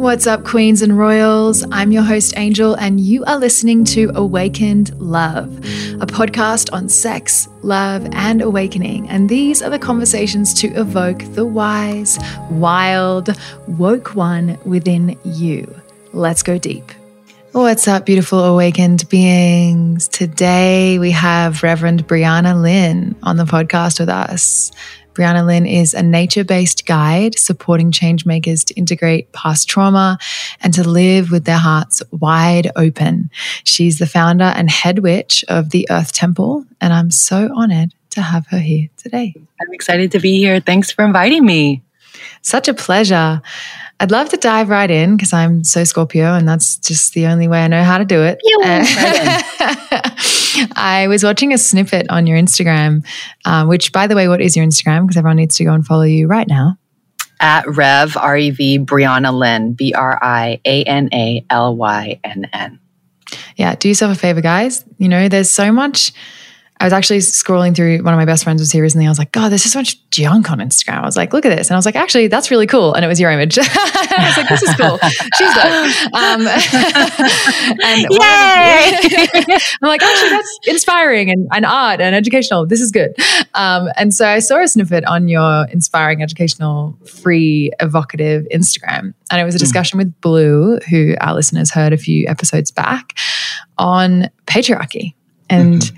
What's 0.00 0.26
up, 0.26 0.44
queens 0.44 0.80
and 0.80 0.96
royals? 0.96 1.62
I'm 1.70 1.92
your 1.92 2.02
host, 2.02 2.32
Angel, 2.38 2.72
and 2.74 2.98
you 2.98 3.22
are 3.26 3.38
listening 3.38 3.84
to 3.84 4.10
Awakened 4.14 4.98
Love, 4.98 5.54
a 6.00 6.06
podcast 6.06 6.72
on 6.72 6.88
sex, 6.88 7.46
love, 7.60 8.08
and 8.12 8.40
awakening. 8.40 9.10
And 9.10 9.28
these 9.28 9.60
are 9.60 9.68
the 9.68 9.78
conversations 9.78 10.54
to 10.54 10.68
evoke 10.68 11.18
the 11.34 11.44
wise, 11.44 12.18
wild, 12.50 13.28
woke 13.68 14.14
one 14.14 14.58
within 14.64 15.18
you. 15.22 15.70
Let's 16.14 16.42
go 16.42 16.56
deep. 16.56 16.92
What's 17.52 17.86
up, 17.86 18.06
beautiful 18.06 18.42
awakened 18.42 19.06
beings? 19.10 20.08
Today 20.08 20.98
we 20.98 21.10
have 21.10 21.62
Reverend 21.62 22.06
Briana 22.06 22.58
Lynn 22.58 23.16
on 23.22 23.36
the 23.36 23.44
podcast 23.44 24.00
with 24.00 24.08
us. 24.08 24.72
Briana 25.14 25.44
Lynn 25.44 25.66
is 25.66 25.92
a 25.92 26.02
nature 26.02 26.44
based 26.44 26.86
guide 26.86 27.38
supporting 27.38 27.90
changemakers 27.90 28.64
to 28.66 28.74
integrate 28.74 29.32
past 29.32 29.68
trauma 29.68 30.18
and 30.62 30.72
to 30.74 30.88
live 30.88 31.30
with 31.30 31.44
their 31.44 31.58
hearts 31.58 32.02
wide 32.10 32.70
open. 32.76 33.30
She's 33.64 33.98
the 33.98 34.06
founder 34.06 34.44
and 34.44 34.70
head 34.70 35.00
witch 35.00 35.44
of 35.48 35.70
the 35.70 35.86
Earth 35.90 36.12
Temple, 36.12 36.64
and 36.80 36.92
I'm 36.92 37.10
so 37.10 37.50
honored 37.54 37.94
to 38.10 38.22
have 38.22 38.46
her 38.48 38.58
here 38.58 38.88
today. 38.96 39.34
I'm 39.60 39.72
excited 39.72 40.12
to 40.12 40.20
be 40.20 40.38
here. 40.38 40.60
Thanks 40.60 40.90
for 40.90 41.04
inviting 41.04 41.44
me. 41.44 41.82
Such 42.42 42.68
a 42.68 42.74
pleasure. 42.74 43.42
I'd 44.00 44.10
love 44.10 44.30
to 44.30 44.38
dive 44.38 44.70
right 44.70 44.90
in 44.90 45.14
because 45.14 45.34
I'm 45.34 45.62
so 45.62 45.84
Scorpio 45.84 46.34
and 46.34 46.48
that's 46.48 46.78
just 46.78 47.12
the 47.12 47.26
only 47.26 47.48
way 47.48 47.62
I 47.62 47.68
know 47.68 47.84
how 47.84 47.98
to 47.98 48.06
do 48.06 48.22
it. 48.22 48.40
Yeah, 48.42 49.42
I 50.74 51.06
was 51.06 51.22
watching 51.22 51.52
a 51.52 51.58
snippet 51.58 52.08
on 52.08 52.26
your 52.26 52.38
Instagram, 52.38 53.06
uh, 53.44 53.66
which, 53.66 53.92
by 53.92 54.06
the 54.06 54.16
way, 54.16 54.26
what 54.26 54.40
is 54.40 54.56
your 54.56 54.64
Instagram? 54.64 55.02
Because 55.02 55.18
everyone 55.18 55.36
needs 55.36 55.54
to 55.56 55.64
go 55.64 55.74
and 55.74 55.84
follow 55.84 56.04
you 56.04 56.28
right 56.28 56.48
now. 56.48 56.78
At 57.40 57.68
Rev, 57.68 58.16
R 58.16 58.38
E 58.38 58.50
V, 58.50 58.78
Briana 58.78 59.38
Lynn, 59.38 59.74
B 59.74 59.92
R 59.92 60.18
I 60.22 60.60
A 60.64 60.82
N 60.84 61.10
A 61.12 61.44
L 61.50 61.76
Y 61.76 62.20
N 62.24 62.48
N. 62.54 62.80
Yeah, 63.56 63.74
do 63.74 63.88
yourself 63.88 64.16
a 64.16 64.18
favor, 64.18 64.40
guys. 64.40 64.82
You 64.96 65.10
know, 65.10 65.28
there's 65.28 65.50
so 65.50 65.72
much 65.72 66.12
I 66.80 66.84
was 66.84 66.94
actually 66.94 67.18
scrolling 67.18 67.76
through 67.76 68.02
one 68.02 68.14
of 68.14 68.18
my 68.18 68.24
best 68.24 68.42
friends 68.42 68.62
was 68.62 68.72
here 68.72 68.82
recently. 68.82 69.06
I 69.06 69.10
was 69.10 69.18
like, 69.18 69.32
God, 69.32 69.50
there's 69.50 69.62
so 69.64 69.78
much 69.78 69.98
junk 70.10 70.50
on 70.50 70.60
Instagram. 70.60 71.02
I 71.02 71.04
was 71.04 71.14
like, 71.14 71.34
look 71.34 71.44
at 71.44 71.54
this. 71.54 71.68
And 71.68 71.74
I 71.74 71.78
was 71.78 71.84
like, 71.84 71.94
actually, 71.94 72.28
that's 72.28 72.50
really 72.50 72.66
cool. 72.66 72.94
And 72.94 73.04
it 73.04 73.08
was 73.08 73.20
your 73.20 73.30
image. 73.30 73.58
I 73.60 74.24
was 74.26 74.36
like, 74.38 74.48
this 74.48 74.62
is 74.62 74.74
cool. 74.76 74.96
She's 75.36 75.54
dope. 75.54 76.14
Um, 76.14 76.46
and 77.84 78.06
Yay! 78.08 78.18
I'm 79.82 79.88
like, 79.88 80.02
actually, 80.02 80.30
that's 80.30 80.58
inspiring 80.66 81.30
and, 81.30 81.46
and 81.52 81.66
art 81.66 82.00
and 82.00 82.14
educational. 82.14 82.64
This 82.64 82.80
is 82.80 82.90
good. 82.90 83.14
Um, 83.52 83.90
and 83.98 84.14
so 84.14 84.26
I 84.26 84.38
saw 84.38 84.62
a 84.62 84.66
snippet 84.66 85.04
on 85.04 85.28
your 85.28 85.66
inspiring, 85.66 86.22
educational, 86.22 86.96
free, 87.04 87.72
evocative 87.80 88.46
Instagram. 88.54 89.12
And 89.30 89.38
it 89.38 89.44
was 89.44 89.54
a 89.54 89.58
hmm. 89.58 89.64
discussion 89.64 89.98
mm. 89.98 90.04
with 90.04 90.20
Blue, 90.22 90.78
who 90.88 91.14
our 91.20 91.34
listeners 91.34 91.70
heard 91.70 91.92
a 91.92 91.98
few 91.98 92.26
episodes 92.26 92.70
back 92.70 93.18
on 93.76 94.30
patriarchy. 94.46 95.12
And 95.50 95.82
mm-hmm 95.82 95.96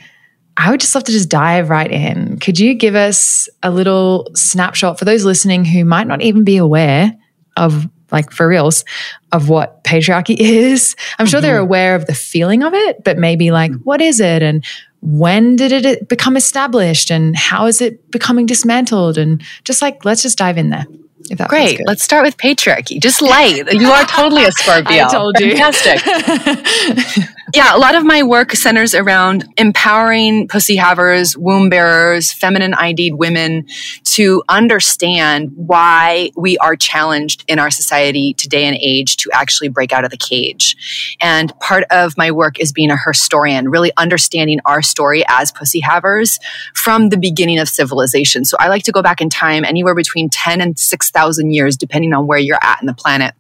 I 0.57 0.71
would 0.71 0.81
just 0.81 0.95
love 0.95 1.05
to 1.05 1.13
just 1.13 1.29
dive 1.29 1.71
right 1.71 1.91
in. 1.91 2.39
Could 2.39 2.59
you 2.59 2.75
give 2.75 2.95
us 2.95 3.49
a 3.63 3.71
little 3.71 4.31
snapshot 4.35 4.99
for 4.99 5.05
those 5.05 5.25
listening 5.25 5.65
who 5.65 5.85
might 5.85 6.07
not 6.07 6.23
even 6.23 6.45
be 6.45 6.57
aware 6.57 7.17
of, 7.57 7.89
like, 8.11 8.31
for 8.31 8.47
reals, 8.47 8.85
of 9.33 9.49
what 9.49 9.83
patriarchy 9.85 10.37
is? 10.39 10.95
I'm 11.19 11.27
sure 11.27 11.39
mm-hmm. 11.39 11.47
they're 11.47 11.59
aware 11.59 11.95
of 11.95 12.07
the 12.07 12.15
feeling 12.15 12.63
of 12.63 12.75
it, 12.75 13.03
but 13.03 13.19
maybe 13.19 13.51
like, 13.51 13.73
what 13.85 14.01
is 14.01 14.21
it? 14.21 14.43
And 14.43 14.65
when 15.01 15.57
did 15.57 15.73
it 15.73 16.09
become 16.09 16.37
established? 16.37 17.11
And 17.11 17.37
how 17.37 17.67
is 17.67 17.81
it 17.81 18.11
becoming 18.11 18.47
dismantled? 18.47 19.19
And 19.19 19.43
just 19.65 19.83
like, 19.83 20.05
let's 20.05 20.23
just 20.23 20.39
dive 20.39 20.59
in 20.59 20.71
there. 20.71 20.87
Great. 21.49 21.81
Let's 21.87 22.03
start 22.03 22.25
with 22.25 22.37
patriarchy. 22.37 23.01
Just 23.01 23.23
light. 23.23 23.65
You 23.73 23.91
are 23.91 24.05
totally 24.05 24.45
a 24.45 24.53
Scorpio. 24.53 25.05
I 25.05 25.11
told 25.11 25.39
you. 25.39 25.57
Fantastic. 25.57 27.29
yeah, 27.55 27.77
a 27.77 27.79
lot 27.79 27.95
of 27.95 28.05
my 28.05 28.23
work 28.23 28.53
centers 28.53 28.95
around 28.95 29.47
empowering 29.59 30.49
pussy 30.49 30.77
havers, 30.77 31.37
womb 31.37 31.69
bearers, 31.69 32.33
feminine 32.33 32.73
ID'd 32.73 33.15
women 33.15 33.67
to 34.05 34.43
understand 34.49 35.51
why 35.55 36.31
we 36.35 36.57
are 36.59 36.77
challenged 36.77 37.45
in 37.49 37.59
our 37.59 37.71
society 37.71 38.33
today 38.35 38.65
and 38.65 38.77
age 38.81 39.19
to 39.19 39.31
actually 39.35 39.69
break 39.69 39.93
out 39.93 40.05
of 40.05 40.11
the 40.11 40.17
cage. 40.17 41.17
And 41.21 41.53
part 41.61 41.85
of 41.91 42.17
my 42.17 42.31
work 42.31 42.59
is 42.59 42.73
being 42.73 42.91
a 42.91 42.97
historian, 42.97 43.69
really 43.69 43.93
understanding 43.99 44.61
our 44.65 44.81
story 44.81 45.23
as 45.29 45.53
pussy 45.53 45.81
havers 45.81 46.39
from 46.75 47.11
the 47.11 47.19
beginning 47.19 47.59
of 47.59 47.69
civilization. 47.69 48.47
So 48.47 48.57
I 48.61 48.69
like 48.69 48.85
to 48.85 48.93
go 48.93 49.03
back 49.03 49.21
in 49.21 49.29
time 49.29 49.65
anywhere 49.65 49.95
between 49.95 50.31
10 50.31 50.63
and 50.63 50.79
6,000 50.79 51.51
years, 51.51 51.77
depending 51.77 52.15
on 52.15 52.27
where 52.27 52.39
you're 52.39 52.59
at 52.63 52.81
in 52.81 52.87
the 52.87 52.95
planet. 52.95 53.35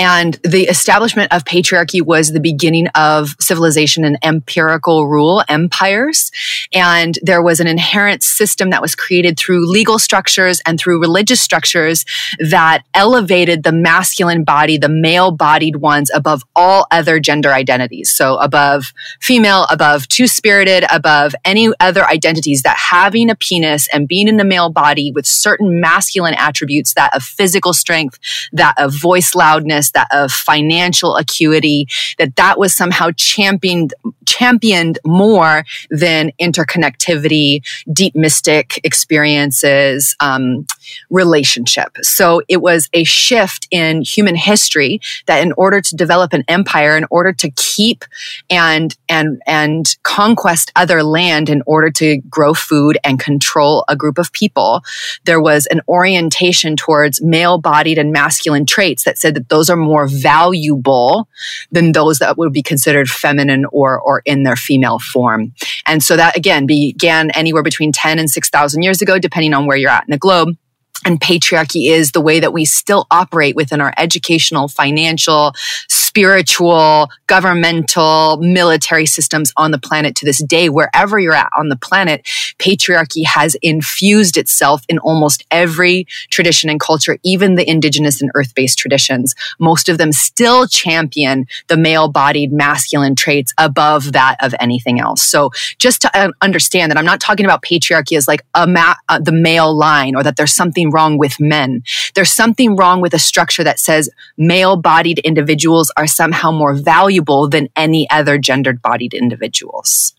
And 0.00 0.40
the 0.42 0.62
establishment 0.62 1.30
of 1.30 1.44
patriarchy 1.44 2.00
was 2.00 2.32
the 2.32 2.40
beginning 2.40 2.86
of 2.94 3.36
civilization 3.38 4.02
and 4.02 4.16
empirical 4.24 5.06
rule 5.06 5.44
empires. 5.46 6.30
And 6.72 7.18
there 7.22 7.42
was 7.42 7.60
an 7.60 7.66
inherent 7.66 8.22
system 8.22 8.70
that 8.70 8.80
was 8.80 8.94
created 8.94 9.38
through 9.38 9.70
legal 9.70 9.98
structures 9.98 10.62
and 10.64 10.80
through 10.80 11.02
religious 11.02 11.42
structures 11.42 12.06
that 12.38 12.82
elevated 12.94 13.62
the 13.62 13.72
masculine 13.72 14.42
body, 14.42 14.78
the 14.78 14.88
male 14.88 15.32
bodied 15.32 15.76
ones 15.76 16.10
above 16.14 16.44
all 16.56 16.86
other 16.90 17.20
gender 17.20 17.52
identities. 17.52 18.10
So 18.10 18.38
above 18.38 18.94
female, 19.20 19.66
above 19.70 20.08
two 20.08 20.26
spirited, 20.26 20.82
above 20.90 21.34
any 21.44 21.68
other 21.78 22.06
identities 22.06 22.62
that 22.62 22.78
having 22.78 23.28
a 23.28 23.34
penis 23.34 23.86
and 23.92 24.08
being 24.08 24.28
in 24.28 24.38
the 24.38 24.44
male 24.44 24.70
body 24.70 25.12
with 25.12 25.26
certain 25.26 25.78
masculine 25.78 26.34
attributes 26.38 26.94
that 26.94 27.14
of 27.14 27.22
physical 27.22 27.74
strength, 27.74 28.18
that 28.52 28.74
of 28.78 28.98
voice 28.98 29.34
loudness, 29.34 29.89
that 29.92 30.08
of 30.12 30.32
financial 30.32 31.16
acuity, 31.16 31.86
that 32.18 32.36
that 32.36 32.58
was 32.58 32.74
somehow 32.74 33.10
championed, 33.16 33.94
championed 34.26 34.98
more 35.06 35.64
than 35.90 36.32
interconnectivity, 36.40 37.62
deep 37.92 38.14
mystic 38.14 38.80
experiences, 38.84 40.16
um, 40.20 40.66
relationship. 41.10 41.96
So 42.02 42.42
it 42.48 42.58
was 42.58 42.88
a 42.92 43.04
shift 43.04 43.68
in 43.70 44.02
human 44.02 44.34
history 44.34 45.00
that 45.26 45.42
in 45.42 45.52
order 45.52 45.80
to 45.80 45.96
develop 45.96 46.32
an 46.32 46.44
empire, 46.48 46.96
in 46.96 47.06
order 47.10 47.32
to 47.32 47.50
keep 47.50 48.04
and, 48.48 48.96
and, 49.08 49.42
and 49.46 49.96
conquest 50.02 50.72
other 50.76 51.02
land 51.02 51.48
in 51.48 51.62
order 51.66 51.90
to 51.90 52.18
grow 52.28 52.54
food 52.54 52.98
and 53.04 53.18
control 53.20 53.84
a 53.88 53.96
group 53.96 54.18
of 54.18 54.32
people, 54.32 54.82
there 55.24 55.40
was 55.40 55.66
an 55.66 55.80
orientation 55.88 56.76
towards 56.76 57.22
male 57.22 57.58
bodied 57.58 57.98
and 57.98 58.12
masculine 58.12 58.66
traits 58.66 59.04
that 59.04 59.18
said 59.18 59.34
that 59.34 59.48
those 59.48 59.69
are 59.70 59.76
more 59.76 60.08
valuable 60.08 61.28
than 61.70 61.92
those 61.92 62.18
that 62.18 62.36
would 62.36 62.52
be 62.52 62.62
considered 62.62 63.08
feminine 63.08 63.64
or, 63.72 64.00
or 64.00 64.22
in 64.24 64.42
their 64.42 64.56
female 64.56 64.98
form. 64.98 65.52
And 65.86 66.02
so 66.02 66.16
that 66.16 66.36
again 66.36 66.66
began 66.66 67.30
anywhere 67.30 67.62
between 67.62 67.92
10 67.92 68.18
and 68.18 68.28
6,000 68.28 68.82
years 68.82 69.00
ago, 69.00 69.18
depending 69.18 69.54
on 69.54 69.66
where 69.66 69.76
you're 69.76 69.90
at 69.90 70.04
in 70.06 70.10
the 70.10 70.18
globe 70.18 70.56
and 71.04 71.20
patriarchy 71.20 71.90
is 71.90 72.12
the 72.12 72.20
way 72.20 72.40
that 72.40 72.52
we 72.52 72.64
still 72.64 73.06
operate 73.10 73.56
within 73.56 73.80
our 73.80 73.92
educational, 73.96 74.68
financial, 74.68 75.54
spiritual, 75.88 77.08
governmental, 77.28 78.36
military 78.38 79.06
systems 79.06 79.52
on 79.56 79.70
the 79.70 79.78
planet 79.78 80.16
to 80.16 80.26
this 80.26 80.42
day, 80.42 80.68
wherever 80.68 81.18
you're 81.18 81.34
at 81.34 81.48
on 81.56 81.68
the 81.68 81.76
planet, 81.76 82.22
patriarchy 82.58 83.24
has 83.24 83.54
infused 83.62 84.36
itself 84.36 84.82
in 84.88 84.98
almost 84.98 85.44
every 85.50 86.06
tradition 86.30 86.68
and 86.68 86.80
culture, 86.80 87.16
even 87.22 87.54
the 87.54 87.68
indigenous 87.68 88.20
and 88.20 88.30
earth 88.34 88.54
based 88.54 88.78
traditions. 88.78 89.34
Most 89.58 89.88
of 89.88 89.98
them 89.98 90.12
still 90.12 90.66
champion 90.66 91.46
the 91.68 91.76
male 91.76 92.08
bodied 92.08 92.52
masculine 92.52 93.14
traits 93.14 93.54
above 93.56 94.12
that 94.12 94.36
of 94.42 94.54
anything 94.58 95.00
else. 95.00 95.22
So 95.22 95.50
just 95.78 96.02
to 96.02 96.10
uh, 96.18 96.32
understand 96.42 96.90
that 96.90 96.98
I'm 96.98 97.04
not 97.04 97.20
talking 97.20 97.46
about 97.46 97.62
patriarchy 97.62 98.16
as 98.16 98.26
like 98.26 98.44
a 98.54 98.66
ma- 98.66 98.96
uh, 99.08 99.20
the 99.20 99.32
male 99.32 99.72
line 99.72 100.16
or 100.16 100.24
that 100.24 100.36
there's 100.36 100.52
something 100.52 100.89
wrong 100.90 101.18
with 101.18 101.40
men. 101.40 101.82
There's 102.14 102.32
something 102.32 102.76
wrong 102.76 103.00
with 103.00 103.14
a 103.14 103.18
structure 103.18 103.64
that 103.64 103.78
says 103.78 104.10
male 104.36 104.76
bodied 104.76 105.18
individuals 105.20 105.92
are 105.96 106.06
somehow 106.06 106.50
more 106.50 106.74
valuable 106.74 107.48
than 107.48 107.68
any 107.76 108.08
other 108.10 108.38
gendered 108.38 108.82
bodied 108.82 109.14
individuals. 109.14 110.14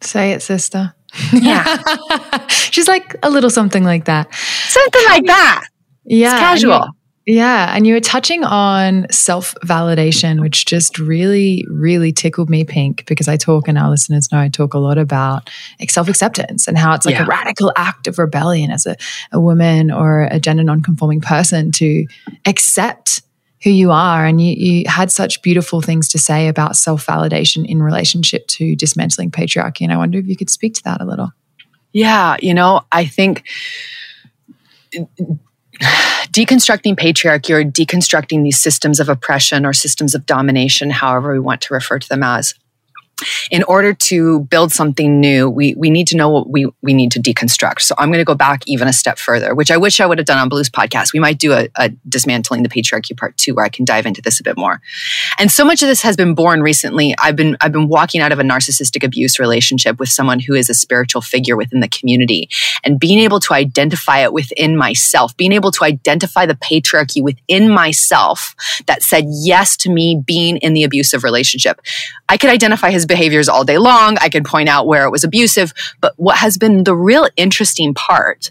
Say 0.00 0.32
it, 0.32 0.42
sister. 0.42 0.94
Yeah. 1.32 1.78
She's 2.48 2.88
like 2.88 3.16
a 3.22 3.30
little 3.30 3.50
something 3.50 3.84
like 3.84 4.06
that. 4.06 4.34
Something 4.34 5.04
like 5.06 5.26
that. 5.26 5.66
Yeah. 6.04 6.32
It's 6.32 6.40
casual. 6.40 6.88
Yeah. 7.26 7.74
And 7.74 7.86
you 7.86 7.94
were 7.94 8.00
touching 8.00 8.44
on 8.44 9.06
self 9.10 9.54
validation, 9.64 10.40
which 10.40 10.66
just 10.66 10.98
really, 10.98 11.64
really 11.70 12.12
tickled 12.12 12.50
me 12.50 12.64
pink 12.64 13.06
because 13.06 13.28
I 13.28 13.36
talk, 13.38 13.66
and 13.66 13.78
our 13.78 13.88
listeners 13.88 14.30
know 14.30 14.38
I 14.38 14.48
talk 14.48 14.74
a 14.74 14.78
lot 14.78 14.98
about 14.98 15.48
self 15.88 16.08
acceptance 16.08 16.68
and 16.68 16.76
how 16.76 16.94
it's 16.94 17.06
like 17.06 17.14
yeah. 17.14 17.24
a 17.24 17.26
radical 17.26 17.72
act 17.76 18.06
of 18.06 18.18
rebellion 18.18 18.70
as 18.70 18.84
a, 18.84 18.96
a 19.32 19.40
woman 19.40 19.90
or 19.90 20.28
a 20.30 20.38
gender 20.38 20.64
non-conforming 20.64 21.22
person 21.22 21.72
to 21.72 22.06
accept 22.44 23.22
who 23.62 23.70
you 23.70 23.90
are. 23.90 24.26
And 24.26 24.38
you, 24.38 24.54
you 24.54 24.84
had 24.86 25.10
such 25.10 25.40
beautiful 25.40 25.80
things 25.80 26.08
to 26.10 26.18
say 26.18 26.48
about 26.48 26.76
self 26.76 27.06
validation 27.06 27.64
in 27.66 27.82
relationship 27.82 28.46
to 28.48 28.76
dismantling 28.76 29.30
patriarchy. 29.30 29.80
And 29.80 29.92
I 29.92 29.96
wonder 29.96 30.18
if 30.18 30.26
you 30.26 30.36
could 30.36 30.50
speak 30.50 30.74
to 30.74 30.82
that 30.84 31.00
a 31.00 31.06
little. 31.06 31.32
Yeah. 31.92 32.36
You 32.42 32.52
know, 32.52 32.82
I 32.92 33.06
think 33.06 33.44
deconstructing 36.32 36.96
patriarchy 36.96 37.50
or 37.50 37.64
deconstructing 37.64 38.42
these 38.42 38.60
systems 38.60 39.00
of 39.00 39.08
oppression 39.08 39.64
or 39.64 39.72
systems 39.72 40.14
of 40.14 40.26
domination, 40.26 40.90
however 40.90 41.32
we 41.32 41.40
want 41.40 41.60
to 41.62 41.74
refer 41.74 41.98
to 41.98 42.08
them 42.08 42.22
as, 42.22 42.54
in 43.50 43.62
order 43.64 43.94
to 43.94 44.40
build 44.40 44.72
something 44.72 45.20
new, 45.20 45.48
we, 45.48 45.74
we 45.74 45.90
need 45.90 46.06
to 46.08 46.16
know 46.16 46.28
what 46.28 46.48
we, 46.48 46.70
we 46.82 46.94
need 46.94 47.10
to 47.12 47.20
deconstruct. 47.20 47.80
So 47.80 47.94
I'm 47.98 48.08
going 48.08 48.20
to 48.20 48.24
go 48.24 48.34
back 48.34 48.62
even 48.66 48.88
a 48.88 48.92
step 48.92 49.18
further, 49.18 49.54
which 49.54 49.70
I 49.70 49.76
wish 49.76 50.00
I 50.00 50.06
would 50.06 50.18
have 50.18 50.26
done 50.26 50.38
on 50.38 50.48
Blue's 50.48 50.70
podcast. 50.70 51.12
We 51.12 51.20
might 51.20 51.38
do 51.38 51.52
a, 51.52 51.68
a 51.76 51.90
dismantling 52.08 52.62
the 52.62 52.68
patriarchy 52.68 53.16
part 53.16 53.36
two, 53.36 53.54
where 53.54 53.64
I 53.64 53.68
can 53.68 53.84
dive 53.84 54.06
into 54.06 54.22
this 54.22 54.40
a 54.40 54.42
bit 54.42 54.56
more. 54.56 54.80
And 55.38 55.50
so 55.50 55.64
much 55.64 55.82
of 55.82 55.88
this 55.88 56.02
has 56.02 56.16
been 56.16 56.34
born 56.34 56.62
recently. 56.62 57.14
I've 57.18 57.36
been, 57.36 57.56
I've 57.60 57.72
been 57.72 57.88
walking 57.88 58.20
out 58.20 58.32
of 58.32 58.38
a 58.38 58.42
narcissistic 58.42 59.04
abuse 59.04 59.38
relationship 59.38 59.98
with 59.98 60.08
someone 60.08 60.40
who 60.40 60.54
is 60.54 60.70
a 60.70 60.74
spiritual 60.74 61.22
figure 61.22 61.56
within 61.56 61.80
the 61.80 61.88
community 61.88 62.48
and 62.84 62.98
being 62.98 63.18
able 63.20 63.40
to 63.40 63.54
identify 63.54 64.18
it 64.20 64.32
within 64.32 64.76
myself, 64.76 65.36
being 65.36 65.52
able 65.52 65.70
to 65.72 65.84
identify 65.84 66.46
the 66.46 66.54
patriarchy 66.54 67.22
within 67.22 67.68
myself 67.68 68.54
that 68.86 69.02
said 69.02 69.24
yes 69.28 69.76
to 69.76 69.90
me 69.90 70.22
being 70.26 70.56
in 70.58 70.74
the 70.74 70.84
abusive 70.84 71.24
relationship. 71.24 71.80
I 72.28 72.36
could 72.36 72.50
identify 72.50 72.90
his 72.90 73.06
behaviors 73.14 73.48
all 73.48 73.62
day 73.62 73.78
long. 73.78 74.16
I 74.20 74.28
could 74.28 74.44
point 74.44 74.68
out 74.68 74.88
where 74.88 75.04
it 75.04 75.10
was 75.10 75.22
abusive. 75.22 75.72
But 76.00 76.14
what 76.16 76.38
has 76.38 76.58
been 76.58 76.82
the 76.82 76.96
real 76.96 77.28
interesting 77.36 77.94
part 77.94 78.50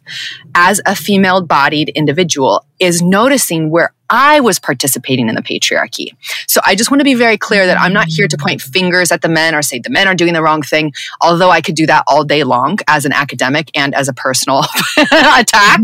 as 0.55 0.79
a 0.85 0.95
female 0.95 1.41
bodied 1.45 1.89
individual 1.89 2.65
is 2.83 3.01
noticing 3.01 3.69
where 3.69 3.93
I 4.09 4.41
was 4.41 4.59
participating 4.59 5.27
in 5.27 5.33
the 5.33 5.41
patriarchy. 5.41 6.09
So 6.47 6.61
I 6.63 6.75
just 6.75 6.91
want 6.91 6.99
to 6.99 7.03
be 7.05 7.15
very 7.15 7.35
clear 7.35 7.65
that 7.65 7.79
I'm 7.79 7.93
not 7.93 8.07
here 8.07 8.27
to 8.27 8.37
point 8.37 8.61
fingers 8.61 9.11
at 9.11 9.23
the 9.23 9.27
men 9.27 9.55
or 9.55 9.63
say 9.63 9.79
the 9.79 9.89
men 9.89 10.07
are 10.07 10.13
doing 10.13 10.33
the 10.33 10.43
wrong 10.43 10.61
thing, 10.61 10.93
although 11.21 11.49
I 11.49 11.61
could 11.61 11.73
do 11.73 11.87
that 11.87 12.03
all 12.07 12.23
day 12.23 12.43
long 12.43 12.77
as 12.87 13.05
an 13.05 13.11
academic 13.11 13.71
and 13.75 13.95
as 13.95 14.07
a 14.07 14.13
personal 14.13 14.59
attack. 14.97 15.79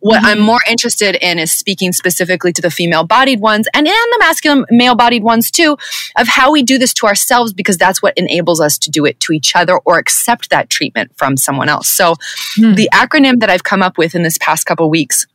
What 0.00 0.22
I'm 0.22 0.40
more 0.40 0.60
interested 0.68 1.16
in 1.16 1.38
is 1.38 1.52
speaking 1.52 1.92
specifically 1.92 2.52
to 2.52 2.60
the 2.60 2.70
female 2.70 3.04
bodied 3.04 3.40
ones 3.40 3.66
and, 3.72 3.86
and 3.86 4.12
the 4.12 4.18
masculine 4.20 4.66
male 4.70 4.94
bodied 4.94 5.22
ones 5.22 5.50
too, 5.50 5.78
of 6.18 6.28
how 6.28 6.52
we 6.52 6.62
do 6.62 6.76
this 6.76 6.92
to 6.94 7.06
ourselves 7.06 7.54
because 7.54 7.78
that's 7.78 8.02
what 8.02 8.12
enables 8.18 8.60
us 8.60 8.76
to 8.78 8.90
do 8.90 9.06
it 9.06 9.18
to 9.20 9.32
each 9.32 9.56
other 9.56 9.78
or 9.86 9.98
accept 9.98 10.50
that 10.50 10.68
treatment 10.68 11.12
from 11.16 11.36
someone 11.38 11.70
else. 11.70 11.88
So 11.88 12.14
hmm. 12.56 12.74
the 12.74 12.90
acronym 12.92 13.40
that 13.40 13.48
I've 13.48 13.64
come 13.64 13.82
up 13.82 13.96
with 13.96 14.14
in 14.14 14.22
this 14.22 14.36
past 14.36 14.66
couple 14.66 14.90
weeks 14.90 15.26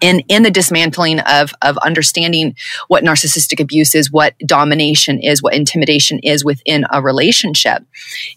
in 0.00 0.20
in 0.28 0.42
the 0.42 0.50
dismantling 0.50 1.20
of 1.20 1.54
of 1.62 1.76
understanding 1.78 2.56
what 2.88 3.04
narcissistic 3.04 3.60
abuse 3.60 3.94
is, 3.94 4.10
what 4.10 4.36
domination 4.46 5.18
is, 5.20 5.42
what 5.42 5.54
intimidation 5.54 6.18
is 6.20 6.44
within 6.44 6.84
a 6.90 7.02
relationship, 7.02 7.84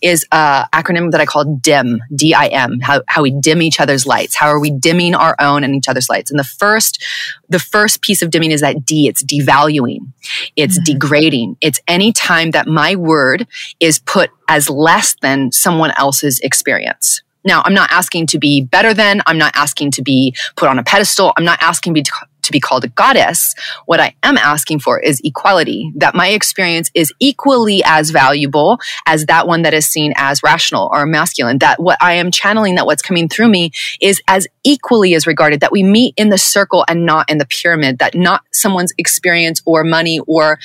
is 0.02 0.26
a 0.32 0.68
acronym 0.74 1.12
that 1.12 1.22
I 1.22 1.26
call 1.26 1.46
DIM, 1.46 2.02
D 2.14 2.34
I 2.34 2.48
M. 2.48 2.80
How 2.82 3.02
how 3.08 3.24
we 3.24 3.32
dim 3.32 3.62
each 3.62 3.80
other's 3.80 4.06
lights. 4.06 4.36
How 4.36 4.48
are 4.48 4.60
we 4.60 4.72
dimming 4.72 5.16
our 5.16 5.36
own 5.40 5.64
and 5.64 5.76
each 5.76 5.88
other's 5.88 6.10
lights? 6.10 6.32
And 6.32 6.40
the 6.40 6.44
first 6.44 7.04
the 7.50 7.60
first 7.60 8.02
piece 8.02 8.22
of 8.22 8.30
dimming 8.30 8.52
is 8.52 8.62
that 8.62 8.86
D. 8.86 9.08
It's 9.08 9.24
devaluing. 9.24 10.12
It's 10.56 10.80
mm-hmm. 10.80 10.94
degrading. 10.94 11.58
It's 11.62 11.80
any 11.88 12.12
time 12.12 12.52
that 12.52 12.68
my 12.68 12.96
word 12.96 13.48
is 13.80 14.00
put 14.00 14.32
as 14.48 14.70
less 14.70 15.16
than 15.22 15.52
someone 15.52 15.92
else's 15.98 16.40
experience. 16.40 17.22
Now, 17.48 17.64
I'm 17.66 17.74
not 17.74 17.90
asking 17.92 18.28
to 18.28 18.40
be 18.40 18.62
better 18.62 18.94
than, 18.94 19.22
I'm 19.26 19.38
not 19.38 19.54
asking 19.56 19.92
to 19.92 20.02
be 20.02 20.36
put 20.58 20.68
on 20.68 20.78
a 20.78 20.84
pedestal, 20.84 21.32
I'm 21.38 21.46
not 21.46 21.60
asking 21.62 21.94
to 21.94 22.02
be, 22.02 22.04
to 22.04 22.52
be 22.52 22.60
called 22.60 22.84
a 22.84 22.90
goddess. 22.90 23.56
What 23.86 24.02
I 24.02 24.16
am 24.22 24.38
asking 24.38 24.80
for 24.80 25.00
is 25.00 25.22
equality, 25.24 25.94
that 25.96 26.14
my 26.14 26.28
experience 26.28 26.92
is 26.94 27.14
equally 27.22 27.82
as 27.86 28.10
valuable 28.10 28.80
as 29.06 29.28
that 29.28 29.48
one 29.48 29.62
that 29.62 29.74
is 29.74 29.88
seen 29.88 30.12
as 30.18 30.44
rational 30.44 30.90
or 30.92 31.06
masculine, 31.06 31.60
that 31.60 31.82
what 31.82 31.98
I 32.02 32.14
am 32.16 32.32
channeling, 32.32 32.76
that 32.76 32.86
what's 32.86 33.02
coming 33.02 33.30
through 33.30 33.48
me 33.48 33.72
is 34.02 34.22
as 34.28 34.46
equally 34.66 35.16
as 35.16 35.26
regarded, 35.26 35.62
that 35.62 35.72
we 35.72 35.84
meet 35.84 36.16
in 36.18 36.28
the 36.28 36.38
circle 36.38 36.84
and 36.90 37.06
not 37.06 37.30
in 37.30 37.38
the 37.38 37.46
pyramid, 37.46 38.00
that 38.00 38.14
not 38.14 38.42
someone's 38.52 38.94
experience 38.98 39.62
or 39.66 39.86
money 39.86 40.20
or 40.28 40.60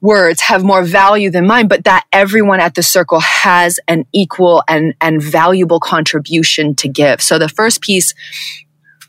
words 0.00 0.42
have 0.42 0.62
more 0.62 0.82
value 0.82 1.30
than 1.30 1.46
mine, 1.46 1.68
but 1.68 1.84
that 1.84 2.04
everyone 2.12 2.60
at 2.60 2.74
the 2.74 2.82
circle 2.82 3.20
has 3.20 3.80
an 3.88 4.04
equal 4.12 4.62
and, 4.68 4.94
and 5.00 5.22
valuable 5.22 5.80
contribution 5.80 6.74
to 6.76 6.88
give. 6.88 7.22
So 7.22 7.38
the 7.38 7.48
first 7.48 7.80
piece 7.80 8.14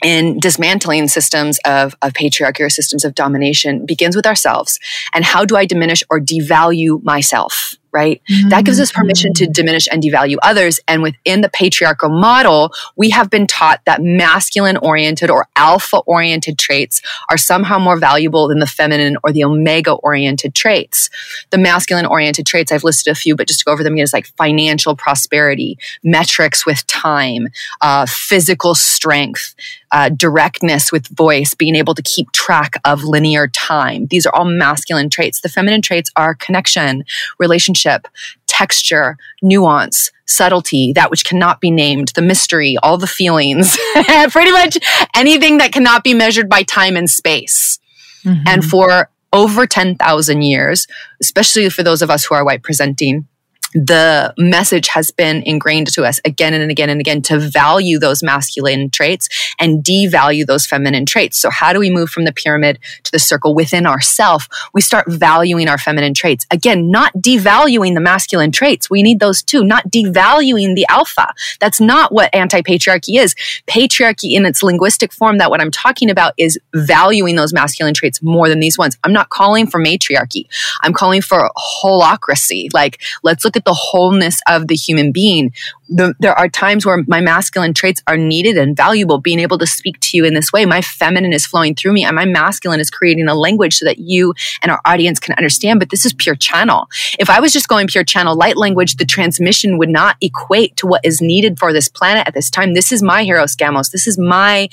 in 0.03 0.39
dismantling 0.39 1.07
systems 1.07 1.59
of, 1.65 1.95
of 2.01 2.13
patriarchy 2.13 2.61
or 2.61 2.69
systems 2.69 3.03
of 3.03 3.15
domination 3.15 3.85
begins 3.85 4.15
with 4.15 4.27
ourselves. 4.27 4.79
And 5.13 5.25
how 5.25 5.43
do 5.43 5.55
I 5.55 5.65
diminish 5.65 6.03
or 6.09 6.19
devalue 6.19 7.03
myself? 7.03 7.75
Right? 7.97 8.21
Mm-hmm. 8.29 8.49
That 8.49 8.63
gives 8.63 8.79
us 8.79 8.91
permission 8.91 9.33
to 9.33 9.47
diminish 9.47 9.87
and 9.91 10.03
devalue 10.03 10.35
others. 10.43 10.79
And 10.87 11.01
within 11.01 11.41
the 11.41 11.49
patriarchal 11.49 12.09
model, 12.09 12.71
we 12.95 13.09
have 13.09 13.31
been 13.31 13.47
taught 13.47 13.81
that 13.85 14.03
masculine 14.03 14.77
oriented 14.77 15.31
or 15.31 15.47
alpha 15.55 15.97
oriented 16.05 16.59
traits 16.59 17.01
are 17.31 17.37
somehow 17.37 17.79
more 17.79 17.97
valuable 17.97 18.47
than 18.47 18.59
the 18.59 18.67
feminine 18.67 19.17
or 19.23 19.31
the 19.31 19.43
omega 19.43 19.93
oriented 19.93 20.53
traits. 20.53 21.09
The 21.49 21.57
masculine 21.57 22.05
oriented 22.05 22.45
traits, 22.45 22.71
I've 22.71 22.83
listed 22.83 23.11
a 23.11 23.15
few, 23.15 23.35
but 23.35 23.47
just 23.47 23.61
to 23.61 23.65
go 23.65 23.71
over 23.71 23.83
them 23.83 23.93
again, 23.93 24.03
is 24.03 24.13
like 24.13 24.27
financial 24.37 24.95
prosperity, 24.95 25.79
metrics 26.03 26.67
with 26.67 26.85
time, 26.85 27.47
uh, 27.81 28.05
physical 28.07 28.75
strength, 28.75 29.55
uh, 29.91 30.09
directness 30.09 30.91
with 30.91 31.07
voice, 31.07 31.53
being 31.53 31.75
able 31.75 31.95
to 31.95 32.01
keep 32.01 32.31
track 32.31 32.73
of 32.85 33.03
linear 33.03 33.47
time. 33.47 34.07
These 34.07 34.25
are 34.25 34.35
all 34.35 34.45
masculine 34.45 35.09
traits. 35.09 35.41
The 35.41 35.49
feminine 35.49 35.81
traits 35.81 36.11
are 36.15 36.35
connection, 36.35 37.03
relationship, 37.39 38.07
texture, 38.47 39.17
nuance, 39.41 40.11
subtlety, 40.25 40.93
that 40.93 41.09
which 41.09 41.25
cannot 41.25 41.61
be 41.61 41.71
named, 41.71 42.09
the 42.09 42.21
mystery, 42.21 42.77
all 42.83 42.97
the 42.97 43.07
feelings, 43.07 43.77
pretty 44.29 44.51
much 44.51 44.77
anything 45.15 45.57
that 45.57 45.71
cannot 45.71 46.03
be 46.03 46.13
measured 46.13 46.49
by 46.49 46.63
time 46.63 46.97
and 46.97 47.09
space. 47.09 47.79
Mm-hmm. 48.23 48.43
And 48.47 48.65
for 48.65 49.09
over 49.31 49.67
10,000 49.67 50.41
years, 50.41 50.87
especially 51.21 51.69
for 51.69 51.83
those 51.83 52.01
of 52.01 52.09
us 52.09 52.25
who 52.25 52.35
are 52.35 52.45
white 52.45 52.63
presenting, 52.63 53.27
the 53.73 54.33
message 54.37 54.87
has 54.87 55.11
been 55.11 55.43
ingrained 55.45 55.87
to 55.93 56.03
us 56.03 56.19
again 56.23 56.53
and 56.53 56.71
again 56.71 56.89
and 56.89 56.99
again 57.01 57.21
to 57.23 57.37
value 57.37 57.99
those 57.99 58.23
masculine 58.23 58.89
traits 58.89 59.27
and 59.59 59.83
devalue 59.83 60.45
those 60.45 60.65
feminine 60.65 61.05
traits. 61.05 61.37
So 61.37 61.49
how 61.49 61.73
do 61.73 61.79
we 61.79 61.89
move 61.89 62.09
from 62.09 62.23
the 62.23 62.31
pyramid 62.31 62.79
to 63.03 63.11
the 63.11 63.19
circle 63.19 63.53
within 63.53 63.85
ourself? 63.85 64.47
We 64.73 64.81
start 64.81 65.05
valuing 65.09 65.67
our 65.67 65.77
feminine 65.77 66.13
traits. 66.13 66.45
Again, 66.49 66.89
not 66.89 67.13
devaluing 67.13 67.93
the 67.93 67.99
masculine 67.99 68.51
traits. 68.51 68.89
We 68.89 69.03
need 69.03 69.19
those 69.19 69.43
too, 69.43 69.63
not 69.65 69.89
devaluing 69.91 70.75
the 70.75 70.85
alpha. 70.89 71.33
That's 71.59 71.81
not 71.81 72.13
what 72.13 72.33
anti-patriarchy 72.33 73.19
is. 73.19 73.35
Patriarchy 73.67 74.31
in 74.33 74.45
its 74.45 74.63
linguistic 74.63 75.11
form 75.11 75.39
that 75.39 75.49
what 75.49 75.59
I'm 75.59 75.71
talking 75.71 76.09
about 76.09 76.33
is 76.37 76.57
valuing 76.73 77.35
those 77.35 77.53
masculine 77.53 77.93
traits 77.93 78.21
more 78.23 78.47
than 78.47 78.61
these 78.61 78.77
ones. 78.77 78.97
I'm 79.03 79.13
not 79.13 79.29
calling 79.29 79.67
for 79.67 79.79
matriarchy. 79.79 80.47
I'm 80.81 80.93
calling 80.93 81.21
for 81.21 81.51
holocracy. 81.83 82.73
Like, 82.73 83.01
let's 83.23 83.43
look 83.43 83.56
at 83.57 83.65
the 83.65 83.73
wholeness 83.73 84.39
of 84.47 84.67
the 84.67 84.75
human 84.75 85.11
being 85.11 85.51
the, 85.89 86.15
there 86.19 86.37
are 86.37 86.49
times 86.49 86.85
where 86.85 87.03
my 87.07 87.21
masculine 87.21 87.73
traits 87.73 88.01
are 88.07 88.17
needed 88.17 88.57
and 88.57 88.75
valuable. 88.75 89.19
Being 89.19 89.39
able 89.39 89.57
to 89.57 89.67
speak 89.67 89.99
to 90.01 90.17
you 90.17 90.25
in 90.25 90.33
this 90.33 90.51
way, 90.51 90.65
my 90.65 90.81
feminine 90.81 91.33
is 91.33 91.45
flowing 91.45 91.75
through 91.75 91.93
me, 91.93 92.03
and 92.03 92.15
my 92.15 92.25
masculine 92.25 92.79
is 92.79 92.89
creating 92.89 93.27
a 93.27 93.35
language 93.35 93.77
so 93.77 93.85
that 93.85 93.99
you 93.99 94.33
and 94.61 94.71
our 94.71 94.81
audience 94.85 95.19
can 95.19 95.35
understand. 95.35 95.79
But 95.79 95.89
this 95.89 96.05
is 96.05 96.13
pure 96.13 96.35
channel. 96.35 96.87
If 97.19 97.29
I 97.29 97.39
was 97.39 97.53
just 97.53 97.67
going 97.67 97.87
pure 97.87 98.03
channel 98.03 98.35
light 98.35 98.57
language, 98.57 98.95
the 98.95 99.05
transmission 99.05 99.77
would 99.77 99.89
not 99.89 100.17
equate 100.21 100.75
to 100.77 100.87
what 100.87 101.05
is 101.05 101.21
needed 101.21 101.59
for 101.59 101.73
this 101.73 101.87
planet 101.87 102.27
at 102.27 102.33
this 102.33 102.49
time. 102.49 102.73
This 102.73 102.91
is 102.91 103.01
my 103.01 103.23
hieros 103.23 103.55
gamos. 103.55 103.91
This 103.91 104.07
is 104.07 104.17
my 104.17 104.69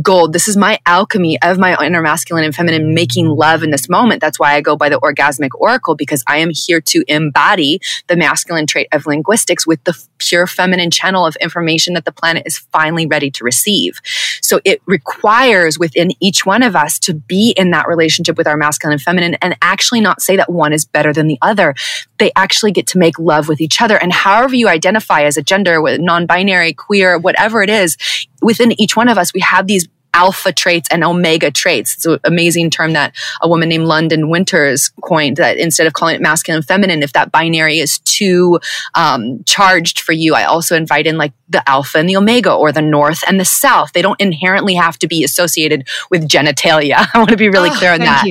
gold. 0.00 0.32
This 0.32 0.48
is 0.48 0.56
my 0.56 0.78
alchemy 0.86 1.40
of 1.42 1.58
my 1.58 1.76
inner 1.84 2.02
masculine 2.02 2.44
and 2.44 2.54
feminine 2.54 2.94
making 2.94 3.28
love 3.28 3.62
in 3.62 3.70
this 3.70 3.88
moment. 3.88 4.20
That's 4.20 4.38
why 4.38 4.54
I 4.54 4.60
go 4.60 4.76
by 4.76 4.88
the 4.88 5.00
orgasmic 5.00 5.50
oracle 5.54 5.94
because 5.94 6.22
I 6.26 6.38
am 6.38 6.50
here 6.52 6.80
to 6.80 7.04
embody 7.08 7.80
the 8.08 8.16
masculine 8.16 8.66
trait 8.66 8.88
of 8.92 9.06
linguistics 9.06 9.66
with 9.66 9.82
the 9.84 9.92
pure 10.28 10.46
feminine 10.46 10.90
channel 10.90 11.26
of 11.26 11.36
information 11.36 11.94
that 11.94 12.04
the 12.04 12.12
planet 12.12 12.44
is 12.46 12.58
finally 12.58 13.06
ready 13.06 13.30
to 13.30 13.44
receive. 13.44 14.00
So 14.40 14.60
it 14.64 14.80
requires 14.86 15.78
within 15.78 16.12
each 16.20 16.46
one 16.46 16.62
of 16.62 16.76
us 16.76 16.98
to 17.00 17.14
be 17.14 17.54
in 17.56 17.70
that 17.70 17.88
relationship 17.88 18.36
with 18.36 18.46
our 18.46 18.56
masculine 18.56 18.92
and 18.92 19.02
feminine 19.02 19.34
and 19.42 19.56
actually 19.62 20.00
not 20.00 20.22
say 20.22 20.36
that 20.36 20.50
one 20.50 20.72
is 20.72 20.84
better 20.84 21.12
than 21.12 21.26
the 21.26 21.38
other. 21.42 21.74
They 22.18 22.32
actually 22.36 22.72
get 22.72 22.86
to 22.88 22.98
make 22.98 23.18
love 23.18 23.48
with 23.48 23.60
each 23.60 23.80
other. 23.80 23.96
And 23.96 24.12
however 24.12 24.54
you 24.54 24.68
identify 24.68 25.22
as 25.22 25.36
a 25.36 25.42
gender, 25.42 25.80
non 25.98 26.26
binary, 26.26 26.72
queer, 26.72 27.18
whatever 27.18 27.62
it 27.62 27.70
is, 27.70 27.96
within 28.40 28.80
each 28.80 28.96
one 28.96 29.08
of 29.08 29.18
us, 29.18 29.32
we 29.32 29.40
have 29.40 29.66
these 29.66 29.88
alpha 30.14 30.52
traits 30.52 30.88
and 30.90 31.04
omega 31.04 31.50
traits. 31.50 31.94
It's 31.94 32.06
an 32.06 32.18
amazing 32.24 32.70
term 32.70 32.92
that 32.92 33.14
a 33.40 33.48
woman 33.48 33.68
named 33.68 33.86
London 33.86 34.28
Winters 34.28 34.90
coined 35.02 35.36
that 35.38 35.56
instead 35.56 35.86
of 35.86 35.92
calling 35.92 36.14
it 36.14 36.20
masculine 36.20 36.58
and 36.58 36.66
feminine, 36.66 37.02
if 37.02 37.12
that 37.12 37.32
binary 37.32 37.78
is 37.78 37.98
too 38.00 38.60
um, 38.94 39.42
charged 39.44 40.00
for 40.00 40.12
you, 40.12 40.34
I 40.34 40.44
also 40.44 40.76
invite 40.76 41.06
in 41.06 41.16
like 41.16 41.32
the 41.48 41.66
alpha 41.68 41.98
and 41.98 42.08
the 42.08 42.16
omega 42.16 42.52
or 42.52 42.72
the 42.72 42.82
north 42.82 43.22
and 43.26 43.38
the 43.38 43.44
south. 43.44 43.92
They 43.92 44.02
don't 44.02 44.20
inherently 44.20 44.74
have 44.74 44.98
to 45.00 45.06
be 45.06 45.24
associated 45.24 45.86
with 46.10 46.28
genitalia. 46.28 47.06
I 47.14 47.18
want 47.18 47.30
to 47.30 47.36
be 47.36 47.48
really 47.48 47.70
oh, 47.70 47.74
clear 47.76 47.92
on 47.92 48.00
that. 48.00 48.24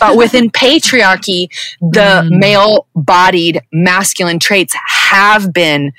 But 0.00 0.16
within 0.16 0.50
patriarchy, 0.50 1.48
the 1.80 2.28
mm. 2.30 2.38
male 2.38 2.86
bodied 2.94 3.62
masculine 3.72 4.38
traits 4.38 4.74
have 4.86 5.52
been 5.52 5.92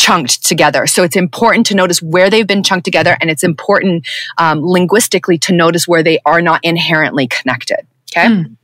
chunked 0.00 0.44
together. 0.46 0.86
So 0.86 1.02
it's 1.02 1.16
important 1.16 1.66
to 1.66 1.74
notice 1.74 2.00
where 2.00 2.30
they've 2.30 2.46
been 2.46 2.62
chunked 2.62 2.84
together, 2.84 3.16
and 3.20 3.30
it's 3.30 3.44
important 3.44 4.08
um, 4.38 4.64
linguistically 4.64 5.36
to 5.38 5.52
notice 5.52 5.86
where 5.86 6.02
they 6.02 6.18
are 6.24 6.40
not 6.40 6.60
inherently 6.64 7.26
connected. 7.26 7.86
Okay. 8.10 8.26
Mm. 8.26 8.56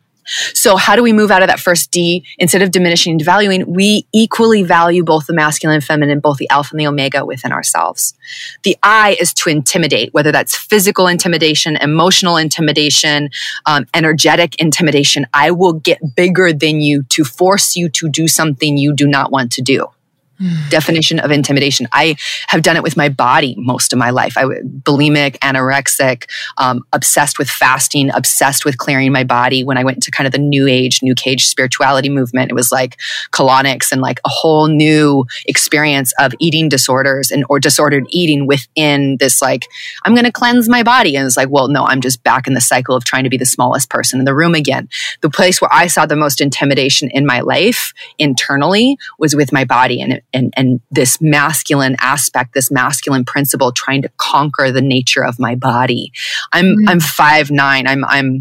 So 0.54 0.76
how 0.76 0.96
do 0.96 1.02
we 1.04 1.12
move 1.12 1.30
out 1.30 1.42
of 1.42 1.48
that 1.48 1.60
first 1.60 1.92
D? 1.92 2.24
Instead 2.38 2.62
of 2.62 2.72
diminishing 2.72 3.12
and 3.12 3.20
devaluing, 3.20 3.64
we 3.66 4.06
equally 4.12 4.64
value 4.64 5.04
both 5.04 5.26
the 5.26 5.34
masculine 5.34 5.76
and 5.76 5.84
feminine, 5.84 6.18
both 6.18 6.38
the 6.38 6.50
alpha 6.50 6.72
and 6.72 6.80
the 6.80 6.86
omega 6.88 7.24
within 7.24 7.52
ourselves. 7.52 8.14
The 8.64 8.76
I 8.82 9.16
is 9.20 9.32
to 9.34 9.50
intimidate, 9.50 10.12
whether 10.14 10.32
that's 10.32 10.56
physical 10.56 11.06
intimidation, 11.06 11.76
emotional 11.76 12.38
intimidation, 12.38 13.30
um, 13.66 13.86
energetic 13.94 14.56
intimidation. 14.56 15.26
I 15.32 15.52
will 15.52 15.74
get 15.74 16.16
bigger 16.16 16.52
than 16.52 16.80
you 16.80 17.04
to 17.10 17.22
force 17.22 17.76
you 17.76 17.88
to 17.90 18.08
do 18.08 18.26
something 18.26 18.76
you 18.76 18.94
do 18.94 19.06
not 19.06 19.30
want 19.30 19.52
to 19.52 19.62
do. 19.62 19.86
definition 20.70 21.18
of 21.18 21.30
intimidation. 21.30 21.86
I 21.92 22.16
have 22.48 22.62
done 22.62 22.76
it 22.76 22.82
with 22.82 22.96
my 22.96 23.08
body 23.08 23.54
most 23.58 23.92
of 23.92 23.98
my 23.98 24.10
life. 24.10 24.36
I 24.36 24.44
was 24.44 24.58
bulimic, 24.58 25.38
anorexic, 25.38 26.28
um, 26.58 26.84
obsessed 26.92 27.38
with 27.38 27.48
fasting, 27.48 28.10
obsessed 28.10 28.64
with 28.64 28.78
clearing 28.78 29.12
my 29.12 29.24
body. 29.24 29.64
When 29.64 29.78
I 29.78 29.84
went 29.84 30.02
to 30.02 30.10
kind 30.10 30.26
of 30.26 30.32
the 30.32 30.38
new 30.38 30.66
age, 30.66 31.02
new 31.02 31.14
cage 31.14 31.46
spirituality 31.46 32.08
movement, 32.08 32.50
it 32.50 32.54
was 32.54 32.72
like 32.72 32.96
colonics 33.32 33.92
and 33.92 34.00
like 34.00 34.20
a 34.24 34.28
whole 34.28 34.68
new 34.68 35.24
experience 35.46 36.12
of 36.18 36.32
eating 36.38 36.68
disorders 36.68 37.30
and 37.30 37.44
or 37.48 37.58
disordered 37.58 38.04
eating 38.10 38.46
within 38.46 39.16
this 39.18 39.40
like, 39.40 39.66
I'm 40.04 40.14
going 40.14 40.24
to 40.24 40.32
cleanse 40.32 40.68
my 40.68 40.82
body. 40.82 41.16
And 41.16 41.26
it's 41.26 41.36
like, 41.36 41.50
well, 41.50 41.68
no, 41.68 41.84
I'm 41.84 42.00
just 42.00 42.22
back 42.22 42.46
in 42.46 42.54
the 42.54 42.60
cycle 42.60 42.96
of 42.96 43.04
trying 43.04 43.24
to 43.24 43.30
be 43.30 43.36
the 43.36 43.46
smallest 43.46 43.90
person 43.90 44.18
in 44.18 44.24
the 44.24 44.34
room 44.34 44.54
again. 44.54 44.88
The 45.20 45.30
place 45.30 45.60
where 45.60 45.72
I 45.72 45.86
saw 45.86 46.06
the 46.06 46.16
most 46.16 46.40
intimidation 46.40 47.10
in 47.10 47.26
my 47.26 47.40
life 47.40 47.92
internally 48.18 48.98
was 49.18 49.34
with 49.34 49.52
my 49.52 49.64
body. 49.64 50.00
And 50.00 50.14
it, 50.14 50.24
and, 50.32 50.52
and 50.56 50.80
this 50.90 51.20
masculine 51.20 51.96
aspect, 52.00 52.54
this 52.54 52.70
masculine 52.70 53.24
principle 53.24 53.72
trying 53.72 54.02
to 54.02 54.10
conquer 54.16 54.70
the 54.70 54.82
nature 54.82 55.24
of 55.24 55.38
my 55.38 55.54
body. 55.54 56.12
I'm, 56.52 56.66
mm-hmm. 56.66 56.88
I'm 56.88 57.00
five 57.00 57.50
nine. 57.50 57.86
I'm, 57.86 58.04
I'm, 58.04 58.40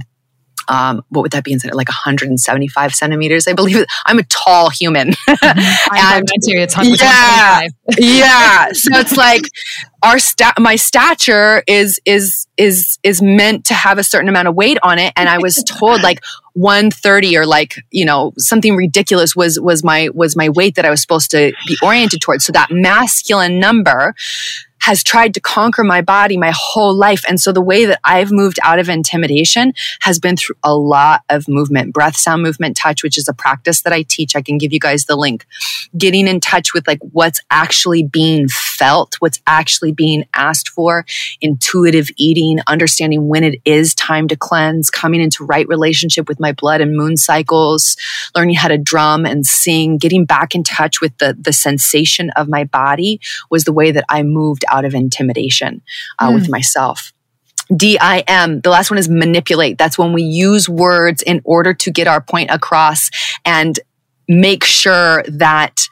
um, 0.67 1.03
what 1.09 1.21
would 1.21 1.31
that 1.31 1.43
be 1.43 1.53
in 1.53 1.59
like 1.73 1.87
175 1.87 2.95
centimeters? 2.95 3.47
I 3.47 3.53
believe 3.53 3.85
I'm 4.05 4.19
a 4.19 4.23
tall 4.23 4.69
human. 4.69 5.13
I'm 5.27 5.57
and, 5.93 6.27
too. 6.27 6.57
It's 6.57 6.75
yeah, 6.77 7.67
yeah. 7.97 8.71
So 8.71 8.97
it's 8.97 9.17
like 9.17 9.43
our 10.03 10.19
stat, 10.19 10.55
my 10.59 10.75
stature 10.75 11.63
is 11.67 11.99
is 12.05 12.47
is 12.57 12.99
is 13.03 13.21
meant 13.21 13.65
to 13.65 13.73
have 13.73 13.97
a 13.97 14.03
certain 14.03 14.29
amount 14.29 14.47
of 14.47 14.55
weight 14.55 14.77
on 14.83 14.99
it, 14.99 15.13
and 15.15 15.29
I 15.29 15.37
was 15.39 15.63
told 15.63 16.01
like 16.01 16.23
130 16.53 17.37
or 17.37 17.45
like 17.45 17.75
you 17.91 18.05
know 18.05 18.33
something 18.37 18.75
ridiculous 18.75 19.35
was 19.35 19.59
was 19.59 19.83
my 19.83 20.09
was 20.13 20.35
my 20.35 20.49
weight 20.49 20.75
that 20.75 20.85
I 20.85 20.89
was 20.89 21.01
supposed 21.01 21.31
to 21.31 21.53
be 21.67 21.77
oriented 21.83 22.21
towards. 22.21 22.45
So 22.45 22.51
that 22.53 22.71
masculine 22.71 23.59
number 23.59 24.13
has 24.85 25.03
tried 25.03 25.33
to 25.33 25.39
conquer 25.39 25.83
my 25.83 25.99
body 25.99 26.37
my 26.37 26.53
whole 26.55 26.93
life. 26.93 27.23
And 27.27 27.41
so 27.41 27.51
the 27.51 27.59
way 27.59 27.85
that 27.85 27.99
I've 28.03 28.31
moved 28.31 28.59
out 28.63 28.77
of 28.77 28.87
intimidation 28.87 29.73
has 30.01 30.19
been 30.19 30.37
through 30.37 30.57
a 30.63 30.75
lot 30.75 31.23
of 31.27 31.47
movement, 31.47 31.91
breath, 31.91 32.15
sound, 32.15 32.43
movement, 32.43 32.77
touch, 32.77 33.01
which 33.01 33.17
is 33.17 33.27
a 33.27 33.33
practice 33.33 33.81
that 33.81 33.93
I 33.93 34.03
teach. 34.03 34.35
I 34.35 34.43
can 34.43 34.59
give 34.59 34.71
you 34.71 34.79
guys 34.79 35.05
the 35.05 35.15
link. 35.15 35.47
Getting 35.97 36.27
in 36.27 36.39
touch 36.39 36.75
with 36.75 36.87
like 36.87 36.99
what's 37.01 37.41
actually 37.49 38.03
being 38.03 38.47
felt, 38.47 39.15
what's 39.17 39.41
actually 39.47 39.91
being 39.91 40.25
asked 40.35 40.69
for, 40.69 41.03
intuitive 41.41 42.09
eating, 42.15 42.59
understanding 42.67 43.27
when 43.27 43.43
it 43.43 43.59
is 43.65 43.95
time 43.95 44.27
to 44.27 44.35
cleanse, 44.35 44.91
coming 44.91 45.19
into 45.19 45.45
right 45.45 45.67
relationship 45.67 46.27
with 46.27 46.39
my 46.39 46.51
blood 46.51 46.79
and 46.79 46.95
moon 46.95 47.17
cycles, 47.17 47.97
learning 48.35 48.53
how 48.53 48.67
to 48.67 48.77
drum 48.77 49.25
and 49.25 49.47
sing, 49.47 49.97
getting 49.97 50.25
back 50.25 50.53
in 50.53 50.63
touch 50.63 51.01
with 51.01 51.17
the, 51.17 51.35
the 51.39 51.53
sensation 51.53 52.29
of 52.35 52.47
my 52.47 52.65
body 52.65 53.19
was 53.49 53.63
the 53.63 53.73
way 53.73 53.89
that 53.89 54.05
I 54.09 54.21
moved 54.21 54.63
out 54.69 54.74
out 54.75 54.85
of 54.85 54.93
intimidation 54.93 55.81
uh, 56.19 56.29
mm. 56.29 56.35
with 56.35 56.45
hmm. 56.45 56.51
myself. 56.51 57.13
DIM. 57.75 58.61
The 58.61 58.69
last 58.69 58.91
one 58.91 58.97
is 58.99 59.09
manipulate. 59.09 59.77
That's 59.77 59.97
when 59.97 60.13
we 60.13 60.21
use 60.21 60.69
words 60.69 61.21
in 61.21 61.41
order 61.43 61.73
to 61.73 61.91
get 61.91 62.07
our 62.07 62.21
point 62.21 62.51
across 62.51 63.09
and 63.43 63.79
make 64.27 64.63
sure 64.63 65.23
that 65.27 65.87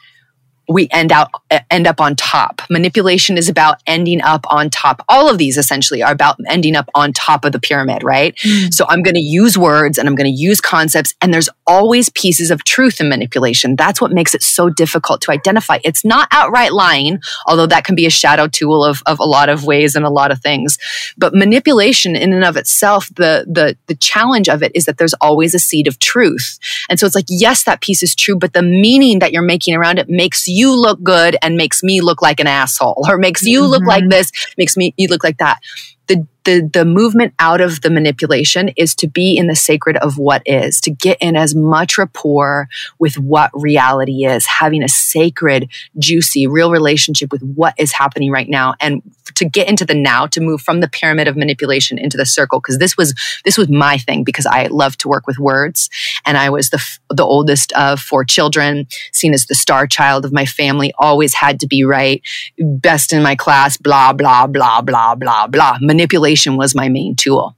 we 0.69 0.87
end 0.91 1.11
out 1.11 1.29
end 1.69 1.87
up 1.87 1.99
on 1.99 2.15
top. 2.15 2.61
Manipulation 2.69 3.37
is 3.37 3.49
about 3.49 3.81
ending 3.85 4.21
up 4.21 4.45
on 4.49 4.69
top. 4.69 5.03
All 5.09 5.29
of 5.29 5.37
these 5.37 5.57
essentially 5.57 6.01
are 6.01 6.11
about 6.11 6.37
ending 6.47 6.75
up 6.75 6.89
on 6.95 7.11
top 7.11 7.43
of 7.43 7.51
the 7.51 7.59
pyramid, 7.59 8.03
right? 8.03 8.35
Mm. 8.37 8.73
So 8.73 8.85
I'm 8.87 9.03
going 9.03 9.15
to 9.15 9.21
use 9.21 9.57
words 9.57 9.97
and 9.97 10.07
I'm 10.07 10.15
going 10.15 10.31
to 10.31 10.37
use 10.37 10.61
concepts 10.61 11.13
and 11.21 11.33
there's 11.33 11.49
always 11.67 12.09
pieces 12.09 12.49
of 12.49 12.63
truth 12.63 13.01
in 13.01 13.09
manipulation. 13.09 13.75
That's 13.75 13.99
what 13.99 14.11
makes 14.11 14.33
it 14.33 14.41
so 14.41 14.69
difficult 14.69 15.21
to 15.23 15.31
identify. 15.31 15.79
It's 15.83 16.05
not 16.05 16.29
outright 16.31 16.71
lying, 16.71 17.19
although 17.45 17.67
that 17.67 17.83
can 17.83 17.95
be 17.95 18.05
a 18.05 18.09
shadow 18.09 18.47
tool 18.47 18.85
of, 18.85 19.03
of 19.05 19.19
a 19.19 19.25
lot 19.25 19.49
of 19.49 19.65
ways 19.65 19.95
and 19.95 20.05
a 20.05 20.09
lot 20.09 20.31
of 20.31 20.39
things. 20.39 20.77
But 21.17 21.33
manipulation 21.33 22.15
in 22.15 22.31
and 22.31 22.45
of 22.45 22.55
itself, 22.55 23.09
the 23.15 23.45
the 23.47 23.77
the 23.87 23.95
challenge 23.95 24.47
of 24.47 24.63
it 24.63 24.71
is 24.75 24.85
that 24.85 24.97
there's 24.97 25.13
always 25.15 25.53
a 25.53 25.59
seed 25.59 25.87
of 25.87 25.99
truth. 25.99 26.57
And 26.89 26.99
so 26.99 27.05
it's 27.05 27.15
like 27.15 27.25
yes, 27.27 27.65
that 27.65 27.81
piece 27.81 28.01
is 28.01 28.15
true, 28.15 28.37
but 28.37 28.53
the 28.53 28.61
meaning 28.61 29.19
that 29.19 29.33
you're 29.33 29.41
making 29.41 29.75
around 29.75 29.99
it 29.99 30.07
makes 30.07 30.47
you 30.47 30.52
look 30.75 31.01
good 31.03 31.37
and 31.41 31.55
makes 31.55 31.83
me 31.83 32.01
look 32.01 32.21
like 32.21 32.39
an 32.39 32.47
asshole 32.47 33.05
or 33.07 33.17
makes 33.17 33.43
you 33.43 33.61
mm-hmm. 33.61 33.71
look 33.71 33.83
like 33.83 34.03
this, 34.09 34.31
makes 34.57 34.77
me 34.77 34.93
you 34.97 35.07
look 35.07 35.23
like 35.23 35.37
that. 35.37 35.59
The 36.07 36.27
the 36.45 36.69
the 36.71 36.85
movement 36.85 37.33
out 37.39 37.61
of 37.61 37.81
the 37.81 37.89
manipulation 37.89 38.69
is 38.69 38.95
to 38.95 39.07
be 39.07 39.37
in 39.37 39.47
the 39.47 39.55
sacred 39.55 39.97
of 39.97 40.17
what 40.17 40.41
is 40.45 40.81
to 40.81 40.91
get 40.91 41.17
in 41.21 41.35
as 41.35 41.55
much 41.55 41.97
rapport 41.97 42.67
with 42.99 43.17
what 43.17 43.49
reality 43.53 44.25
is 44.25 44.45
having 44.45 44.83
a 44.83 44.87
sacred 44.87 45.69
juicy 45.97 46.47
real 46.47 46.71
relationship 46.71 47.31
with 47.31 47.41
what 47.41 47.73
is 47.77 47.93
happening 47.93 48.31
right 48.31 48.49
now 48.49 48.73
and 48.79 49.01
to 49.35 49.45
get 49.45 49.69
into 49.69 49.85
the 49.85 49.93
now 49.93 50.27
to 50.27 50.41
move 50.41 50.61
from 50.61 50.81
the 50.81 50.87
pyramid 50.87 51.27
of 51.27 51.37
manipulation 51.37 51.97
into 51.97 52.17
the 52.17 52.25
circle 52.25 52.59
because 52.59 52.77
this 52.77 52.97
was 52.97 53.13
this 53.45 53.57
was 53.57 53.69
my 53.69 53.97
thing 53.97 54.23
because 54.23 54.45
I 54.45 54.67
love 54.67 54.97
to 54.97 55.07
work 55.07 55.25
with 55.25 55.39
words 55.39 55.89
and 56.25 56.37
I 56.37 56.49
was 56.49 56.69
the 56.69 56.83
the 57.09 57.23
oldest 57.23 57.71
of 57.73 57.99
four 57.99 58.23
children 58.25 58.87
seen 59.11 59.33
as 59.33 59.45
the 59.45 59.55
star 59.55 59.87
child 59.87 60.25
of 60.25 60.33
my 60.33 60.45
family 60.45 60.93
always 60.97 61.33
had 61.33 61.59
to 61.61 61.67
be 61.67 61.83
right 61.83 62.21
best 62.59 63.13
in 63.13 63.23
my 63.23 63.35
class 63.35 63.77
blah 63.77 64.11
blah 64.13 64.47
blah 64.47 64.81
blah 64.81 65.15
blah 65.15 65.47
blah 65.47 65.77
manipulation 65.81 66.32
manipulation 66.33 66.57
was 66.57 66.75
my 66.75 66.89
main 66.89 67.15
tool 67.15 67.55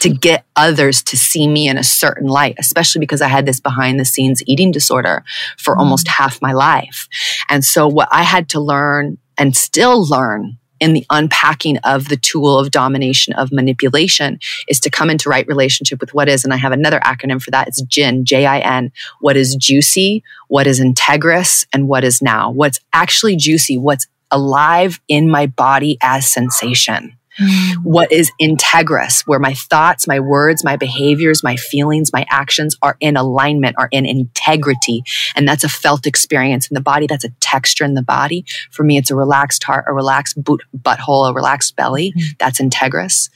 to 0.00 0.08
get 0.08 0.44
others 0.56 1.02
to 1.02 1.16
see 1.16 1.46
me 1.46 1.68
in 1.68 1.78
a 1.78 1.84
certain 1.84 2.28
light, 2.28 2.56
especially 2.58 2.98
because 2.98 3.22
I 3.22 3.28
had 3.28 3.46
this 3.46 3.60
behind 3.60 4.00
the 4.00 4.04
scenes 4.04 4.42
eating 4.46 4.72
disorder 4.72 5.24
for 5.58 5.76
mm. 5.76 5.78
almost 5.78 6.08
half 6.08 6.42
my 6.42 6.52
life. 6.52 7.08
And 7.48 7.64
so 7.64 7.86
what 7.86 8.08
I 8.10 8.24
had 8.24 8.48
to 8.50 8.60
learn 8.60 9.18
and 9.38 9.56
still 9.56 10.04
learn 10.04 10.58
in 10.80 10.92
the 10.92 11.06
unpacking 11.10 11.78
of 11.84 12.08
the 12.08 12.16
tool 12.16 12.58
of 12.58 12.72
domination 12.72 13.32
of 13.34 13.52
manipulation 13.52 14.40
is 14.66 14.80
to 14.80 14.90
come 14.90 15.08
into 15.08 15.28
right 15.28 15.46
relationship 15.46 16.00
with 16.00 16.12
what 16.12 16.28
is. 16.28 16.42
And 16.42 16.52
I 16.52 16.56
have 16.56 16.72
another 16.72 16.98
acronym 17.00 17.40
for 17.40 17.52
that. 17.52 17.68
It's 17.68 17.82
JIN, 17.82 18.24
J 18.24 18.46
I 18.46 18.58
N. 18.58 18.90
What 19.20 19.36
is 19.36 19.54
juicy? 19.54 20.24
What 20.48 20.66
is 20.66 20.80
integrous? 20.80 21.64
And 21.72 21.86
what 21.86 22.02
is 22.02 22.20
now? 22.20 22.50
What's 22.50 22.80
actually 22.92 23.36
juicy? 23.36 23.78
What's 23.78 24.08
alive 24.32 25.00
in 25.06 25.30
my 25.30 25.46
body 25.46 25.98
as 26.02 26.26
sensation? 26.26 27.16
Mm. 27.38 27.76
What 27.82 28.12
is 28.12 28.30
integrous, 28.40 29.22
where 29.26 29.38
my 29.38 29.54
thoughts, 29.54 30.06
my 30.06 30.20
words, 30.20 30.64
my 30.64 30.76
behaviors, 30.76 31.42
my 31.42 31.56
feelings, 31.56 32.12
my 32.12 32.26
actions 32.30 32.76
are 32.82 32.96
in 33.00 33.16
alignment, 33.16 33.76
are 33.78 33.88
in 33.90 34.04
integrity. 34.04 35.02
And 35.34 35.48
that's 35.48 35.64
a 35.64 35.68
felt 35.68 36.06
experience 36.06 36.68
in 36.70 36.74
the 36.74 36.80
body. 36.80 37.06
That's 37.06 37.24
a 37.24 37.30
texture 37.40 37.84
in 37.84 37.94
the 37.94 38.02
body. 38.02 38.44
For 38.70 38.82
me, 38.82 38.98
it's 38.98 39.10
a 39.10 39.16
relaxed 39.16 39.64
heart, 39.64 39.86
a 39.88 39.92
relaxed 39.92 40.42
boot, 40.42 40.62
butthole, 40.76 41.30
a 41.30 41.32
relaxed 41.32 41.76
belly. 41.76 42.12
Mm. 42.16 42.38
That's 42.38 42.60
integrous. 42.60 43.30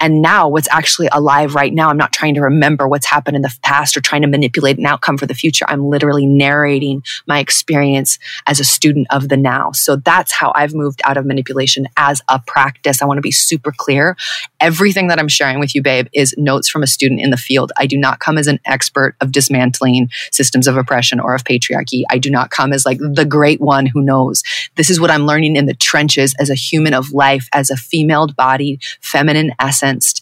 And 0.00 0.22
now 0.22 0.48
what's 0.48 0.68
actually 0.70 1.08
alive 1.10 1.54
right 1.54 1.72
now, 1.72 1.88
I'm 1.88 1.96
not 1.96 2.12
trying 2.12 2.34
to 2.34 2.42
remember 2.42 2.86
what's 2.86 3.06
happened 3.06 3.36
in 3.36 3.42
the 3.42 3.54
past 3.62 3.96
or 3.96 4.00
trying 4.00 4.22
to 4.22 4.28
manipulate 4.28 4.78
an 4.78 4.86
outcome 4.86 5.18
for 5.18 5.26
the 5.26 5.34
future. 5.34 5.64
I'm 5.68 5.86
literally 5.86 6.26
narrating 6.26 7.02
my 7.26 7.40
experience 7.40 8.18
as 8.46 8.60
a 8.60 8.64
student 8.64 9.08
of 9.10 9.28
the 9.28 9.36
now. 9.36 9.72
So 9.72 9.96
that's 9.96 10.32
how 10.32 10.52
I've 10.54 10.74
moved 10.74 11.00
out 11.04 11.16
of 11.16 11.26
manipulation 11.26 11.88
as 11.96 12.22
a 12.28 12.40
practice. 12.46 13.02
I 13.02 13.06
want 13.06 13.18
to 13.18 13.22
be 13.22 13.32
super 13.38 13.72
clear. 13.76 14.16
Everything 14.60 15.08
that 15.08 15.18
I'm 15.18 15.28
sharing 15.28 15.60
with 15.60 15.74
you, 15.74 15.82
babe, 15.82 16.06
is 16.12 16.34
notes 16.36 16.68
from 16.68 16.82
a 16.82 16.86
student 16.86 17.20
in 17.20 17.30
the 17.30 17.36
field. 17.36 17.72
I 17.76 17.86
do 17.86 17.96
not 17.96 18.20
come 18.20 18.38
as 18.38 18.46
an 18.46 18.60
expert 18.64 19.16
of 19.20 19.32
dismantling 19.32 20.10
systems 20.30 20.66
of 20.66 20.76
oppression 20.76 21.20
or 21.20 21.34
of 21.34 21.44
patriarchy. 21.44 22.02
I 22.10 22.18
do 22.18 22.30
not 22.30 22.50
come 22.50 22.72
as 22.72 22.84
like 22.84 22.98
the 22.98 23.24
great 23.24 23.60
one 23.60 23.86
who 23.86 24.02
knows. 24.02 24.42
This 24.76 24.90
is 24.90 25.00
what 25.00 25.10
I'm 25.10 25.26
learning 25.26 25.56
in 25.56 25.66
the 25.66 25.74
trenches 25.74 26.34
as 26.38 26.50
a 26.50 26.54
human 26.54 26.94
of 26.94 27.12
life, 27.12 27.48
as 27.52 27.70
a 27.70 27.76
female 27.76 28.28
bodied, 28.28 28.82
feminine 29.00 29.52
essence 29.58 30.20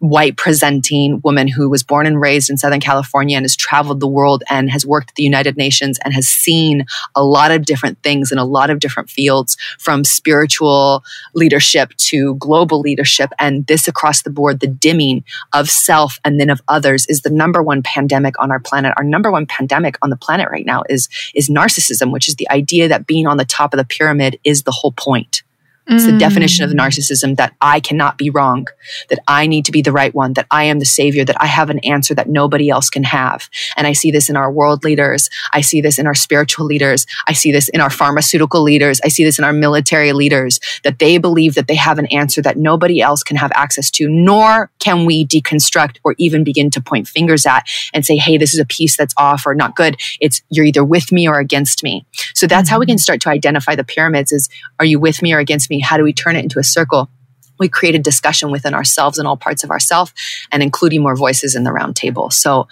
white 0.00 0.36
presenting 0.36 1.20
woman 1.24 1.48
who 1.48 1.68
was 1.68 1.82
born 1.82 2.06
and 2.06 2.20
raised 2.20 2.50
in 2.50 2.56
Southern 2.56 2.80
California 2.80 3.36
and 3.36 3.44
has 3.44 3.56
traveled 3.56 4.00
the 4.00 4.06
world 4.06 4.44
and 4.48 4.70
has 4.70 4.86
worked 4.86 5.10
at 5.10 5.14
the 5.16 5.22
United 5.22 5.56
Nations 5.56 5.98
and 6.04 6.14
has 6.14 6.28
seen 6.28 6.86
a 7.14 7.24
lot 7.24 7.50
of 7.50 7.64
different 7.64 8.00
things 8.02 8.30
in 8.30 8.38
a 8.38 8.44
lot 8.44 8.70
of 8.70 8.78
different 8.78 9.10
fields 9.10 9.56
from 9.78 10.04
spiritual 10.04 11.02
leadership 11.34 11.92
to 11.96 12.36
global 12.36 12.80
leadership. 12.80 13.30
And 13.38 13.66
this 13.66 13.88
across 13.88 14.22
the 14.22 14.30
board, 14.30 14.60
the 14.60 14.66
dimming 14.66 15.24
of 15.52 15.68
self 15.68 16.18
and 16.24 16.38
then 16.38 16.50
of 16.50 16.60
others 16.68 17.06
is 17.06 17.22
the 17.22 17.30
number 17.30 17.62
one 17.62 17.82
pandemic 17.82 18.40
on 18.40 18.50
our 18.50 18.60
planet. 18.60 18.94
Our 18.96 19.04
number 19.04 19.30
one 19.30 19.46
pandemic 19.46 19.96
on 20.02 20.10
the 20.10 20.16
planet 20.16 20.48
right 20.50 20.66
now 20.66 20.84
is, 20.88 21.08
is 21.34 21.48
narcissism, 21.48 22.12
which 22.12 22.28
is 22.28 22.36
the 22.36 22.48
idea 22.50 22.88
that 22.88 23.06
being 23.06 23.26
on 23.26 23.36
the 23.36 23.44
top 23.44 23.74
of 23.74 23.78
the 23.78 23.84
pyramid 23.84 24.38
is 24.44 24.62
the 24.62 24.70
whole 24.70 24.92
point. 24.92 25.42
It's 25.88 26.04
the 26.04 26.18
definition 26.18 26.64
of 26.64 26.70
mm. 26.70 26.78
narcissism 26.78 27.36
that 27.36 27.54
I 27.60 27.80
cannot 27.80 28.18
be 28.18 28.28
wrong, 28.28 28.66
that 29.08 29.20
I 29.26 29.46
need 29.46 29.64
to 29.64 29.72
be 29.72 29.80
the 29.80 29.92
right 29.92 30.14
one, 30.14 30.34
that 30.34 30.46
I 30.50 30.64
am 30.64 30.80
the 30.80 30.84
savior, 30.84 31.24
that 31.24 31.40
I 31.40 31.46
have 31.46 31.70
an 31.70 31.78
answer 31.80 32.14
that 32.14 32.28
nobody 32.28 32.68
else 32.68 32.90
can 32.90 33.04
have. 33.04 33.48
And 33.76 33.86
I 33.86 33.94
see 33.94 34.10
this 34.10 34.28
in 34.28 34.36
our 34.36 34.52
world 34.52 34.84
leaders. 34.84 35.30
I 35.52 35.62
see 35.62 35.80
this 35.80 35.98
in 35.98 36.06
our 36.06 36.14
spiritual 36.14 36.66
leaders. 36.66 37.06
I 37.26 37.32
see 37.32 37.52
this 37.52 37.68
in 37.70 37.80
our 37.80 37.88
pharmaceutical 37.90 38.62
leaders. 38.62 39.00
I 39.02 39.08
see 39.08 39.24
this 39.24 39.38
in 39.38 39.44
our 39.44 39.52
military 39.52 40.12
leaders, 40.12 40.60
that 40.84 40.98
they 40.98 41.16
believe 41.16 41.54
that 41.54 41.68
they 41.68 41.74
have 41.74 41.98
an 41.98 42.06
answer 42.06 42.42
that 42.42 42.58
nobody 42.58 43.00
else 43.00 43.22
can 43.22 43.36
have 43.36 43.52
access 43.54 43.90
to, 43.92 44.08
nor 44.08 44.70
can 44.80 45.06
we 45.06 45.26
deconstruct 45.26 45.96
or 46.04 46.14
even 46.18 46.44
begin 46.44 46.70
to 46.70 46.82
point 46.82 47.08
fingers 47.08 47.46
at 47.46 47.66
and 47.94 48.04
say, 48.04 48.16
hey, 48.16 48.36
this 48.36 48.52
is 48.52 48.60
a 48.60 48.66
piece 48.66 48.96
that's 48.96 49.14
off 49.16 49.46
or 49.46 49.54
not 49.54 49.74
good. 49.74 49.96
It's 50.20 50.42
you're 50.50 50.66
either 50.66 50.84
with 50.84 51.12
me 51.12 51.26
or 51.26 51.38
against 51.38 51.82
me. 51.82 52.04
So 52.34 52.46
that's 52.46 52.68
mm-hmm. 52.68 52.74
how 52.74 52.78
we 52.78 52.84
mm-hmm. 52.84 52.90
can 52.90 52.98
start 52.98 53.20
to 53.22 53.30
identify 53.30 53.74
the 53.74 53.84
pyramids 53.84 54.32
is 54.32 54.48
are 54.78 54.84
you 54.84 54.98
with 54.98 55.22
me 55.22 55.32
or 55.32 55.38
against 55.38 55.70
me? 55.70 55.77
How 55.80 55.96
do 55.96 56.04
we 56.04 56.12
turn 56.12 56.36
it 56.36 56.42
into 56.42 56.58
a 56.58 56.64
circle? 56.64 57.10
We 57.58 57.68
create 57.68 57.94
a 57.94 57.98
discussion 57.98 58.50
within 58.50 58.74
ourselves 58.74 59.18
and 59.18 59.26
all 59.26 59.36
parts 59.36 59.64
of 59.64 59.70
ourselves 59.70 60.12
and 60.52 60.62
including 60.62 61.02
more 61.02 61.16
voices 61.16 61.54
in 61.54 61.64
the 61.64 61.72
round 61.72 61.96
table. 61.96 62.30
So 62.30 62.68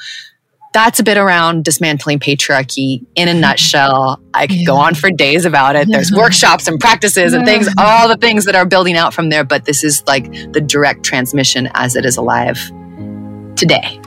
that's 0.73 1.01
a 1.01 1.03
bit 1.03 1.17
around 1.17 1.65
dismantling 1.65 2.19
patriarchy 2.19 3.05
in 3.15 3.29
a 3.29 3.31
mm-hmm. 3.31 3.41
nutshell. 3.41 4.21
I 4.35 4.47
could 4.47 4.57
yeah. 4.57 4.67
go 4.67 4.77
on 4.77 4.95
for 4.95 5.11
days 5.11 5.45
about 5.47 5.75
it. 5.75 5.89
There's 5.91 6.11
mm-hmm. 6.11 6.21
workshops 6.21 6.69
and 6.69 6.79
practices 6.79 7.33
and 7.33 7.47
things, 7.47 7.67
all 7.79 8.09
the 8.09 8.17
things 8.19 8.45
that 8.45 8.55
are 8.55 8.67
building 8.67 8.95
out 8.95 9.15
from 9.15 9.31
there. 9.31 9.43
But 9.43 9.65
this 9.65 9.83
is 9.83 10.05
like 10.07 10.31
the 10.53 10.61
direct 10.61 11.03
transmission 11.03 11.71
as 11.75 11.97
it 11.97 12.05
is 12.05 12.19
alive 12.19 12.59
today. 13.57 14.01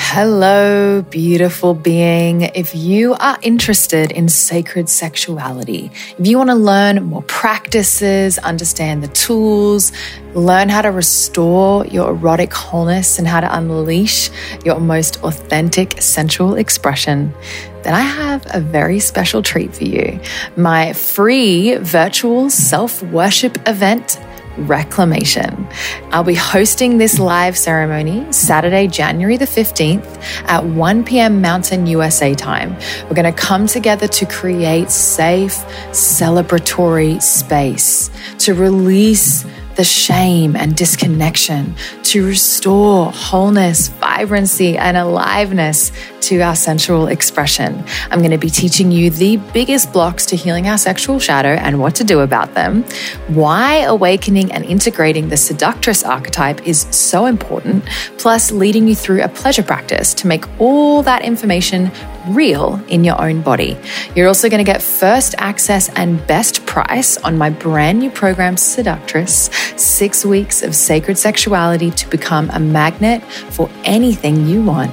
Hello, 0.00 1.02
beautiful 1.02 1.74
being. 1.74 2.42
If 2.42 2.74
you 2.74 3.14
are 3.14 3.36
interested 3.42 4.12
in 4.12 4.28
sacred 4.28 4.88
sexuality, 4.88 5.90
if 6.16 6.26
you 6.26 6.38
want 6.38 6.50
to 6.50 6.54
learn 6.54 7.02
more 7.02 7.22
practices, 7.24 8.38
understand 8.38 9.02
the 9.02 9.08
tools, 9.08 9.92
learn 10.34 10.68
how 10.68 10.82
to 10.82 10.92
restore 10.92 11.84
your 11.86 12.10
erotic 12.10 12.54
wholeness 12.54 13.18
and 13.18 13.26
how 13.26 13.40
to 13.40 13.54
unleash 13.54 14.30
your 14.64 14.78
most 14.78 15.22
authentic 15.24 16.00
sensual 16.00 16.54
expression, 16.54 17.34
then 17.82 17.92
I 17.92 18.00
have 18.00 18.46
a 18.54 18.60
very 18.60 19.00
special 19.00 19.42
treat 19.42 19.74
for 19.74 19.84
you. 19.84 20.20
My 20.56 20.92
free 20.92 21.74
virtual 21.74 22.50
self 22.50 23.02
worship 23.02 23.58
event 23.68 24.16
reclamation. 24.66 25.66
I'll 26.10 26.24
be 26.24 26.34
hosting 26.34 26.98
this 26.98 27.18
live 27.18 27.56
ceremony 27.56 28.30
Saturday, 28.32 28.86
January 28.86 29.36
the 29.36 29.44
15th 29.44 30.22
at 30.48 30.64
1 30.64 31.04
p.m. 31.04 31.40
Mountain 31.40 31.86
USA 31.86 32.34
time. 32.34 32.76
We're 33.04 33.14
going 33.14 33.32
to 33.32 33.38
come 33.38 33.66
together 33.66 34.08
to 34.08 34.26
create 34.26 34.90
safe, 34.90 35.54
celebratory 35.90 37.22
space 37.22 38.10
to 38.38 38.54
release 38.54 39.44
the 39.78 39.84
shame 39.84 40.56
and 40.56 40.76
disconnection, 40.76 41.72
to 42.02 42.26
restore 42.26 43.12
wholeness, 43.12 43.86
vibrancy, 43.86 44.76
and 44.76 44.96
aliveness 44.96 45.92
to 46.20 46.40
our 46.40 46.56
sensual 46.56 47.06
expression. 47.06 47.84
I'm 48.10 48.18
going 48.18 48.32
to 48.32 48.38
be 48.38 48.50
teaching 48.50 48.90
you 48.90 49.08
the 49.08 49.36
biggest 49.54 49.92
blocks 49.92 50.26
to 50.26 50.36
healing 50.36 50.66
our 50.66 50.78
sexual 50.78 51.20
shadow 51.20 51.50
and 51.50 51.78
what 51.78 51.94
to 51.94 52.04
do 52.04 52.20
about 52.20 52.54
them, 52.54 52.82
why 53.28 53.76
awakening 53.82 54.50
and 54.50 54.64
integrating 54.64 55.28
the 55.28 55.36
seductress 55.36 56.02
archetype 56.02 56.66
is 56.66 56.80
so 56.90 57.26
important, 57.26 57.86
plus 58.18 58.50
leading 58.50 58.88
you 58.88 58.96
through 58.96 59.22
a 59.22 59.28
pleasure 59.28 59.62
practice 59.62 60.12
to 60.14 60.26
make 60.26 60.44
all 60.60 61.04
that 61.04 61.22
information 61.22 61.92
real 62.28 62.82
in 62.88 63.04
your 63.04 63.20
own 63.20 63.42
body. 63.42 63.76
You're 64.14 64.28
also 64.28 64.48
going 64.48 64.64
to 64.64 64.70
get 64.72 64.82
first 64.82 65.34
access 65.38 65.88
and 65.90 66.24
best 66.26 66.66
price 66.66 67.16
on 67.18 67.36
my 67.38 67.50
brand 67.50 67.98
new 67.98 68.10
program, 68.10 68.56
Seductress 68.56 69.50
Six 69.76 70.24
Weeks 70.24 70.62
of 70.62 70.74
Sacred 70.74 71.18
Sexuality 71.18 71.90
to 71.92 72.08
become 72.08 72.50
a 72.50 72.60
magnet 72.60 73.22
for 73.50 73.70
anything 73.84 74.46
you 74.46 74.62
want. 74.62 74.92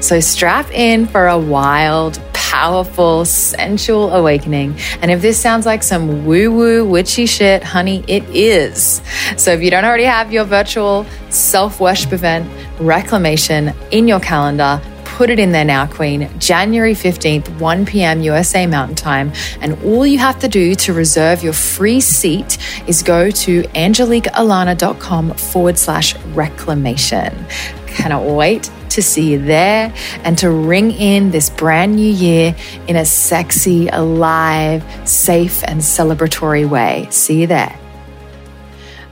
So 0.00 0.20
strap 0.20 0.70
in 0.70 1.06
for 1.06 1.28
a 1.28 1.38
wild, 1.38 2.20
powerful, 2.32 3.24
sensual 3.24 4.10
awakening. 4.12 4.76
And 5.00 5.10
if 5.10 5.22
this 5.22 5.40
sounds 5.40 5.64
like 5.64 5.82
some 5.82 6.26
woo 6.26 6.50
woo 6.50 6.84
witchy 6.84 7.24
shit, 7.24 7.62
honey, 7.62 8.04
it 8.06 8.24
is. 8.24 9.00
So 9.38 9.52
if 9.52 9.62
you 9.62 9.70
don't 9.70 9.84
already 9.84 10.04
have 10.04 10.32
your 10.32 10.44
virtual 10.44 11.06
self 11.30 11.80
worship 11.80 12.12
event, 12.12 12.46
Reclamation, 12.78 13.72
in 13.92 14.08
your 14.08 14.18
calendar, 14.18 14.80
put 15.22 15.30
it 15.30 15.38
in 15.38 15.52
there 15.52 15.64
now, 15.64 15.86
Queen. 15.86 16.28
January 16.40 16.94
15th, 16.94 17.60
1 17.60 17.86
p.m. 17.86 18.22
USA 18.22 18.66
Mountain 18.66 18.96
Time. 18.96 19.32
And 19.60 19.80
all 19.84 20.04
you 20.04 20.18
have 20.18 20.40
to 20.40 20.48
do 20.48 20.74
to 20.74 20.92
reserve 20.92 21.44
your 21.44 21.52
free 21.52 22.00
seat 22.00 22.58
is 22.88 23.04
go 23.04 23.30
to 23.30 23.62
angeliquealana.com 23.62 25.34
forward 25.34 25.78
slash 25.78 26.16
reclamation. 26.34 27.46
Cannot 27.86 28.24
wait 28.24 28.68
to 28.88 29.00
see 29.00 29.30
you 29.30 29.40
there 29.40 29.94
and 30.24 30.36
to 30.38 30.50
ring 30.50 30.90
in 30.90 31.30
this 31.30 31.50
brand 31.50 31.94
new 31.94 32.12
year 32.12 32.56
in 32.88 32.96
a 32.96 33.04
sexy, 33.04 33.86
alive, 33.86 34.82
safe, 35.08 35.62
and 35.62 35.80
celebratory 35.80 36.68
way. 36.68 37.06
See 37.10 37.42
you 37.42 37.46
there. 37.46 37.78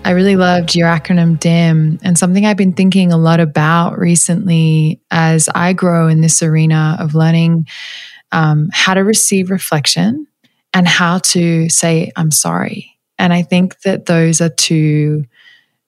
I 0.05 0.13
really 0.13 0.37
loved 0.37 0.75
your 0.75 0.89
acronym 0.89 1.39
DIM 1.39 2.01
and 2.03 2.19
something 2.19 2.47
I've 2.47 2.57
been 2.57 2.73
thinking 2.73 3.13
a 3.13 3.19
lot 3.19 3.39
about 3.39 3.99
recently 3.99 5.01
as 5.11 5.49
I 5.55 5.73
grow 5.73 6.09
in 6.09 6.21
this 6.21 6.43
arena 6.43 6.97
of 6.99 7.15
learning 7.15 7.69
um, 8.33 8.71
how 8.73 8.95
to 8.95 9.05
receive 9.05 9.51
reflection 9.51 10.27
and 10.73 10.89
how 10.89 11.19
to 11.19 11.69
say, 11.69 12.11
I'm 12.17 12.31
sorry. 12.31 12.99
And 13.19 13.33
I 13.33 13.43
think 13.43 13.81
that 13.83 14.07
those 14.07 14.41
are 14.41 14.49
two 14.49 15.27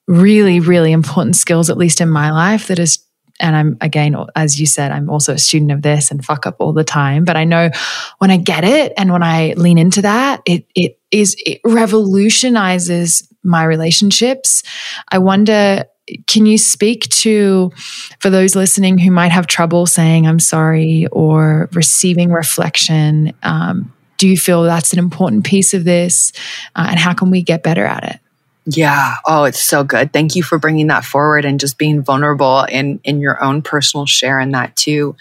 really, 0.07 0.61
really 0.61 0.93
important 0.93 1.37
skills, 1.37 1.71
at 1.71 1.79
least 1.79 2.01
in 2.01 2.11
my 2.11 2.31
life, 2.31 2.69
that 2.69 2.79
is 2.79 2.99
and 3.41 3.57
I'm 3.57 3.77
again, 3.81 4.15
as 4.37 4.61
you 4.61 4.67
said, 4.67 4.93
I'm 4.93 5.11
also 5.11 5.33
a 5.33 5.39
student 5.39 5.73
of 5.73 5.83
this 5.83 6.11
and 6.11 6.25
fuck 6.25 6.47
up 6.47 6.57
all 6.61 6.73
the 6.73 6.85
time. 6.85 7.25
But 7.25 7.37
I 7.37 7.45
know 7.45 7.71
when 8.19 8.31
I 8.31 8.37
get 8.37 8.63
it 8.63 8.93
and 8.97 9.11
when 9.11 9.23
I 9.23 9.55
lean 9.57 9.79
into 9.79 10.03
that, 10.03 10.43
it 10.47 10.67
it 10.77 11.01
is 11.11 11.35
it 11.45 11.61
revolutionizes 11.65 13.29
my 13.43 13.65
relationships. 13.65 14.63
I 15.11 15.19
wonder 15.19 15.85
can 16.27 16.47
you 16.47 16.59
speak 16.59 17.09
to 17.09 17.71
for 18.19 18.29
those 18.29 18.57
listening 18.57 18.99
who 18.99 19.11
might 19.11 19.31
have 19.31 19.47
trouble 19.47 19.87
saying 19.87 20.27
i'm 20.27 20.41
sorry 20.41 21.07
or 21.13 21.69
receiving 21.73 22.33
reflection 22.33 23.33
um, 23.45 23.93
do 24.19 24.29
you 24.29 24.37
feel 24.37 24.65
that's 24.65 24.93
an 24.93 24.99
important 24.99 25.45
piece 25.45 25.75
of 25.75 25.85
this 25.85 26.33
uh, 26.75 26.87
and 26.91 26.99
how 26.99 27.15
can 27.15 27.31
we 27.31 27.41
get 27.41 27.63
better 27.63 27.85
at 27.85 28.05
it 28.05 28.21
yeah. 28.65 29.17
Oh, 29.27 29.45
it's 29.45 29.61
so 29.61 29.83
good. 29.83 30.13
Thank 30.13 30.37
you 30.37 30.43
for 30.43 30.57
bringing 30.57 30.87
that 30.87 31.05
forward 31.05 31.45
and 31.45 31.59
just 31.59 31.79
being 31.79 32.03
vulnerable 32.03 32.63
in 32.63 33.01
in 33.03 33.21
your 33.21 33.43
own 33.43 33.61
personal 33.61 34.07
share 34.07 34.39
in 34.39 34.53
that 34.53 34.77
too. 34.77 35.17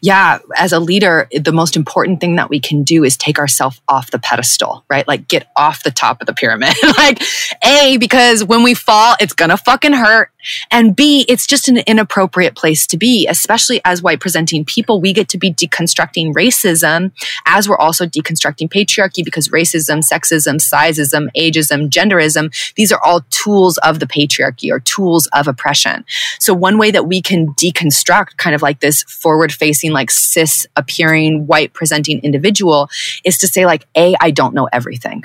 Yeah, 0.00 0.38
as 0.56 0.72
a 0.72 0.78
leader, 0.78 1.28
the 1.32 1.52
most 1.52 1.74
important 1.74 2.20
thing 2.20 2.36
that 2.36 2.50
we 2.50 2.60
can 2.60 2.84
do 2.84 3.02
is 3.02 3.16
take 3.16 3.38
ourselves 3.38 3.80
off 3.88 4.12
the 4.12 4.20
pedestal, 4.20 4.84
right? 4.88 5.06
Like 5.08 5.26
get 5.26 5.48
off 5.56 5.82
the 5.82 5.90
top 5.90 6.20
of 6.20 6.26
the 6.26 6.34
pyramid. 6.34 6.74
like 6.96 7.20
A 7.64 7.96
because 7.96 8.44
when 8.44 8.62
we 8.62 8.74
fall, 8.74 9.16
it's 9.20 9.32
going 9.32 9.50
to 9.50 9.56
fucking 9.56 9.94
hurt. 9.94 10.30
And 10.70 10.94
B, 10.94 11.24
it's 11.28 11.46
just 11.46 11.68
an 11.68 11.78
inappropriate 11.78 12.54
place 12.54 12.86
to 12.88 12.96
be, 12.96 13.26
especially 13.26 13.80
as 13.84 14.02
white 14.02 14.20
presenting 14.20 14.64
people. 14.64 15.00
We 15.00 15.12
get 15.12 15.28
to 15.30 15.38
be 15.38 15.52
deconstructing 15.52 16.34
racism 16.34 17.12
as 17.46 17.68
we're 17.68 17.78
also 17.78 18.06
deconstructing 18.06 18.68
patriarchy 18.68 19.24
because 19.24 19.48
racism, 19.48 20.00
sexism, 20.06 20.56
sizeism, 20.56 21.28
ageism, 21.36 21.88
genderism, 21.88 22.54
these 22.74 22.83
are 22.92 23.00
all 23.04 23.22
tools 23.30 23.78
of 23.78 24.00
the 24.00 24.06
patriarchy 24.06 24.70
or 24.70 24.80
tools 24.80 25.28
of 25.32 25.48
oppression. 25.48 26.04
So 26.38 26.54
one 26.54 26.78
way 26.78 26.90
that 26.90 27.06
we 27.06 27.20
can 27.20 27.48
deconstruct 27.54 28.36
kind 28.36 28.54
of 28.54 28.62
like 28.62 28.80
this 28.80 29.02
forward 29.04 29.52
facing, 29.52 29.92
like 29.92 30.10
cis 30.10 30.66
appearing, 30.76 31.46
white 31.46 31.72
presenting 31.72 32.20
individual 32.20 32.88
is 33.24 33.38
to 33.38 33.48
say 33.48 33.66
like, 33.66 33.86
A, 33.96 34.14
I 34.20 34.30
don't 34.30 34.54
know 34.54 34.68
everything. 34.72 35.24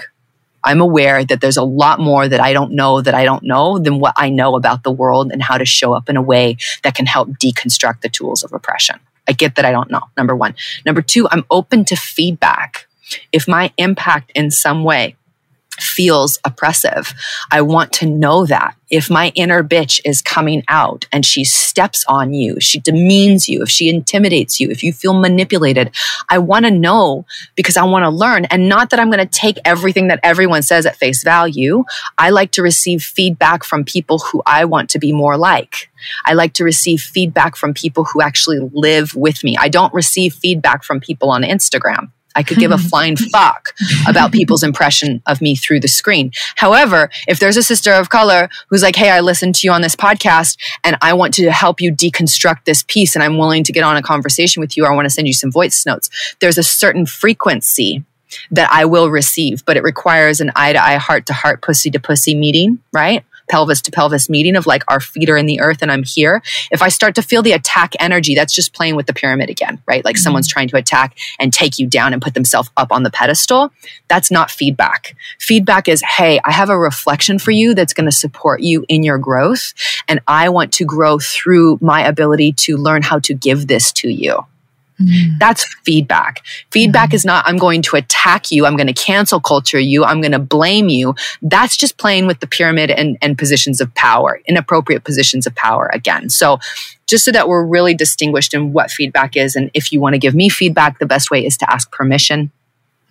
I'm 0.63 0.81
aware 0.81 1.23
that 1.23 1.41
there's 1.41 1.57
a 1.57 1.63
lot 1.63 1.99
more 1.99 2.27
that 2.27 2.41
I 2.41 2.53
don't 2.53 2.73
know 2.73 3.01
that 3.01 3.13
I 3.13 3.23
don't 3.23 3.43
know 3.43 3.79
than 3.79 3.99
what 3.99 4.13
I 4.17 4.29
know 4.29 4.55
about 4.55 4.83
the 4.83 4.91
world 4.91 5.31
and 5.31 5.41
how 5.41 5.57
to 5.57 5.65
show 5.65 5.93
up 5.93 6.09
in 6.09 6.17
a 6.17 6.21
way 6.21 6.57
that 6.83 6.95
can 6.95 7.05
help 7.05 7.29
deconstruct 7.29 8.01
the 8.01 8.09
tools 8.09 8.43
of 8.43 8.51
oppression. 8.51 8.99
I 9.27 9.31
get 9.31 9.55
that 9.55 9.65
I 9.65 9.71
don't 9.71 9.91
know, 9.91 10.01
number 10.17 10.35
one. 10.35 10.55
Number 10.85 11.01
two, 11.01 11.27
I'm 11.31 11.45
open 11.49 11.85
to 11.85 11.95
feedback. 11.95 12.87
If 13.31 13.47
my 13.47 13.71
impact 13.77 14.31
in 14.35 14.51
some 14.51 14.83
way 14.83 15.15
feels 15.81 16.39
oppressive. 16.43 17.13
I 17.51 17.61
want 17.61 17.93
to 17.93 18.05
know 18.05 18.45
that. 18.45 18.75
If 18.89 19.07
my 19.09 19.31
inner 19.35 19.63
bitch 19.63 20.01
is 20.03 20.21
coming 20.21 20.63
out 20.67 21.05
and 21.11 21.23
she 21.23 21.43
steps 21.43 22.03
on 22.07 22.33
you, 22.33 22.59
she 22.59 22.79
demeans 22.79 23.47
you, 23.47 23.61
if 23.61 23.69
she 23.69 23.87
intimidates 23.87 24.59
you, 24.59 24.69
if 24.71 24.83
you 24.83 24.93
feel 24.93 25.13
manipulated, 25.13 25.95
I 26.27 26.39
want 26.39 26.65
to 26.65 26.71
know 26.71 27.25
because 27.55 27.77
I 27.77 27.83
want 27.83 28.03
to 28.03 28.09
learn 28.09 28.45
and 28.45 28.67
not 28.67 28.89
that 28.89 28.99
I'm 28.99 29.11
going 29.11 29.25
to 29.25 29.39
take 29.39 29.57
everything 29.63 30.07
that 30.07 30.19
everyone 30.23 30.63
says 30.63 30.87
at 30.87 30.95
face 30.95 31.23
value. 31.23 31.83
I 32.17 32.31
like 32.31 32.51
to 32.53 32.63
receive 32.63 33.03
feedback 33.03 33.63
from 33.63 33.85
people 33.85 34.17
who 34.17 34.41
I 34.47 34.65
want 34.65 34.89
to 34.91 34.99
be 34.99 35.13
more 35.13 35.37
like. 35.37 35.91
I 36.25 36.33
like 36.33 36.53
to 36.53 36.63
receive 36.63 37.01
feedback 37.01 37.55
from 37.55 37.75
people 37.75 38.05
who 38.05 38.21
actually 38.21 38.59
live 38.73 39.13
with 39.13 39.43
me. 39.43 39.55
I 39.59 39.69
don't 39.69 39.93
receive 39.93 40.33
feedback 40.33 40.83
from 40.83 40.99
people 40.99 41.29
on 41.29 41.43
Instagram. 41.43 42.11
I 42.35 42.43
could 42.43 42.57
give 42.57 42.71
a 42.71 42.77
flying 42.89 43.15
fuck 43.15 43.73
about 44.07 44.31
people's 44.31 44.63
impression 44.63 45.21
of 45.25 45.41
me 45.41 45.55
through 45.55 45.79
the 45.79 45.87
screen. 45.87 46.31
However, 46.55 47.09
if 47.27 47.39
there's 47.39 47.57
a 47.57 47.63
sister 47.63 47.91
of 47.93 48.09
color 48.09 48.49
who's 48.69 48.83
like, 48.83 48.95
Hey, 48.95 49.09
I 49.09 49.19
listened 49.19 49.55
to 49.55 49.67
you 49.67 49.71
on 49.71 49.81
this 49.81 49.95
podcast 49.95 50.57
and 50.83 50.97
I 51.01 51.13
want 51.13 51.33
to 51.35 51.51
help 51.51 51.81
you 51.81 51.91
deconstruct 51.93 52.65
this 52.65 52.83
piece 52.83 53.15
and 53.15 53.23
I'm 53.23 53.37
willing 53.37 53.63
to 53.63 53.71
get 53.71 53.83
on 53.83 53.97
a 53.97 54.01
conversation 54.01 54.61
with 54.61 54.77
you 54.77 54.85
or 54.85 54.91
I 54.91 54.95
want 54.95 55.05
to 55.05 55.09
send 55.09 55.27
you 55.27 55.33
some 55.33 55.51
voice 55.51 55.85
notes. 55.85 56.09
There's 56.39 56.57
a 56.57 56.63
certain 56.63 57.05
frequency 57.05 58.03
that 58.51 58.69
I 58.71 58.85
will 58.85 59.09
receive, 59.09 59.65
but 59.65 59.77
it 59.77 59.83
requires 59.83 60.39
an 60.39 60.51
eye 60.55 60.73
to 60.73 60.83
eye, 60.83 60.97
heart 60.97 61.25
to 61.27 61.33
heart, 61.33 61.61
pussy 61.61 61.89
to 61.91 61.99
pussy 61.99 62.35
meeting, 62.35 62.79
right? 62.91 63.23
Pelvis 63.49 63.81
to 63.81 63.91
pelvis 63.91 64.29
meeting 64.29 64.55
of 64.55 64.65
like 64.65 64.83
our 64.87 64.99
feet 64.99 65.29
are 65.29 65.37
in 65.37 65.45
the 65.45 65.59
earth 65.59 65.81
and 65.81 65.91
I'm 65.91 66.03
here. 66.03 66.41
If 66.71 66.81
I 66.81 66.89
start 66.89 67.15
to 67.15 67.21
feel 67.21 67.41
the 67.41 67.51
attack 67.51 67.93
energy, 67.99 68.35
that's 68.35 68.53
just 68.53 68.73
playing 68.73 68.95
with 68.95 69.07
the 69.07 69.13
pyramid 69.13 69.49
again, 69.49 69.81
right? 69.85 70.05
Like 70.05 70.15
mm-hmm. 70.15 70.23
someone's 70.23 70.47
trying 70.47 70.69
to 70.69 70.77
attack 70.77 71.17
and 71.39 71.51
take 71.51 71.79
you 71.79 71.87
down 71.87 72.13
and 72.13 72.21
put 72.21 72.33
themselves 72.33 72.69
up 72.77 72.91
on 72.91 73.03
the 73.03 73.11
pedestal. 73.11 73.71
That's 74.07 74.31
not 74.31 74.51
feedback. 74.51 75.15
Feedback 75.39 75.87
is, 75.87 76.01
hey, 76.01 76.39
I 76.45 76.51
have 76.51 76.69
a 76.69 76.77
reflection 76.77 77.39
for 77.39 77.51
you 77.51 77.73
that's 77.73 77.93
going 77.93 78.05
to 78.05 78.11
support 78.11 78.61
you 78.61 78.85
in 78.87 79.03
your 79.03 79.17
growth. 79.17 79.73
And 80.07 80.21
I 80.27 80.49
want 80.49 80.73
to 80.73 80.85
grow 80.85 81.19
through 81.19 81.79
my 81.81 82.05
ability 82.05 82.53
to 82.53 82.77
learn 82.77 83.01
how 83.01 83.19
to 83.19 83.33
give 83.33 83.67
this 83.67 83.91
to 83.93 84.09
you. 84.09 84.45
Mm-hmm. 85.01 85.37
That's 85.39 85.63
feedback. 85.85 86.43
Feedback 86.71 87.09
mm-hmm. 87.09 87.15
is 87.15 87.25
not, 87.25 87.45
I'm 87.47 87.57
going 87.57 87.81
to 87.83 87.95
attack 87.95 88.51
you. 88.51 88.65
I'm 88.65 88.75
going 88.75 88.87
to 88.87 88.93
cancel 88.93 89.39
culture 89.39 89.79
you. 89.79 90.03
I'm 90.03 90.21
going 90.21 90.33
to 90.33 90.39
blame 90.39 90.89
you. 90.89 91.15
That's 91.41 91.77
just 91.77 91.97
playing 91.97 92.27
with 92.27 92.39
the 92.41 92.47
pyramid 92.47 92.91
and, 92.91 93.17
and 93.21 93.37
positions 93.37 93.79
of 93.79 93.93
power, 93.95 94.41
inappropriate 94.45 95.03
positions 95.03 95.47
of 95.47 95.55
power 95.55 95.89
again. 95.93 96.29
So 96.29 96.59
just 97.07 97.25
so 97.25 97.31
that 97.31 97.47
we're 97.47 97.65
really 97.65 97.93
distinguished 97.93 98.53
in 98.53 98.73
what 98.73 98.91
feedback 98.91 99.35
is. 99.35 99.55
And 99.55 99.71
if 99.73 99.91
you 99.91 99.99
want 99.99 100.13
to 100.13 100.19
give 100.19 100.35
me 100.35 100.49
feedback, 100.49 100.99
the 100.99 101.05
best 101.05 101.31
way 101.31 101.45
is 101.45 101.57
to 101.57 101.71
ask 101.71 101.91
permission. 101.91 102.51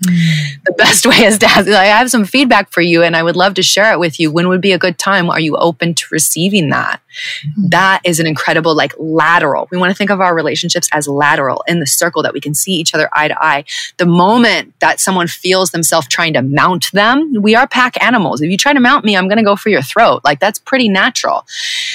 The 0.01 0.75
best 0.77 1.07
way 1.07 1.25
is 1.25 1.39
to 1.39 1.47
ask, 1.47 1.69
I 1.69 1.87
have 1.87 2.09
some 2.09 2.25
feedback 2.25 2.71
for 2.71 2.81
you 2.81 3.03
and 3.03 3.17
I 3.17 3.23
would 3.25 3.35
love 3.35 3.55
to 3.55 3.63
share 3.65 3.93
it 3.93 3.99
with 3.99 4.21
you. 4.21 4.31
When 4.31 4.49
would 4.49 4.61
be 4.61 4.73
a 4.73 4.79
good 4.79 4.97
time? 4.97 5.29
Are 5.29 5.41
you 5.41 5.57
open 5.57 5.95
to 5.95 6.05
receiving 6.13 6.69
that? 6.69 7.01
Mm-hmm. 7.09 7.69
That 7.69 8.01
is 8.05 8.21
an 8.21 8.27
incredible, 8.27 8.75
like 8.75 8.93
lateral. 8.99 9.69
We 9.71 9.79
want 9.79 9.91
to 9.91 9.95
think 9.95 10.11
of 10.11 10.21
our 10.21 10.35
relationships 10.35 10.89
as 10.93 11.09
lateral 11.09 11.65
in 11.67 11.81
the 11.81 11.87
circle 11.87 12.23
that 12.23 12.35
we 12.35 12.41
can 12.41 12.55
see 12.55 12.73
each 12.73 12.95
other 12.95 13.09
eye 13.13 13.29
to 13.29 13.45
eye. 13.45 13.65
The 13.97 14.07
moment 14.07 14.75
that 14.81 15.01
someone 15.01 15.27
feels 15.27 15.71
themselves 15.71 16.09
trying 16.09 16.35
to 16.35 16.43
mount 16.43 16.91
them, 16.93 17.35
we 17.41 17.55
are 17.55 17.67
pack 17.67 18.03
animals. 18.03 18.41
If 18.41 18.51
you 18.51 18.57
try 18.57 18.73
to 18.73 18.81
mount 18.81 19.05
me, 19.05 19.17
I'm 19.17 19.29
going 19.29 19.39
to 19.39 19.45
go 19.45 19.57
for 19.57 19.69
your 19.69 19.83
throat. 19.83 20.23
Like 20.25 20.41
that's 20.41 20.59
pretty 20.59 20.89
natural. 20.89 21.47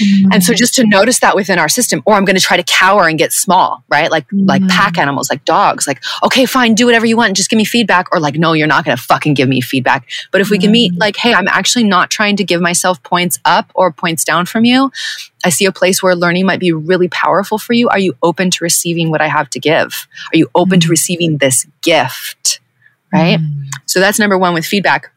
Mm-hmm. 0.01 0.31
And 0.33 0.43
so 0.43 0.53
just 0.53 0.73
to 0.75 0.85
notice 0.85 1.19
that 1.19 1.35
within 1.35 1.59
our 1.59 1.69
system, 1.69 2.01
or 2.05 2.15
I'm 2.15 2.25
going 2.25 2.35
to 2.35 2.41
try 2.41 2.57
to 2.57 2.63
cower 2.63 3.07
and 3.07 3.17
get 3.17 3.33
small, 3.33 3.83
right? 3.89 4.09
Like, 4.09 4.25
mm-hmm. 4.27 4.45
like 4.45 4.67
pack 4.67 4.97
animals, 4.97 5.29
like 5.29 5.45
dogs, 5.45 5.87
like, 5.87 6.01
okay, 6.23 6.45
fine, 6.45 6.75
do 6.75 6.85
whatever 6.85 7.05
you 7.05 7.17
want. 7.17 7.35
Just 7.37 7.49
give 7.49 7.57
me 7.57 7.65
feedback 7.65 8.07
or 8.11 8.19
like, 8.19 8.35
no, 8.35 8.53
you're 8.53 8.67
not 8.67 8.85
going 8.85 8.95
to 8.95 9.01
fucking 9.01 9.33
give 9.33 9.49
me 9.49 9.61
feedback. 9.61 10.07
But 10.31 10.41
if 10.41 10.49
we 10.49 10.57
can 10.57 10.71
meet 10.71 10.93
mm. 10.93 10.99
like, 10.99 11.15
hey, 11.17 11.33
I'm 11.33 11.47
actually 11.47 11.83
not 11.83 12.09
trying 12.09 12.35
to 12.37 12.43
give 12.43 12.61
myself 12.61 13.01
points 13.03 13.39
up 13.45 13.71
or 13.75 13.91
points 13.91 14.23
down 14.23 14.45
from 14.45 14.65
you. 14.65 14.91
I 15.43 15.49
see 15.49 15.65
a 15.65 15.71
place 15.71 16.01
where 16.01 16.15
learning 16.15 16.45
might 16.45 16.59
be 16.59 16.71
really 16.71 17.07
powerful 17.07 17.57
for 17.57 17.73
you. 17.73 17.89
Are 17.89 17.99
you 17.99 18.15
open 18.23 18.51
to 18.51 18.63
receiving 18.63 19.11
what 19.11 19.21
I 19.21 19.27
have 19.27 19.49
to 19.51 19.59
give? 19.59 20.07
Are 20.33 20.37
you 20.37 20.49
open 20.55 20.79
to 20.81 20.87
mm. 20.87 20.91
receiving 20.91 21.37
this 21.37 21.65
gift? 21.81 22.59
Right. 23.11 23.39
Mm. 23.39 23.67
So 23.85 23.99
that's 23.99 24.19
number 24.19 24.37
one 24.37 24.53
with 24.53 24.65
feedback. 24.65 25.11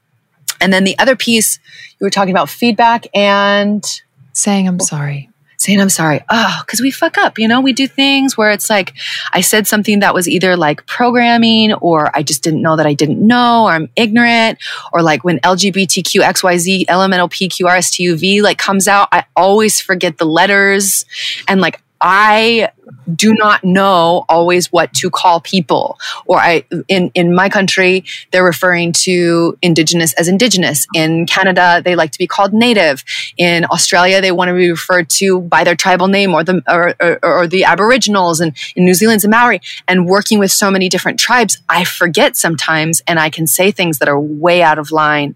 And 0.60 0.72
then 0.72 0.84
the 0.84 0.98
other 0.98 1.16
piece, 1.16 1.58
you 1.98 2.04
were 2.04 2.10
talking 2.10 2.32
about 2.32 2.48
feedback 2.48 3.06
and 3.14 3.84
saying, 4.32 4.68
I'm 4.68 4.80
sorry 4.80 5.30
saying 5.56 5.80
I'm 5.80 5.88
sorry. 5.88 6.20
Oh, 6.30 6.62
because 6.64 6.80
we 6.80 6.90
fuck 6.90 7.18
up, 7.18 7.38
you 7.38 7.48
know, 7.48 7.60
we 7.60 7.72
do 7.72 7.86
things 7.86 8.36
where 8.36 8.50
it's 8.50 8.70
like 8.70 8.94
I 9.32 9.40
said 9.40 9.66
something 9.66 10.00
that 10.00 10.14
was 10.14 10.28
either 10.28 10.56
like 10.56 10.86
programming 10.86 11.72
or 11.74 12.16
I 12.16 12.22
just 12.22 12.42
didn't 12.42 12.62
know 12.62 12.76
that 12.76 12.86
I 12.86 12.94
didn't 12.94 13.24
know 13.24 13.64
or 13.64 13.70
I'm 13.70 13.88
ignorant 13.96 14.58
or 14.92 15.02
like 15.02 15.24
when 15.24 15.38
LGBTQ 15.40 16.22
XYZ 16.22 16.84
elemental 16.88 17.28
PQRSTUV 17.28 18.42
like 18.42 18.58
comes 18.58 18.88
out, 18.88 19.08
I 19.12 19.24
always 19.34 19.80
forget 19.80 20.18
the 20.18 20.26
letters 20.26 21.04
and 21.48 21.60
like 21.60 21.82
I 22.00 22.70
do 23.14 23.34
not 23.34 23.64
know 23.64 24.24
always 24.28 24.72
what 24.72 24.92
to 24.94 25.10
call 25.10 25.40
people. 25.40 25.98
Or 26.26 26.38
I, 26.38 26.64
in, 26.88 27.10
in 27.14 27.34
my 27.34 27.48
country, 27.48 28.04
they're 28.30 28.44
referring 28.44 28.92
to 28.92 29.58
indigenous 29.60 30.12
as 30.14 30.28
indigenous. 30.28 30.86
In 30.94 31.26
Canada, 31.26 31.82
they 31.84 31.96
like 31.96 32.12
to 32.12 32.18
be 32.18 32.26
called 32.26 32.52
native. 32.52 33.04
In 33.36 33.64
Australia, 33.70 34.20
they 34.20 34.32
want 34.32 34.48
to 34.48 34.54
be 34.54 34.70
referred 34.70 35.10
to 35.10 35.40
by 35.40 35.64
their 35.64 35.76
tribal 35.76 36.08
name 36.08 36.32
or 36.34 36.44
the, 36.44 36.62
or, 36.68 36.94
or, 37.00 37.18
or 37.22 37.46
the 37.46 37.64
aboriginals. 37.64 38.40
And 38.40 38.56
in 38.74 38.84
New 38.84 38.94
zealand's 38.94 39.16
it's 39.16 39.30
Maori. 39.30 39.60
And 39.88 40.06
working 40.06 40.38
with 40.38 40.52
so 40.52 40.70
many 40.70 40.88
different 40.88 41.18
tribes, 41.18 41.58
I 41.68 41.84
forget 41.84 42.36
sometimes 42.36 43.02
and 43.06 43.18
I 43.18 43.30
can 43.30 43.46
say 43.46 43.70
things 43.70 43.98
that 43.98 44.08
are 44.08 44.20
way 44.20 44.62
out 44.62 44.78
of 44.78 44.90
line. 44.90 45.34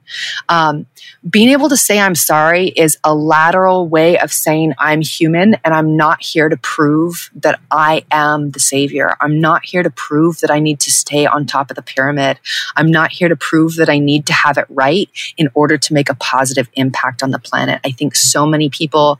Um, 0.48 0.86
being 1.28 1.50
able 1.50 1.68
to 1.68 1.76
say 1.76 1.98
I'm 1.98 2.14
sorry 2.14 2.68
is 2.68 2.98
a 3.04 3.14
lateral 3.14 3.88
way 3.88 4.18
of 4.18 4.32
saying 4.32 4.74
I'm 4.78 5.00
human 5.02 5.56
and 5.64 5.74
I'm 5.74 5.96
not 5.96 6.22
here 6.22 6.48
to 6.48 6.56
prove 6.56 7.30
that 7.42 7.60
I 7.70 8.04
am 8.10 8.50
the 8.50 8.60
savior. 8.60 9.16
I'm 9.20 9.40
not 9.40 9.64
here 9.64 9.82
to 9.82 9.90
prove 9.90 10.40
that 10.40 10.50
I 10.50 10.58
need 10.58 10.80
to 10.80 10.90
stay 10.90 11.26
on 11.26 11.46
top 11.46 11.70
of 11.70 11.76
the 11.76 11.82
pyramid. 11.82 12.38
I'm 12.76 12.90
not 12.90 13.12
here 13.12 13.28
to 13.28 13.36
prove 13.36 13.76
that 13.76 13.88
I 13.88 13.98
need 13.98 14.26
to 14.26 14.32
have 14.32 14.58
it 14.58 14.66
right 14.68 15.08
in 15.36 15.48
order 15.54 15.78
to 15.78 15.94
make 15.94 16.08
a 16.08 16.14
positive 16.14 16.68
impact 16.74 17.22
on 17.22 17.30
the 17.30 17.38
planet. 17.38 17.80
I 17.84 17.90
think 17.90 18.16
so 18.16 18.46
many 18.46 18.70
people 18.70 19.18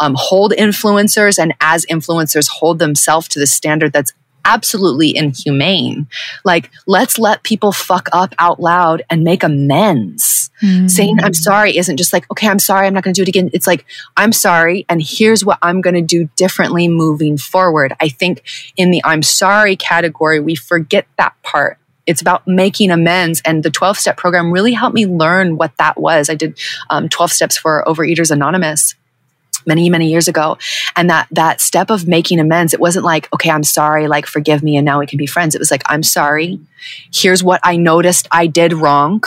um, 0.00 0.14
hold 0.16 0.52
influencers 0.52 1.38
and 1.38 1.54
as 1.60 1.86
influencers 1.86 2.48
hold 2.48 2.78
themselves 2.78 3.28
to 3.28 3.38
the 3.38 3.46
standard 3.46 3.92
that's 3.92 4.12
absolutely 4.44 5.16
inhumane. 5.16 6.06
Like, 6.44 6.70
let's 6.86 7.18
let 7.18 7.42
people 7.42 7.72
fuck 7.72 8.08
up 8.12 8.34
out 8.38 8.60
loud 8.60 9.02
and 9.10 9.24
make 9.24 9.42
amends. 9.42 10.50
Mm-hmm. 10.62 10.86
Saying 10.86 11.18
I'm 11.22 11.34
sorry 11.34 11.76
isn't 11.76 11.96
just 11.96 12.12
like, 12.12 12.30
okay, 12.30 12.48
I'm 12.48 12.58
sorry, 12.58 12.86
I'm 12.86 12.94
not 12.94 13.02
going 13.02 13.14
to 13.14 13.18
do 13.18 13.22
it 13.22 13.28
again. 13.28 13.50
It's 13.52 13.66
like, 13.66 13.84
I'm 14.16 14.32
sorry, 14.32 14.86
and 14.88 15.02
here's 15.02 15.44
what 15.44 15.58
I'm 15.62 15.80
going 15.80 15.94
to 15.94 16.02
do 16.02 16.28
differently 16.36 16.88
moving 16.88 17.36
forward. 17.36 17.94
I 18.00 18.08
think 18.08 18.42
in 18.76 18.90
the 18.90 19.02
I'm 19.04 19.22
sorry 19.22 19.76
category, 19.76 20.40
we 20.40 20.54
forget 20.54 21.06
that 21.18 21.34
part 21.42 21.78
it's 22.06 22.20
about 22.20 22.46
making 22.46 22.90
amends. 22.90 23.40
And 23.44 23.62
the 23.62 23.70
12 23.70 23.98
step 23.98 24.16
program 24.16 24.52
really 24.52 24.72
helped 24.72 24.94
me 24.94 25.06
learn 25.06 25.56
what 25.56 25.76
that 25.78 25.98
was. 25.98 26.28
I 26.28 26.34
did 26.34 26.58
um, 26.90 27.08
12 27.08 27.32
steps 27.32 27.56
for 27.56 27.82
Overeaters 27.86 28.30
Anonymous 28.30 28.94
many 29.66 29.90
many 29.90 30.10
years 30.10 30.28
ago. 30.28 30.58
And 30.96 31.10
that 31.10 31.28
that 31.30 31.60
step 31.60 31.90
of 31.90 32.06
making 32.06 32.40
amends 32.40 32.74
it 32.74 32.80
wasn't 32.80 33.04
like 33.04 33.32
okay 33.32 33.50
i'm 33.50 33.64
sorry 33.64 34.08
like 34.08 34.26
forgive 34.26 34.62
me 34.62 34.76
and 34.76 34.84
now 34.84 35.00
we 35.00 35.06
can 35.06 35.18
be 35.18 35.26
friends. 35.26 35.54
It 35.54 35.58
was 35.58 35.70
like 35.70 35.82
i'm 35.86 36.02
sorry. 36.02 36.60
Here's 37.12 37.42
what 37.42 37.60
i 37.62 37.76
noticed 37.76 38.28
i 38.30 38.46
did 38.46 38.72
wrong. 38.72 39.22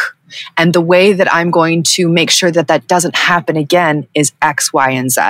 And 0.57 0.73
the 0.73 0.81
way 0.81 1.13
that 1.13 1.33
i'm 1.33 1.51
going 1.51 1.83
to 1.83 2.09
make 2.09 2.29
sure 2.29 2.51
that 2.51 2.67
that 2.67 2.87
doesn't 2.87 3.15
happen 3.15 3.57
again 3.57 4.07
is 4.13 4.31
x 4.41 4.73
y 4.73 4.91
and 4.91 5.11
z. 5.11 5.21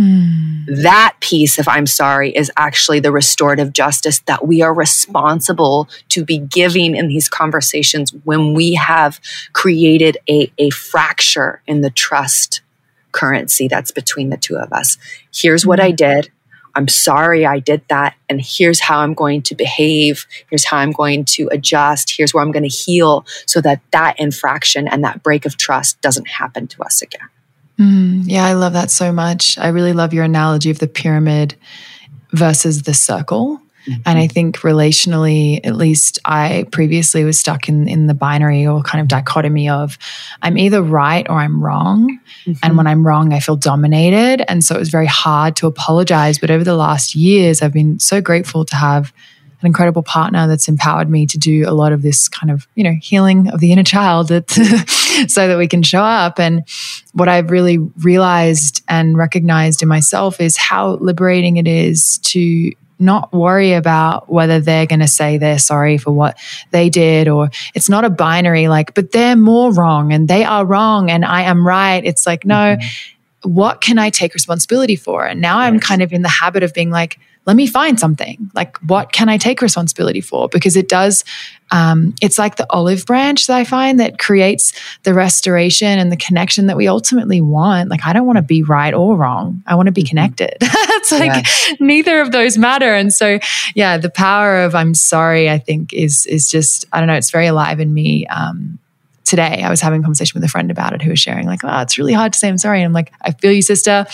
Mm. 0.00 0.82
that 0.82 1.16
piece 1.20 1.58
of 1.58 1.68
i'm 1.68 1.86
sorry 1.86 2.34
is 2.34 2.50
actually 2.56 3.00
the 3.00 3.12
restorative 3.12 3.70
justice 3.74 4.20
that 4.20 4.46
we 4.46 4.62
are 4.62 4.72
responsible 4.72 5.90
to 6.08 6.24
be 6.24 6.38
giving 6.38 6.96
in 6.96 7.08
these 7.08 7.28
conversations 7.28 8.14
when 8.24 8.54
we 8.54 8.72
have 8.74 9.20
created 9.52 10.16
a, 10.26 10.50
a 10.56 10.70
fracture 10.70 11.60
in 11.66 11.82
the 11.82 11.90
trust 11.90 12.62
currency 13.12 13.68
that's 13.68 13.90
between 13.90 14.30
the 14.30 14.36
two 14.36 14.56
of 14.56 14.72
us. 14.72 14.98
Here's 15.32 15.66
what 15.66 15.80
I 15.80 15.88
mm-hmm. 15.88 15.96
did. 15.96 16.30
I'm 16.74 16.88
sorry 16.88 17.44
I 17.44 17.58
did 17.58 17.82
that. 17.88 18.14
And 18.28 18.40
here's 18.40 18.80
how 18.80 19.00
I'm 19.00 19.14
going 19.14 19.42
to 19.42 19.54
behave. 19.54 20.26
Here's 20.48 20.64
how 20.64 20.78
I'm 20.78 20.92
going 20.92 21.24
to 21.26 21.48
adjust. 21.50 22.16
Here's 22.16 22.32
where 22.32 22.42
I'm 22.42 22.52
going 22.52 22.62
to 22.62 22.68
heal 22.68 23.26
so 23.46 23.60
that 23.62 23.80
that 23.90 24.18
infraction 24.20 24.86
and 24.86 25.02
that 25.04 25.22
break 25.22 25.46
of 25.46 25.56
trust 25.56 26.00
doesn't 26.00 26.28
happen 26.28 26.68
to 26.68 26.82
us 26.82 27.02
again. 27.02 27.28
Mm, 27.78 28.22
yeah, 28.26 28.44
I 28.44 28.52
love 28.52 28.74
that 28.74 28.90
so 28.90 29.10
much. 29.10 29.58
I 29.58 29.68
really 29.68 29.92
love 29.92 30.12
your 30.12 30.24
analogy 30.24 30.70
of 30.70 30.78
the 30.78 30.86
pyramid 30.86 31.54
versus 32.32 32.82
the 32.82 32.94
circle. 32.94 33.60
Mm-hmm. 33.86 34.02
And 34.06 34.18
I 34.18 34.26
think 34.26 34.58
relationally, 34.58 35.60
at 35.64 35.74
least 35.74 36.18
I 36.24 36.66
previously 36.70 37.24
was 37.24 37.38
stuck 37.38 37.68
in, 37.68 37.88
in 37.88 38.06
the 38.06 38.14
binary 38.14 38.66
or 38.66 38.82
kind 38.82 39.00
of 39.00 39.08
dichotomy 39.08 39.68
of 39.68 39.96
I'm 40.42 40.58
either 40.58 40.82
right 40.82 41.26
or 41.28 41.36
I'm 41.36 41.62
wrong. 41.62 42.18
Mm-hmm. 42.44 42.52
And 42.62 42.76
when 42.76 42.86
I'm 42.86 43.06
wrong, 43.06 43.32
I 43.32 43.40
feel 43.40 43.56
dominated. 43.56 44.44
And 44.50 44.62
so 44.62 44.74
it 44.74 44.78
was 44.78 44.90
very 44.90 45.06
hard 45.06 45.56
to 45.56 45.66
apologize. 45.66 46.38
But 46.38 46.50
over 46.50 46.64
the 46.64 46.76
last 46.76 47.14
years, 47.14 47.62
I've 47.62 47.72
been 47.72 47.98
so 47.98 48.20
grateful 48.20 48.64
to 48.66 48.76
have 48.76 49.12
an 49.60 49.66
incredible 49.66 50.02
partner 50.02 50.46
that's 50.46 50.68
empowered 50.68 51.10
me 51.10 51.26
to 51.26 51.38
do 51.38 51.68
a 51.68 51.72
lot 51.72 51.92
of 51.92 52.02
this 52.02 52.28
kind 52.28 52.50
of, 52.50 52.66
you 52.74 52.84
know, 52.84 52.94
healing 53.00 53.48
of 53.50 53.60
the 53.60 53.72
inner 53.72 53.84
child 53.84 54.28
that, 54.28 54.50
so 55.28 55.48
that 55.48 55.58
we 55.58 55.68
can 55.68 55.82
show 55.82 56.02
up. 56.02 56.38
And 56.38 56.64
what 57.12 57.28
I've 57.28 57.50
really 57.50 57.78
realized 57.78 58.82
and 58.88 59.18
recognized 59.18 59.82
in 59.82 59.88
myself 59.88 60.40
is 60.40 60.56
how 60.56 60.92
liberating 60.92 61.58
it 61.58 61.68
is 61.68 62.18
to 62.18 62.72
not 63.00 63.32
worry 63.32 63.72
about 63.72 64.30
whether 64.30 64.60
they're 64.60 64.86
going 64.86 65.00
to 65.00 65.08
say 65.08 65.38
they're 65.38 65.58
sorry 65.58 65.98
for 65.98 66.10
what 66.10 66.38
they 66.70 66.90
did 66.90 67.28
or 67.28 67.50
it's 67.74 67.88
not 67.88 68.04
a 68.04 68.10
binary 68.10 68.68
like 68.68 68.94
but 68.94 69.12
they're 69.12 69.36
more 69.36 69.72
wrong 69.72 70.12
and 70.12 70.28
they 70.28 70.44
are 70.44 70.64
wrong 70.64 71.10
and 71.10 71.24
I 71.24 71.42
am 71.42 71.66
right 71.66 72.04
it's 72.04 72.26
like 72.26 72.44
no 72.44 72.76
mm-hmm. 72.76 73.16
What 73.42 73.80
can 73.80 73.98
I 73.98 74.10
take 74.10 74.34
responsibility 74.34 74.96
for 74.96 75.26
and 75.26 75.40
now 75.40 75.58
I'm 75.58 75.80
kind 75.80 76.02
of 76.02 76.12
in 76.12 76.22
the 76.22 76.28
habit 76.28 76.62
of 76.62 76.74
being 76.74 76.90
like 76.90 77.18
let 77.46 77.56
me 77.56 77.66
find 77.66 77.98
something. 77.98 78.50
Like, 78.54 78.76
what 78.78 79.12
can 79.12 79.28
I 79.28 79.38
take 79.38 79.62
responsibility 79.62 80.20
for? 80.20 80.48
Because 80.48 80.76
it 80.76 80.88
does, 80.88 81.24
um, 81.70 82.14
it's 82.20 82.38
like 82.38 82.56
the 82.56 82.66
olive 82.70 83.06
branch 83.06 83.46
that 83.46 83.56
I 83.56 83.64
find 83.64 83.98
that 83.98 84.18
creates 84.18 84.72
the 85.04 85.14
restoration 85.14 85.98
and 85.98 86.12
the 86.12 86.18
connection 86.18 86.66
that 86.66 86.76
we 86.76 86.86
ultimately 86.86 87.40
want. 87.40 87.88
Like, 87.88 88.04
I 88.04 88.12
don't 88.12 88.26
want 88.26 88.36
to 88.36 88.42
be 88.42 88.62
right 88.62 88.92
or 88.92 89.16
wrong. 89.16 89.62
I 89.66 89.74
want 89.74 89.86
to 89.86 89.92
be 89.92 90.02
mm-hmm. 90.02 90.08
connected. 90.08 90.56
it's 90.60 91.12
like 91.12 91.44
yeah. 91.44 91.76
neither 91.80 92.20
of 92.20 92.30
those 92.30 92.58
matter. 92.58 92.94
And 92.94 93.12
so, 93.12 93.38
yeah, 93.74 93.96
the 93.96 94.10
power 94.10 94.58
of 94.58 94.74
I'm 94.74 94.92
sorry, 94.92 95.48
I 95.48 95.58
think 95.58 95.94
is, 95.94 96.26
is 96.26 96.46
just, 96.48 96.84
I 96.92 96.98
don't 96.98 97.06
know, 97.06 97.14
it's 97.14 97.30
very 97.30 97.46
alive 97.46 97.80
in 97.80 97.94
me. 97.94 98.26
Um, 98.26 98.79
today 99.30 99.62
I 99.62 99.70
was 99.70 99.80
having 99.80 100.00
a 100.00 100.02
conversation 100.02 100.38
with 100.38 100.44
a 100.44 100.50
friend 100.50 100.70
about 100.70 100.92
it 100.92 101.00
who 101.00 101.10
was 101.10 101.20
sharing 101.20 101.46
like, 101.46 101.60
oh, 101.62 101.80
it's 101.80 101.96
really 101.96 102.12
hard 102.12 102.32
to 102.32 102.38
say 102.38 102.48
I'm 102.48 102.58
sorry. 102.58 102.80
And 102.80 102.86
I'm 102.86 102.92
like, 102.92 103.12
I 103.22 103.30
feel 103.30 103.52
you, 103.52 103.62
sister. 103.62 104.04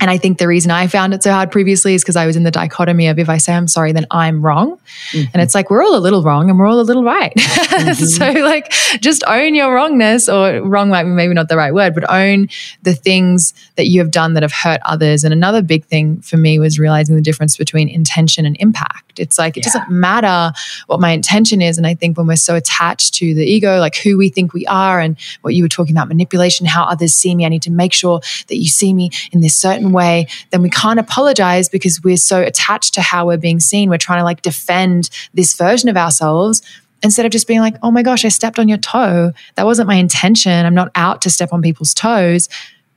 And 0.00 0.10
I 0.10 0.18
think 0.18 0.38
the 0.38 0.48
reason 0.48 0.70
I 0.70 0.86
found 0.86 1.12
it 1.12 1.22
so 1.22 1.30
hard 1.30 1.52
previously 1.52 1.94
is 1.94 2.02
because 2.02 2.16
I 2.16 2.26
was 2.26 2.34
in 2.34 2.42
the 2.42 2.50
dichotomy 2.50 3.08
of 3.08 3.18
if 3.18 3.28
I 3.28 3.36
say 3.36 3.52
I'm 3.52 3.68
sorry, 3.68 3.92
then 3.92 4.06
I'm 4.10 4.44
wrong. 4.44 4.78
Mm-hmm. 5.12 5.30
And 5.32 5.42
it's 5.42 5.54
like, 5.54 5.70
we're 5.70 5.82
all 5.82 5.96
a 5.96 6.00
little 6.00 6.22
wrong 6.22 6.48
and 6.48 6.58
we're 6.58 6.66
all 6.66 6.80
a 6.80 6.82
little 6.82 7.04
right. 7.04 7.32
Mm-hmm. 7.70 8.04
so, 8.04 8.32
like, 8.40 8.70
just 9.00 9.22
own 9.26 9.54
your 9.54 9.72
wrongness, 9.72 10.28
or 10.28 10.60
wrong 10.60 10.90
might 10.90 11.04
be 11.04 11.10
maybe 11.10 11.32
not 11.32 11.48
the 11.48 11.56
right 11.56 11.72
word, 11.72 11.94
but 11.94 12.08
own 12.10 12.48
the 12.82 12.94
things 12.94 13.54
that 13.76 13.86
you 13.86 14.00
have 14.00 14.10
done 14.10 14.34
that 14.34 14.42
have 14.42 14.52
hurt 14.52 14.80
others. 14.84 15.24
And 15.24 15.32
another 15.32 15.62
big 15.62 15.84
thing 15.84 16.20
for 16.20 16.36
me 16.36 16.58
was 16.58 16.78
realizing 16.78 17.14
the 17.14 17.22
difference 17.22 17.56
between 17.56 17.88
intention 17.88 18.44
and 18.44 18.56
impact. 18.58 19.18
It's 19.18 19.38
like, 19.38 19.56
it 19.56 19.60
yeah. 19.60 19.72
doesn't 19.72 19.90
matter 19.90 20.52
what 20.88 21.00
my 21.00 21.10
intention 21.10 21.62
is. 21.62 21.78
And 21.78 21.86
I 21.86 21.94
think 21.94 22.18
when 22.18 22.26
we're 22.26 22.36
so 22.36 22.54
attached 22.54 23.14
to 23.14 23.34
the 23.34 23.44
ego, 23.44 23.78
like 23.78 23.96
who 23.96 24.18
we 24.18 24.28
think 24.28 24.52
we 24.52 24.66
are, 24.66 25.00
and 25.00 25.16
what 25.42 25.54
you 25.54 25.62
were 25.62 25.68
talking 25.68 25.94
about 25.94 26.08
manipulation, 26.08 26.66
how 26.66 26.84
others 26.84 27.14
see 27.14 27.34
me, 27.34 27.46
I 27.46 27.48
need 27.48 27.62
to 27.62 27.70
make 27.70 27.92
sure 27.92 28.20
that 28.48 28.56
you 28.56 28.66
see 28.66 28.92
me 28.92 29.10
in 29.32 29.40
this 29.40 29.54
certain 29.54 29.89
way, 29.92 30.26
then 30.50 30.62
we 30.62 30.70
can't 30.70 30.98
apologize 30.98 31.68
because 31.68 32.02
we're 32.02 32.16
so 32.16 32.42
attached 32.42 32.94
to 32.94 33.02
how 33.02 33.26
we're 33.26 33.36
being 33.36 33.60
seen. 33.60 33.90
We're 33.90 33.98
trying 33.98 34.20
to 34.20 34.24
like 34.24 34.42
defend 34.42 35.10
this 35.34 35.54
version 35.54 35.88
of 35.88 35.96
ourselves 35.96 36.62
instead 37.02 37.24
of 37.26 37.32
just 37.32 37.46
being 37.46 37.60
like, 37.60 37.76
oh 37.82 37.90
my 37.90 38.02
gosh, 38.02 38.24
I 38.24 38.28
stepped 38.28 38.58
on 38.58 38.68
your 38.68 38.78
toe. 38.78 39.32
That 39.54 39.66
wasn't 39.66 39.88
my 39.88 39.94
intention. 39.94 40.66
I'm 40.66 40.74
not 40.74 40.90
out 40.94 41.22
to 41.22 41.30
step 41.30 41.52
on 41.52 41.62
people's 41.62 41.94
toes. 41.94 42.48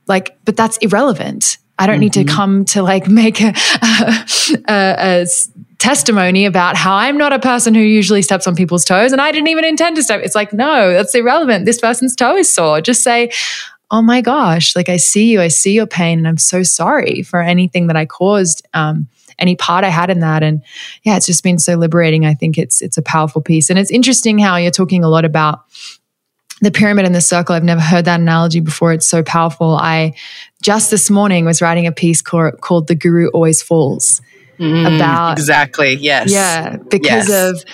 Like, 0.06 0.36
but 0.44 0.56
that's 0.56 0.76
irrelevant. 0.78 1.58
I 1.78 1.86
don't 1.86 1.94
mm-hmm. 1.94 2.00
need 2.00 2.12
to 2.14 2.24
mm-hmm. 2.24 2.36
come 2.36 2.64
to 2.66 2.82
like 2.82 3.08
make 3.08 3.40
a, 3.40 3.48
a, 3.82 4.26
a, 4.68 5.22
a, 5.22 5.26
testimony 5.78 6.46
about 6.46 6.76
how 6.76 6.94
I'm 6.94 7.18
not 7.18 7.34
a 7.34 7.38
person 7.38 7.74
who 7.74 7.80
usually 7.80 8.22
steps 8.22 8.46
on 8.46 8.54
people's 8.54 8.86
toes 8.86 9.12
and 9.12 9.20
I 9.20 9.30
didn't 9.32 9.48
even 9.48 9.66
intend 9.66 9.96
to 9.96 10.02
step. 10.02 10.22
It's 10.24 10.34
like, 10.34 10.50
no, 10.50 10.92
that's 10.92 11.14
irrelevant. 11.14 11.66
This 11.66 11.78
person's 11.78 12.16
toe 12.16 12.36
is 12.36 12.50
sore. 12.50 12.80
Just 12.80 13.02
say, 13.02 13.30
oh 13.90 14.02
my 14.02 14.20
gosh, 14.20 14.74
like 14.74 14.88
I 14.88 14.96
see 14.96 15.30
you, 15.30 15.40
I 15.40 15.48
see 15.48 15.72
your 15.72 15.86
pain, 15.86 16.18
and 16.18 16.28
I'm 16.28 16.38
so 16.38 16.62
sorry 16.62 17.22
for 17.22 17.40
anything 17.40 17.86
that 17.88 17.96
I 17.96 18.06
caused. 18.06 18.66
Um, 18.74 19.08
any 19.38 19.56
part 19.56 19.84
I 19.84 19.88
had 19.88 20.10
in 20.10 20.20
that. 20.20 20.42
And 20.42 20.62
yeah, 21.02 21.16
it's 21.16 21.26
just 21.26 21.42
been 21.42 21.58
so 21.58 21.74
liberating. 21.74 22.24
I 22.24 22.34
think 22.34 22.58
it's 22.58 22.80
it's 22.80 22.96
a 22.96 23.02
powerful 23.02 23.42
piece. 23.42 23.70
And 23.70 23.78
it's 23.78 23.90
interesting 23.90 24.38
how 24.38 24.56
you're 24.56 24.70
talking 24.70 25.04
a 25.04 25.08
lot 25.08 25.24
about 25.24 25.64
the 26.60 26.70
pyramid 26.70 27.04
and 27.04 27.14
the 27.14 27.20
circle. 27.20 27.54
I've 27.54 27.64
never 27.64 27.80
heard 27.80 28.04
that 28.04 28.20
analogy 28.20 28.60
before. 28.60 28.92
It's 28.92 29.08
so 29.08 29.22
powerful. 29.22 29.74
I 29.74 30.14
just 30.62 30.90
this 30.90 31.10
morning 31.10 31.44
was 31.44 31.60
writing 31.60 31.86
a 31.86 31.92
piece 31.92 32.22
called, 32.22 32.60
called 32.60 32.86
The 32.86 32.94
Guru 32.94 33.28
Always 33.28 33.62
Falls. 33.62 34.20
Mm, 34.58 34.96
about 34.96 35.32
exactly, 35.32 35.94
yes. 35.94 36.30
Yeah, 36.30 36.76
because 36.76 37.28
yes. 37.28 37.50
of 37.50 37.64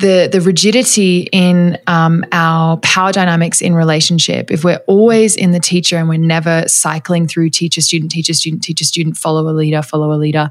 the 0.00 0.28
the 0.30 0.40
rigidity 0.40 1.28
in 1.32 1.78
um, 1.86 2.24
our 2.32 2.78
power 2.78 3.12
dynamics 3.12 3.60
in 3.60 3.74
relationship. 3.74 4.50
If 4.50 4.64
we're 4.64 4.82
always 4.86 5.36
in 5.36 5.52
the 5.52 5.60
teacher 5.60 5.96
and 5.96 6.08
we're 6.08 6.18
never 6.18 6.64
cycling 6.66 7.28
through 7.28 7.50
teacher 7.50 7.80
student 7.80 8.10
teacher 8.10 8.34
student 8.34 8.62
teacher 8.62 8.84
student 8.84 9.16
follow 9.16 9.48
a 9.48 9.52
leader 9.52 9.82
follow 9.82 10.12
a 10.12 10.18
leader 10.18 10.50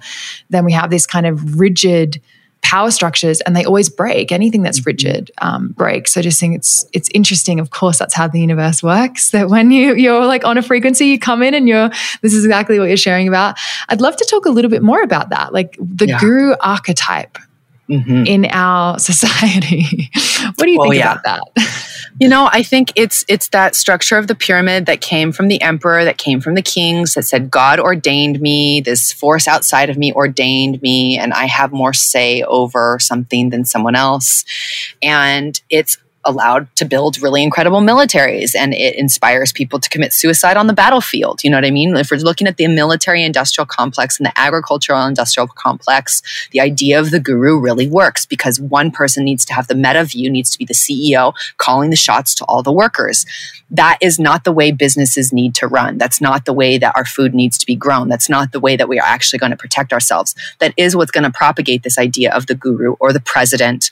then 0.49 0.65
we 0.65 0.71
have 0.71 0.89
this 0.89 1.05
kind 1.05 1.25
of 1.25 1.59
rigid 1.59 2.21
power 2.61 2.91
structures 2.91 3.41
and 3.41 3.55
they 3.55 3.65
always 3.65 3.89
break. 3.89 4.31
Anything 4.31 4.61
that's 4.61 4.79
mm-hmm. 4.81 4.89
rigid 4.89 5.31
um, 5.41 5.69
breaks. 5.69 6.13
So 6.13 6.21
just 6.21 6.39
think 6.39 6.55
it's 6.55 6.85
it's 6.93 7.09
interesting. 7.13 7.59
Of 7.59 7.71
course 7.71 7.97
that's 7.97 8.13
how 8.13 8.27
the 8.27 8.39
universe 8.39 8.83
works 8.83 9.31
that 9.31 9.49
when 9.49 9.71
you 9.71 9.95
you're 9.95 10.25
like 10.25 10.45
on 10.45 10.57
a 10.57 10.61
frequency 10.61 11.07
you 11.07 11.19
come 11.19 11.41
in 11.41 11.53
and 11.53 11.67
you're 11.67 11.89
this 12.21 12.33
is 12.33 12.45
exactly 12.45 12.79
what 12.79 12.85
you're 12.85 12.97
sharing 12.97 13.27
about. 13.27 13.57
I'd 13.87 14.01
love 14.01 14.15
to 14.17 14.25
talk 14.25 14.45
a 14.45 14.49
little 14.49 14.69
bit 14.69 14.83
more 14.83 15.01
about 15.01 15.29
that 15.29 15.53
like 15.53 15.77
the 15.79 16.07
yeah. 16.07 16.19
guru 16.19 16.55
archetype 16.61 17.37
mm-hmm. 17.89 18.23
in 18.25 18.45
our 18.45 18.99
society. 18.99 20.09
what 20.55 20.65
do 20.65 20.71
you 20.71 20.79
well, 20.79 20.89
think 20.89 21.01
yeah. 21.01 21.19
about 21.19 21.23
that? 21.55 21.85
You 22.19 22.27
know, 22.27 22.49
I 22.51 22.63
think 22.63 22.91
it's 22.95 23.23
it's 23.29 23.47
that 23.49 23.75
structure 23.75 24.17
of 24.17 24.27
the 24.27 24.35
pyramid 24.35 24.87
that 24.87 24.99
came 24.99 25.31
from 25.31 25.47
the 25.47 25.61
emperor, 25.61 26.03
that 26.03 26.17
came 26.17 26.41
from 26.41 26.55
the 26.55 26.61
kings, 26.61 27.13
that 27.13 27.23
said 27.23 27.49
God 27.49 27.79
ordained 27.79 28.41
me, 28.41 28.81
this 28.81 29.13
force 29.13 29.47
outside 29.47 29.89
of 29.89 29.97
me 29.97 30.11
ordained 30.11 30.81
me, 30.81 31.17
and 31.17 31.33
I 31.33 31.45
have 31.45 31.71
more 31.71 31.93
say 31.93 32.43
over 32.43 32.99
something 32.99 33.51
than 33.51 33.63
someone 33.63 33.95
else. 33.95 34.43
And 35.01 35.59
it's 35.69 35.97
allowed 36.29 36.73
to 36.75 36.85
build 36.85 37.21
really 37.21 37.43
incredible 37.43 37.81
militaries 37.81 38.55
and 38.55 38.73
it 38.73 38.95
inspires 38.95 39.51
people 39.51 39.79
to 39.79 39.89
commit 39.89 40.13
suicide 40.13 40.57
on 40.57 40.67
the 40.67 40.73
battlefield. 40.73 41.43
You 41.43 41.49
know 41.49 41.57
what 41.57 41.65
I 41.65 41.71
mean? 41.71 41.95
If 41.95 42.11
we're 42.11 42.17
looking 42.17 42.47
at 42.47 42.57
the 42.57 42.67
military 42.67 43.23
industrial 43.23 43.65
complex 43.65 44.17
and 44.19 44.25
the 44.25 44.39
agricultural 44.39 45.05
industrial 45.05 45.47
complex, 45.47 46.21
the 46.51 46.61
idea 46.61 46.99
of 46.99 47.11
the 47.11 47.19
guru 47.19 47.59
really 47.59 47.87
works 47.87 48.25
because 48.25 48.59
one 48.59 48.91
person 48.91 49.23
needs 49.23 49.43
to 49.45 49.53
have 49.53 49.67
the 49.67 49.75
meta 49.75 50.03
view, 50.03 50.29
needs 50.29 50.49
to 50.51 50.57
be 50.57 50.65
the 50.65 50.73
CEO 50.73 51.33
calling 51.57 51.89
the 51.89 51.95
shots 51.95 52.35
to 52.35 52.45
all 52.45 52.63
the 52.63 52.71
workers. 52.71 53.25
That 53.71 53.97
is 54.01 54.19
not 54.19 54.43
the 54.43 54.51
way 54.51 54.71
businesses 54.71 55.31
need 55.31 55.53
to 55.55 55.67
run. 55.67 55.97
That's 55.97 56.21
not 56.21 56.45
the 56.45 56.53
way 56.53 56.77
that 56.77 56.95
our 56.95 57.05
food 57.05 57.33
needs 57.33 57.57
to 57.59 57.65
be 57.65 57.75
grown. 57.75 58.07
That's 58.07 58.29
not 58.29 58.51
the 58.51 58.59
way 58.59 58.75
that 58.75 58.89
we 58.89 58.99
are 58.99 59.05
actually 59.05 59.39
going 59.39 59.51
to 59.51 59.57
protect 59.57 59.93
ourselves. 59.93 60.35
That 60.59 60.73
is 60.77 60.95
what's 60.95 61.11
going 61.11 61.23
to 61.23 61.31
propagate 61.31 61.83
this 61.83 61.97
idea 61.97 62.33
of 62.33 62.47
the 62.47 62.55
guru 62.55 62.93
or 62.99 63.13
the 63.13 63.19
president 63.19 63.91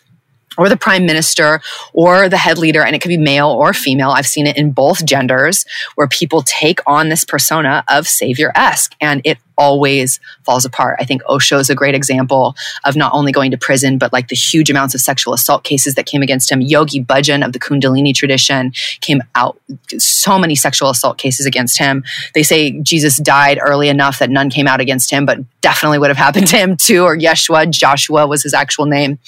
or 0.57 0.69
the 0.69 0.77
prime 0.77 1.05
minister 1.05 1.61
or 1.93 2.29
the 2.29 2.37
head 2.37 2.57
leader, 2.57 2.83
and 2.83 2.95
it 2.95 3.01
could 3.01 3.09
be 3.09 3.17
male 3.17 3.49
or 3.49 3.73
female. 3.73 4.11
I've 4.11 4.27
seen 4.27 4.47
it 4.47 4.57
in 4.57 4.71
both 4.71 5.05
genders 5.05 5.65
where 5.95 6.07
people 6.07 6.41
take 6.43 6.79
on 6.85 7.09
this 7.09 7.23
persona 7.23 7.83
of 7.87 8.07
savior 8.07 8.51
esque, 8.55 8.95
and 8.99 9.21
it 9.23 9.37
always 9.57 10.19
falls 10.43 10.65
apart. 10.65 10.97
I 10.99 11.05
think 11.05 11.21
Osho 11.27 11.57
is 11.57 11.69
a 11.69 11.75
great 11.75 11.95
example 11.95 12.55
of 12.85 12.95
not 12.95 13.13
only 13.13 13.31
going 13.31 13.51
to 13.51 13.57
prison, 13.57 13.97
but 13.97 14.13
like 14.13 14.27
the 14.27 14.35
huge 14.35 14.69
amounts 14.69 14.93
of 14.95 15.01
sexual 15.01 15.33
assault 15.33 15.63
cases 15.63 15.95
that 15.95 16.05
came 16.05 16.21
against 16.21 16.51
him. 16.51 16.61
Yogi 16.61 17.03
Bhajan 17.03 17.45
of 17.45 17.53
the 17.53 17.59
Kundalini 17.59 18.13
tradition 18.13 18.71
came 19.01 19.21
out 19.35 19.59
so 19.97 20.37
many 20.37 20.55
sexual 20.55 20.89
assault 20.89 21.17
cases 21.17 21.45
against 21.45 21.77
him. 21.79 22.03
They 22.33 22.43
say 22.43 22.79
Jesus 22.81 23.17
died 23.17 23.59
early 23.61 23.89
enough 23.89 24.19
that 24.19 24.29
none 24.29 24.49
came 24.49 24.67
out 24.67 24.79
against 24.79 25.11
him, 25.11 25.25
but 25.25 25.39
definitely 25.61 25.99
would 25.99 26.09
have 26.09 26.17
happened 26.17 26.47
to 26.47 26.57
him 26.57 26.77
too. 26.77 27.03
Or 27.03 27.17
Yeshua, 27.17 27.69
Joshua 27.69 28.27
was 28.27 28.43
his 28.43 28.53
actual 28.53 28.85
name. 28.85 29.19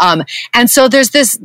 Um, 0.00 0.24
and 0.52 0.68
so 0.68 0.88
there's 0.88 1.10
this 1.10 1.38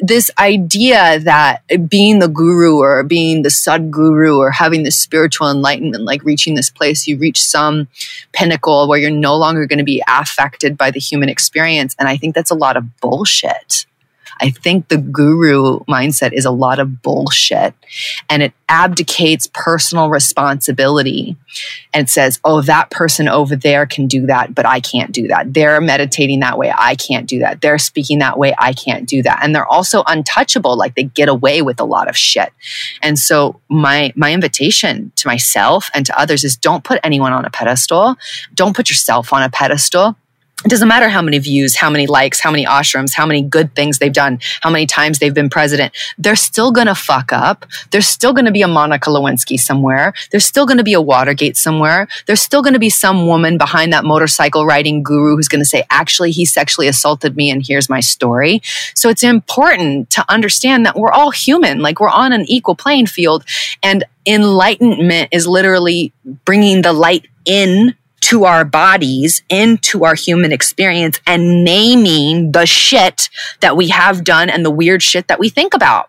this 0.00 0.30
idea 0.38 1.18
that 1.20 1.62
being 1.88 2.18
the 2.18 2.28
guru 2.28 2.78
or 2.78 3.02
being 3.02 3.42
the 3.42 3.48
sadguru 3.48 4.38
or 4.38 4.50
having 4.50 4.84
this 4.84 4.98
spiritual 4.98 5.50
enlightenment, 5.50 6.04
like 6.04 6.22
reaching 6.24 6.54
this 6.54 6.70
place, 6.70 7.06
you 7.06 7.18
reach 7.18 7.42
some 7.42 7.63
some 7.64 7.88
pinnacle 8.32 8.88
where 8.88 8.98
you're 8.98 9.10
no 9.10 9.36
longer 9.36 9.66
going 9.66 9.78
to 9.78 9.84
be 9.84 10.02
affected 10.06 10.76
by 10.76 10.90
the 10.90 11.00
human 11.00 11.28
experience. 11.28 11.94
And 11.98 12.08
I 12.08 12.16
think 12.16 12.34
that's 12.34 12.50
a 12.50 12.54
lot 12.54 12.76
of 12.76 13.00
bullshit. 13.00 13.86
I 14.40 14.50
think 14.50 14.88
the 14.88 14.98
guru 14.98 15.80
mindset 15.80 16.32
is 16.32 16.44
a 16.44 16.50
lot 16.50 16.78
of 16.78 17.02
bullshit 17.02 17.74
and 18.28 18.42
it 18.42 18.52
abdicates 18.68 19.48
personal 19.52 20.10
responsibility 20.10 21.36
and 21.92 22.10
says, 22.10 22.40
oh, 22.44 22.60
that 22.62 22.90
person 22.90 23.28
over 23.28 23.54
there 23.56 23.86
can 23.86 24.06
do 24.06 24.26
that, 24.26 24.54
but 24.54 24.66
I 24.66 24.80
can't 24.80 25.12
do 25.12 25.28
that. 25.28 25.52
They're 25.54 25.80
meditating 25.80 26.40
that 26.40 26.58
way. 26.58 26.72
I 26.76 26.96
can't 26.96 27.28
do 27.28 27.38
that. 27.40 27.60
They're 27.60 27.78
speaking 27.78 28.18
that 28.18 28.38
way. 28.38 28.54
I 28.58 28.72
can't 28.72 29.08
do 29.08 29.22
that. 29.22 29.40
And 29.42 29.54
they're 29.54 29.66
also 29.66 30.02
untouchable. 30.06 30.76
Like 30.76 30.94
they 30.94 31.04
get 31.04 31.28
away 31.28 31.62
with 31.62 31.80
a 31.80 31.84
lot 31.84 32.08
of 32.08 32.16
shit. 32.16 32.52
And 33.02 33.18
so 33.18 33.60
my, 33.68 34.12
my 34.16 34.32
invitation 34.32 35.12
to 35.16 35.28
myself 35.28 35.90
and 35.94 36.04
to 36.06 36.18
others 36.18 36.44
is 36.44 36.56
don't 36.56 36.84
put 36.84 36.98
anyone 37.04 37.32
on 37.32 37.44
a 37.44 37.50
pedestal. 37.50 38.16
Don't 38.54 38.74
put 38.74 38.88
yourself 38.88 39.32
on 39.32 39.42
a 39.42 39.50
pedestal 39.50 40.16
it 40.64 40.68
doesn't 40.68 40.88
matter 40.88 41.08
how 41.08 41.20
many 41.20 41.38
views, 41.38 41.76
how 41.76 41.90
many 41.90 42.06
likes, 42.06 42.40
how 42.40 42.50
many 42.50 42.64
ashrams, 42.64 43.14
how 43.14 43.26
many 43.26 43.42
good 43.42 43.74
things 43.74 43.98
they've 43.98 44.12
done, 44.12 44.38
how 44.62 44.70
many 44.70 44.86
times 44.86 45.18
they've 45.18 45.34
been 45.34 45.50
president. 45.50 45.94
They're 46.16 46.36
still 46.36 46.72
going 46.72 46.86
to 46.86 46.94
fuck 46.94 47.32
up. 47.34 47.66
There's 47.90 48.06
still 48.06 48.32
going 48.32 48.46
to 48.46 48.50
be 48.50 48.62
a 48.62 48.68
Monica 48.68 49.10
Lewinsky 49.10 49.58
somewhere. 49.58 50.14
There's 50.30 50.46
still 50.46 50.64
going 50.64 50.78
to 50.78 50.84
be 50.84 50.94
a 50.94 51.02
Watergate 51.02 51.58
somewhere. 51.58 52.08
There's 52.26 52.40
still 52.40 52.62
going 52.62 52.72
to 52.72 52.78
be 52.78 52.88
some 52.88 53.26
woman 53.26 53.58
behind 53.58 53.92
that 53.92 54.04
motorcycle 54.04 54.64
riding 54.64 55.02
guru 55.02 55.36
who's 55.36 55.48
going 55.48 55.60
to 55.60 55.66
say, 55.66 55.84
actually, 55.90 56.30
he 56.30 56.46
sexually 56.46 56.88
assaulted 56.88 57.36
me 57.36 57.50
and 57.50 57.62
here's 57.66 57.90
my 57.90 58.00
story. 58.00 58.62
So 58.94 59.10
it's 59.10 59.22
important 59.22 60.08
to 60.10 60.24
understand 60.30 60.86
that 60.86 60.96
we're 60.96 61.12
all 61.12 61.30
human. 61.30 61.80
Like 61.80 62.00
we're 62.00 62.08
on 62.08 62.32
an 62.32 62.46
equal 62.48 62.74
playing 62.74 63.06
field 63.06 63.44
and 63.82 64.04
enlightenment 64.24 65.28
is 65.30 65.46
literally 65.46 66.14
bringing 66.46 66.80
the 66.80 66.94
light 66.94 67.26
in 67.44 67.94
to 68.24 68.44
our 68.44 68.64
bodies, 68.64 69.42
into 69.50 70.04
our 70.04 70.14
human 70.14 70.50
experience, 70.50 71.20
and 71.26 71.62
naming 71.62 72.52
the 72.52 72.64
shit 72.64 73.28
that 73.60 73.76
we 73.76 73.88
have 73.88 74.24
done 74.24 74.48
and 74.48 74.64
the 74.64 74.70
weird 74.70 75.02
shit 75.02 75.28
that 75.28 75.38
we 75.38 75.50
think 75.50 75.74
about. 75.74 76.08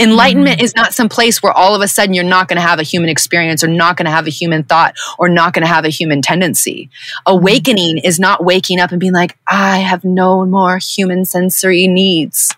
Enlightenment 0.00 0.58
mm. 0.58 0.64
is 0.64 0.74
not 0.74 0.94
some 0.94 1.08
place 1.08 1.40
where 1.40 1.52
all 1.52 1.76
of 1.76 1.80
a 1.80 1.86
sudden 1.86 2.12
you're 2.12 2.24
not 2.24 2.48
going 2.48 2.56
to 2.56 2.66
have 2.66 2.80
a 2.80 2.84
human 2.84 3.08
experience 3.08 3.62
or 3.62 3.68
not 3.68 3.96
going 3.96 4.06
to 4.06 4.10
have 4.10 4.26
a 4.26 4.30
human 4.30 4.64
thought 4.64 4.96
or 5.16 5.28
not 5.28 5.52
going 5.52 5.62
to 5.62 5.72
have 5.72 5.84
a 5.84 5.90
human 5.90 6.22
tendency. 6.22 6.90
Awakening 7.24 7.98
is 7.98 8.18
not 8.18 8.44
waking 8.44 8.80
up 8.80 8.90
and 8.90 8.98
being 8.98 9.12
like, 9.12 9.38
I 9.46 9.78
have 9.78 10.04
no 10.04 10.44
more 10.44 10.78
human 10.78 11.24
sensory 11.24 11.86
needs. 11.86 12.54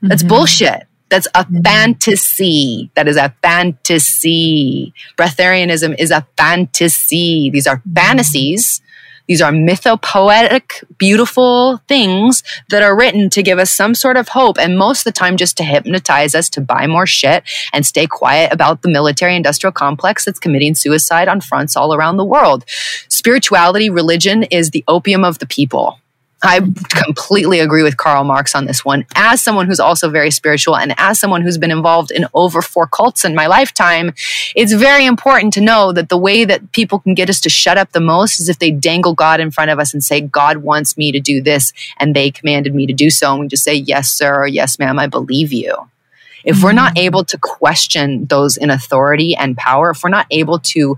That's 0.00 0.22
mm-hmm. 0.22 0.28
bullshit. 0.28 0.86
That's 1.12 1.26
a 1.34 1.44
mm-hmm. 1.44 1.60
fantasy. 1.60 2.90
That 2.94 3.06
is 3.06 3.18
a 3.18 3.34
fantasy. 3.42 4.94
Breatharianism 5.18 5.94
is 5.98 6.10
a 6.10 6.26
fantasy. 6.38 7.50
These 7.50 7.66
are 7.66 7.76
mm-hmm. 7.76 7.92
fantasies. 7.92 8.80
These 9.28 9.42
are 9.42 9.52
mythopoetic, 9.52 10.84
beautiful 10.96 11.82
things 11.86 12.42
that 12.70 12.82
are 12.82 12.96
written 12.96 13.28
to 13.30 13.42
give 13.42 13.58
us 13.58 13.70
some 13.70 13.94
sort 13.94 14.16
of 14.16 14.28
hope, 14.28 14.58
and 14.58 14.78
most 14.78 15.00
of 15.00 15.04
the 15.04 15.12
time 15.12 15.36
just 15.36 15.56
to 15.58 15.64
hypnotize 15.64 16.34
us 16.34 16.48
to 16.50 16.62
buy 16.62 16.86
more 16.86 17.06
shit 17.06 17.44
and 17.74 17.84
stay 17.84 18.06
quiet 18.06 18.50
about 18.50 18.80
the 18.80 18.88
military 18.88 19.36
industrial 19.36 19.72
complex 19.72 20.24
that's 20.24 20.40
committing 20.40 20.74
suicide 20.74 21.28
on 21.28 21.42
fronts 21.42 21.76
all 21.76 21.94
around 21.94 22.16
the 22.16 22.24
world. 22.24 22.64
Spirituality, 23.08 23.90
religion 23.90 24.44
is 24.44 24.70
the 24.70 24.82
opium 24.88 25.24
of 25.24 25.40
the 25.40 25.46
people. 25.46 25.98
I 26.42 26.60
completely 26.88 27.60
agree 27.60 27.82
with 27.82 27.96
Karl 27.96 28.24
Marx 28.24 28.54
on 28.54 28.66
this 28.66 28.84
one. 28.84 29.06
As 29.14 29.40
someone 29.40 29.66
who's 29.66 29.80
also 29.80 30.10
very 30.10 30.30
spiritual 30.30 30.76
and 30.76 30.92
as 30.96 31.20
someone 31.20 31.42
who's 31.42 31.58
been 31.58 31.70
involved 31.70 32.10
in 32.10 32.26
over 32.34 32.60
four 32.60 32.86
cults 32.86 33.24
in 33.24 33.34
my 33.34 33.46
lifetime, 33.46 34.12
it's 34.56 34.72
very 34.72 35.06
important 35.06 35.52
to 35.54 35.60
know 35.60 35.92
that 35.92 36.08
the 36.08 36.16
way 36.16 36.44
that 36.44 36.72
people 36.72 36.98
can 36.98 37.14
get 37.14 37.30
us 37.30 37.40
to 37.42 37.48
shut 37.48 37.78
up 37.78 37.92
the 37.92 38.00
most 38.00 38.40
is 38.40 38.48
if 38.48 38.58
they 38.58 38.70
dangle 38.70 39.14
God 39.14 39.40
in 39.40 39.50
front 39.50 39.70
of 39.70 39.78
us 39.78 39.94
and 39.94 40.02
say, 40.02 40.20
God 40.20 40.58
wants 40.58 40.96
me 40.96 41.12
to 41.12 41.20
do 41.20 41.40
this 41.40 41.72
and 41.98 42.14
they 42.14 42.30
commanded 42.30 42.74
me 42.74 42.86
to 42.86 42.92
do 42.92 43.10
so. 43.10 43.32
And 43.32 43.40
we 43.40 43.48
just 43.48 43.64
say, 43.64 43.74
yes, 43.74 44.10
sir, 44.10 44.42
or 44.42 44.46
yes, 44.46 44.78
ma'am, 44.78 44.98
I 44.98 45.06
believe 45.06 45.52
you. 45.52 45.91
If 46.44 46.56
mm-hmm. 46.56 46.64
we're 46.64 46.72
not 46.72 46.94
mm-hmm. 46.94 47.06
able 47.06 47.24
to 47.24 47.38
question 47.38 48.26
those 48.26 48.56
in 48.56 48.70
authority 48.70 49.34
and 49.34 49.56
power, 49.56 49.90
if 49.90 50.02
we're 50.02 50.10
not 50.10 50.26
able 50.30 50.58
to 50.58 50.96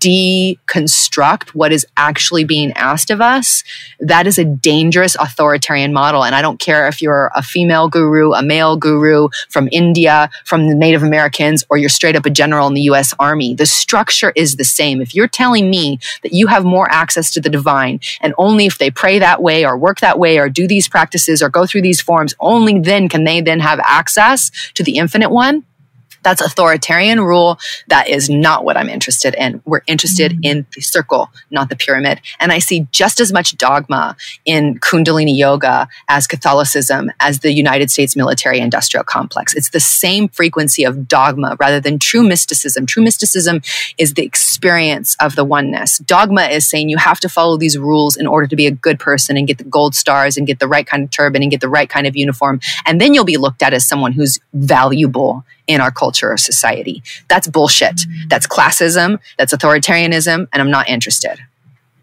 deconstruct 0.00 1.50
what 1.50 1.72
is 1.72 1.86
actually 1.96 2.44
being 2.44 2.72
asked 2.72 3.10
of 3.10 3.20
us, 3.20 3.64
that 4.00 4.26
is 4.26 4.38
a 4.38 4.44
dangerous 4.44 5.14
authoritarian 5.16 5.92
model. 5.92 6.24
And 6.24 6.34
I 6.34 6.42
don't 6.42 6.58
care 6.58 6.88
if 6.88 7.00
you're 7.00 7.30
a 7.34 7.42
female 7.42 7.88
guru, 7.88 8.32
a 8.32 8.42
male 8.42 8.76
guru 8.76 9.28
from 9.48 9.68
India, 9.72 10.30
from 10.44 10.68
the 10.68 10.74
Native 10.74 11.02
Americans, 11.02 11.64
or 11.70 11.76
you're 11.76 11.88
straight 11.88 12.16
up 12.16 12.26
a 12.26 12.30
general 12.30 12.66
in 12.66 12.74
the 12.74 12.82
US 12.82 13.14
Army. 13.18 13.54
The 13.54 13.66
structure 13.66 14.32
is 14.36 14.56
the 14.56 14.64
same. 14.64 15.00
If 15.00 15.14
you're 15.14 15.28
telling 15.28 15.70
me 15.70 15.98
that 16.22 16.32
you 16.32 16.46
have 16.48 16.64
more 16.64 16.90
access 16.90 17.30
to 17.32 17.40
the 17.40 17.50
divine, 17.50 18.00
and 18.20 18.34
only 18.38 18.66
if 18.66 18.78
they 18.78 18.90
pray 18.90 19.18
that 19.18 19.42
way 19.42 19.64
or 19.64 19.76
work 19.76 20.00
that 20.00 20.18
way 20.18 20.38
or 20.38 20.48
do 20.48 20.66
these 20.66 20.88
practices 20.88 21.42
or 21.42 21.48
go 21.48 21.66
through 21.66 21.82
these 21.82 22.00
forms, 22.00 22.34
only 22.40 22.78
then 22.78 23.08
can 23.08 23.24
they 23.24 23.40
then 23.40 23.60
have 23.60 23.80
access 23.80 24.50
to 24.74 24.82
the 24.82 24.96
infinite 24.96 25.30
one, 25.30 25.64
that's 26.22 26.40
authoritarian 26.40 27.20
rule. 27.20 27.58
That 27.88 28.08
is 28.08 28.30
not 28.30 28.64
what 28.64 28.76
I'm 28.76 28.88
interested 28.88 29.34
in. 29.34 29.62
We're 29.64 29.82
interested 29.86 30.32
mm-hmm. 30.32 30.44
in 30.44 30.66
the 30.74 30.80
circle, 30.80 31.30
not 31.50 31.68
the 31.68 31.76
pyramid. 31.76 32.20
And 32.40 32.52
I 32.52 32.58
see 32.58 32.86
just 32.90 33.20
as 33.20 33.32
much 33.32 33.56
dogma 33.56 34.16
in 34.44 34.78
Kundalini 34.78 35.36
yoga 35.36 35.88
as 36.08 36.26
Catholicism 36.26 37.10
as 37.20 37.40
the 37.40 37.52
United 37.52 37.90
States 37.90 38.16
military 38.16 38.60
industrial 38.60 39.04
complex. 39.04 39.54
It's 39.54 39.70
the 39.70 39.80
same 39.80 40.28
frequency 40.28 40.84
of 40.84 41.08
dogma 41.08 41.56
rather 41.58 41.80
than 41.80 41.98
true 41.98 42.22
mysticism. 42.22 42.86
True 42.86 43.02
mysticism 43.02 43.62
is 43.98 44.14
the 44.14 44.24
experience 44.24 45.16
of 45.20 45.36
the 45.36 45.44
oneness. 45.44 45.98
Dogma 45.98 46.44
is 46.44 46.68
saying 46.68 46.88
you 46.88 46.98
have 46.98 47.20
to 47.20 47.28
follow 47.28 47.56
these 47.56 47.78
rules 47.78 48.16
in 48.16 48.26
order 48.26 48.46
to 48.46 48.56
be 48.56 48.66
a 48.66 48.70
good 48.70 48.98
person 48.98 49.36
and 49.36 49.46
get 49.46 49.58
the 49.58 49.64
gold 49.64 49.94
stars 49.94 50.36
and 50.36 50.46
get 50.46 50.58
the 50.58 50.68
right 50.68 50.86
kind 50.86 51.02
of 51.02 51.10
turban 51.10 51.42
and 51.42 51.50
get 51.50 51.60
the 51.60 51.68
right 51.68 51.88
kind 51.88 52.06
of 52.06 52.16
uniform. 52.16 52.60
And 52.86 53.00
then 53.00 53.14
you'll 53.14 53.24
be 53.24 53.36
looked 53.36 53.62
at 53.62 53.72
as 53.72 53.86
someone 53.86 54.12
who's 54.12 54.38
valuable 54.52 55.44
in 55.66 55.80
our 55.80 55.90
culture 55.90 56.30
or 56.30 56.36
society. 56.36 57.02
That's 57.28 57.48
bullshit. 57.48 58.02
That's 58.28 58.46
classism. 58.46 59.18
That's 59.38 59.54
authoritarianism. 59.54 60.48
And 60.52 60.62
I'm 60.62 60.70
not 60.70 60.88
interested. 60.88 61.38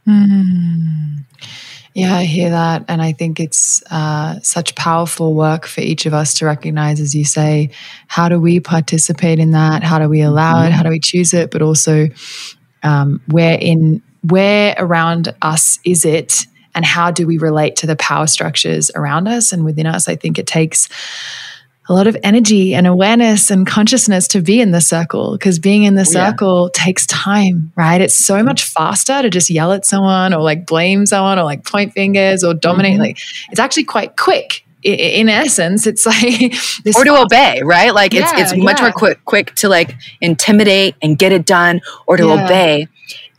Mm. 0.08 1.26
Yeah, 1.93 2.15
I 2.15 2.24
hear 2.24 2.52
that. 2.52 2.86
And 2.88 3.02
I 3.02 3.12
think 3.12 3.39
it's 3.39 3.84
uh, 3.91 4.39
such 4.41 4.76
powerful 4.76 5.34
work 5.34 5.65
for 5.65 5.82
each 5.82 6.06
of 6.06 6.13
us 6.13 6.36
to 6.36 6.45
recognize, 6.45 7.00
as 7.00 7.13
you 7.13 7.26
say, 7.26 7.72
how 8.08 8.30
do 8.30 8.39
we 8.39 8.60
participate 8.60 9.39
in 9.39 9.52
that? 9.52 9.84
How 9.84 10.00
do 10.00 10.08
we 10.08 10.22
allow 10.22 10.56
mm-hmm. 10.56 10.67
it? 10.67 10.72
How 10.72 10.84
do 10.84 10.89
we 10.89 11.00
choose 11.00 11.34
it? 11.34 11.52
But 11.52 11.62
also, 11.62 12.08
um, 12.84 13.22
where 13.28 13.58
in 13.60 14.02
where 14.22 14.76
around 14.78 15.34
us 15.41 15.80
is 15.84 16.06
it? 16.06 16.45
And 16.76 16.86
how 16.86 17.12
do 17.12 17.26
we 17.26 17.38
relate 17.38 17.76
to 17.78 17.88
the 17.88 17.95
power 17.95 18.28
structures 18.28 18.91
around 18.95 19.28
us 19.28 19.52
and 19.52 19.65
within 19.65 19.86
us? 19.86 20.08
I 20.08 20.15
think 20.15 20.38
it 20.38 20.48
takes 20.48 20.88
a 21.89 21.93
lot 21.93 22.06
of 22.06 22.15
energy 22.21 22.75
and 22.75 22.86
awareness 22.86 23.49
and 23.49 23.65
consciousness 23.65 24.28
to 24.30 24.41
be 24.41 24.62
in 24.62 24.69
the 24.69 24.80
circle 24.80 25.34
because 25.34 25.58
being 25.58 25.84
in 25.84 25.95
the 25.95 26.06
circle 26.06 26.69
yeah. 26.73 26.84
takes 26.84 27.08
time, 27.08 27.71
right? 27.75 27.99
It's 27.99 28.15
so 28.15 28.43
much 28.43 28.63
faster 28.63 29.23
to 29.23 29.30
just 29.30 29.49
yell 29.49 29.71
at 29.73 29.88
someone 29.88 30.34
or 30.34 30.43
like 30.43 30.67
blame 30.67 31.08
someone 31.08 31.39
or 31.39 31.43
like 31.43 31.65
point 31.65 31.93
fingers 31.93 32.43
or 32.43 32.54
dominate. 32.54 32.93
Mm-hmm. 32.93 33.02
Like 33.02 33.19
it's 33.49 33.60
actually 33.60 33.86
quite 33.86 34.15
quick. 34.15 34.65
In 34.84 35.28
essence, 35.28 35.88
it's 35.88 36.06
like 36.06 36.54
or 36.95 37.04
to 37.04 37.21
obey, 37.21 37.62
right? 37.63 37.93
Like 37.93 38.13
yeah, 38.13 38.32
it's 38.38 38.54
it's 38.54 38.63
much 38.63 38.78
yeah. 38.78 38.86
more 38.86 38.91
quick 38.93 39.25
quick 39.25 39.56
to 39.56 39.67
like 39.67 39.95
intimidate 40.21 40.95
and 41.02 41.17
get 41.17 41.34
it 41.34 41.45
done, 41.45 41.82
or 42.08 42.15
to 42.15 42.32
obey, 42.32 42.88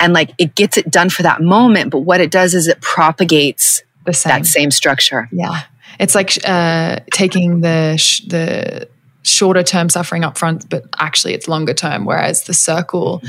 and 0.01 0.13
like 0.13 0.33
it 0.37 0.55
gets 0.55 0.77
it 0.77 0.91
done 0.91 1.09
for 1.09 1.23
that 1.23 1.41
moment. 1.41 1.93
But 1.93 2.01
what 2.01 2.21
it 2.21 2.31
does 2.31 2.53
is 2.53 2.69
it 2.69 2.83
propagates 2.83 3.83
the 4.05 4.13
same. 4.13 4.31
that 4.31 4.47
same 4.47 4.71
structure. 4.71 5.31
Yeah, 5.33 5.63
it's 5.99 6.15
like 6.15 6.39
uh, 6.47 7.01
taking 7.13 7.61
the 7.61 7.97
sh- 7.97 8.21
the 8.27 8.89
shorter 9.23 9.63
term 9.63 9.89
suffering 9.89 10.25
up 10.25 10.39
front, 10.39 10.69
but 10.69 10.85
actually 10.99 11.35
it's 11.35 11.49
longer 11.49 11.75
term. 11.75 12.05
Whereas 12.05 12.45
the 12.45 12.55
circle 12.55 13.23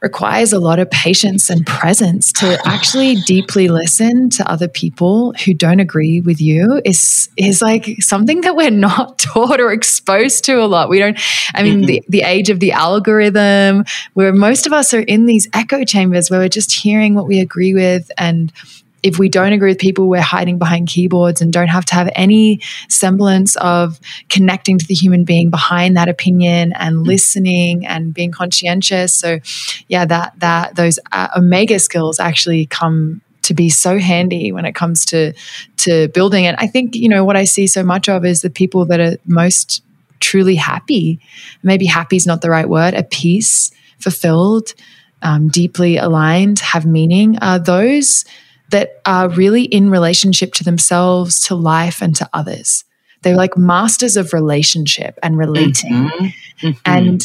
requires 0.00 0.52
a 0.52 0.58
lot 0.58 0.78
of 0.78 0.90
patience 0.90 1.50
and 1.50 1.66
presence 1.66 2.32
to 2.32 2.58
actually 2.64 3.16
deeply 3.26 3.68
listen 3.68 4.30
to 4.30 4.50
other 4.50 4.66
people 4.66 5.34
who 5.44 5.52
don't 5.52 5.80
agree 5.80 6.20
with 6.22 6.40
you 6.40 6.80
is 6.84 7.28
is 7.36 7.60
like 7.60 8.02
something 8.02 8.40
that 8.40 8.56
we're 8.56 8.70
not 8.70 9.18
taught 9.18 9.60
or 9.60 9.72
exposed 9.72 10.44
to 10.44 10.62
a 10.62 10.66
lot. 10.66 10.88
We 10.88 10.98
don't 10.98 11.18
I 11.54 11.62
mean 11.62 11.80
mm-hmm. 11.80 11.86
the, 11.86 12.04
the 12.08 12.22
age 12.22 12.48
of 12.48 12.60
the 12.60 12.72
algorithm 12.72 13.84
where 14.14 14.32
most 14.32 14.66
of 14.66 14.72
us 14.72 14.94
are 14.94 15.00
in 15.00 15.26
these 15.26 15.48
echo 15.52 15.84
chambers 15.84 16.30
where 16.30 16.40
we're 16.40 16.48
just 16.48 16.72
hearing 16.72 17.14
what 17.14 17.26
we 17.26 17.40
agree 17.40 17.74
with 17.74 18.10
and 18.16 18.52
if 19.02 19.18
we 19.18 19.28
don't 19.28 19.52
agree 19.52 19.70
with 19.70 19.78
people, 19.78 20.08
we're 20.08 20.20
hiding 20.20 20.58
behind 20.58 20.88
keyboards 20.88 21.40
and 21.40 21.52
don't 21.52 21.68
have 21.68 21.84
to 21.86 21.94
have 21.94 22.10
any 22.14 22.60
semblance 22.88 23.56
of 23.56 23.98
connecting 24.28 24.78
to 24.78 24.86
the 24.86 24.94
human 24.94 25.24
being 25.24 25.50
behind 25.50 25.96
that 25.96 26.08
opinion 26.08 26.72
and 26.74 26.96
mm. 26.96 27.06
listening 27.06 27.86
and 27.86 28.12
being 28.12 28.30
conscientious. 28.30 29.14
So, 29.14 29.40
yeah, 29.88 30.04
that 30.04 30.38
that 30.40 30.76
those 30.76 30.98
uh, 31.12 31.28
omega 31.36 31.78
skills 31.78 32.20
actually 32.20 32.66
come 32.66 33.22
to 33.42 33.54
be 33.54 33.70
so 33.70 33.98
handy 33.98 34.52
when 34.52 34.64
it 34.64 34.74
comes 34.74 35.04
to 35.06 35.32
to 35.78 36.08
building 36.08 36.46
And 36.46 36.56
I 36.58 36.66
think 36.66 36.94
you 36.94 37.08
know 37.08 37.24
what 37.24 37.36
I 37.36 37.44
see 37.44 37.66
so 37.66 37.82
much 37.82 38.08
of 38.08 38.24
is 38.24 38.42
the 38.42 38.50
people 38.50 38.84
that 38.86 39.00
are 39.00 39.16
most 39.26 39.82
truly 40.20 40.56
happy. 40.56 41.18
Maybe 41.62 41.86
happy 41.86 42.16
is 42.16 42.26
not 42.26 42.42
the 42.42 42.50
right 42.50 42.68
word. 42.68 42.94
A 42.94 43.02
peace, 43.02 43.70
fulfilled, 43.98 44.74
um, 45.22 45.48
deeply 45.48 45.96
aligned, 45.96 46.58
have 46.60 46.84
meaning. 46.84 47.38
Are 47.38 47.58
those 47.58 48.24
that 48.70 49.00
are 49.04 49.28
really 49.28 49.64
in 49.64 49.90
relationship 49.90 50.52
to 50.54 50.64
themselves, 50.64 51.40
to 51.46 51.54
life, 51.54 52.02
and 52.02 52.14
to 52.16 52.28
others. 52.32 52.84
They're 53.22 53.36
like 53.36 53.56
masters 53.56 54.16
of 54.16 54.32
relationship 54.32 55.18
and 55.22 55.36
relating. 55.36 55.92
Mm-hmm. 55.92 56.66
Mm-hmm. 56.66 56.80
And 56.86 57.22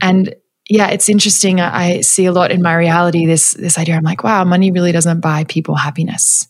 and 0.00 0.34
yeah, 0.68 0.88
it's 0.88 1.08
interesting. 1.08 1.60
I, 1.60 2.00
see 2.00 2.26
a 2.26 2.32
lot 2.32 2.50
in 2.50 2.62
my 2.62 2.74
reality 2.74 3.26
this 3.26 3.54
this 3.54 3.78
idea. 3.78 3.96
I'm 3.96 4.02
like, 4.02 4.24
wow, 4.24 4.44
money 4.44 4.70
really 4.70 4.92
doesn't 4.92 5.20
buy 5.20 5.44
people 5.44 5.74
happiness. 5.74 6.48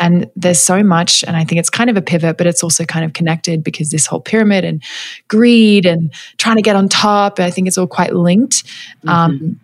And 0.00 0.30
there's 0.36 0.60
so 0.60 0.84
much, 0.84 1.24
and 1.24 1.36
I 1.36 1.44
think 1.44 1.58
it's 1.58 1.70
kind 1.70 1.90
of 1.90 1.96
a 1.96 2.02
pivot, 2.02 2.38
but 2.38 2.46
it's 2.46 2.62
also 2.62 2.84
kind 2.84 3.04
of 3.04 3.14
connected 3.14 3.64
because 3.64 3.90
this 3.90 4.06
whole 4.06 4.20
pyramid 4.20 4.64
and 4.64 4.80
greed 5.26 5.86
and 5.86 6.12
trying 6.36 6.54
to 6.54 6.62
get 6.62 6.76
on 6.76 6.88
top, 6.88 7.40
I 7.40 7.50
think 7.50 7.66
it's 7.66 7.76
all 7.76 7.88
quite 7.88 8.14
linked. 8.14 8.64
Mm-hmm. 8.64 9.08
Um, 9.08 9.60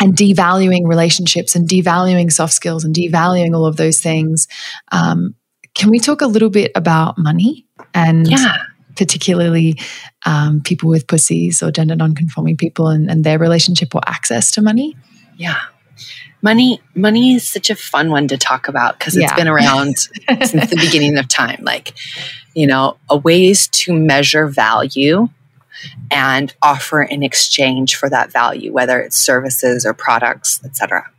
and 0.00 0.14
devaluing 0.14 0.86
relationships 0.86 1.54
and 1.54 1.68
devaluing 1.68 2.32
soft 2.32 2.52
skills 2.52 2.84
and 2.84 2.94
devaluing 2.94 3.54
all 3.54 3.66
of 3.66 3.76
those 3.76 4.00
things. 4.00 4.48
Um, 4.92 5.34
can 5.74 5.90
we 5.90 5.98
talk 5.98 6.20
a 6.20 6.26
little 6.26 6.50
bit 6.50 6.72
about 6.74 7.18
money 7.18 7.66
and 7.92 8.28
yeah. 8.28 8.56
particularly 8.96 9.78
um, 10.24 10.60
people 10.62 10.88
with 10.88 11.06
pussies 11.06 11.62
or 11.62 11.70
gender 11.70 11.96
non-conforming 11.96 12.56
people 12.56 12.88
and, 12.88 13.10
and 13.10 13.24
their 13.24 13.38
relationship 13.38 13.94
or 13.94 14.00
access 14.06 14.50
to 14.52 14.62
money? 14.62 14.96
Yeah. 15.36 15.60
Money, 16.42 16.80
money 16.94 17.34
is 17.34 17.48
such 17.48 17.70
a 17.70 17.74
fun 17.74 18.10
one 18.10 18.28
to 18.28 18.36
talk 18.36 18.68
about 18.68 18.98
because 18.98 19.16
it's 19.16 19.30
yeah. 19.30 19.34
been 19.34 19.48
around 19.48 19.96
since 19.96 20.70
the 20.70 20.76
beginning 20.80 21.16
of 21.16 21.26
time. 21.26 21.60
Like, 21.62 21.94
you 22.54 22.66
know, 22.66 22.98
a 23.08 23.16
ways 23.16 23.66
to 23.68 23.94
measure 23.94 24.46
value 24.46 25.28
and 26.10 26.54
offer 26.62 27.02
in 27.02 27.22
exchange 27.22 27.96
for 27.96 28.08
that 28.10 28.32
value, 28.32 28.72
whether 28.72 29.00
it's 29.00 29.16
services 29.16 29.84
or 29.84 29.94
products, 29.94 30.60
etc. 30.64 31.10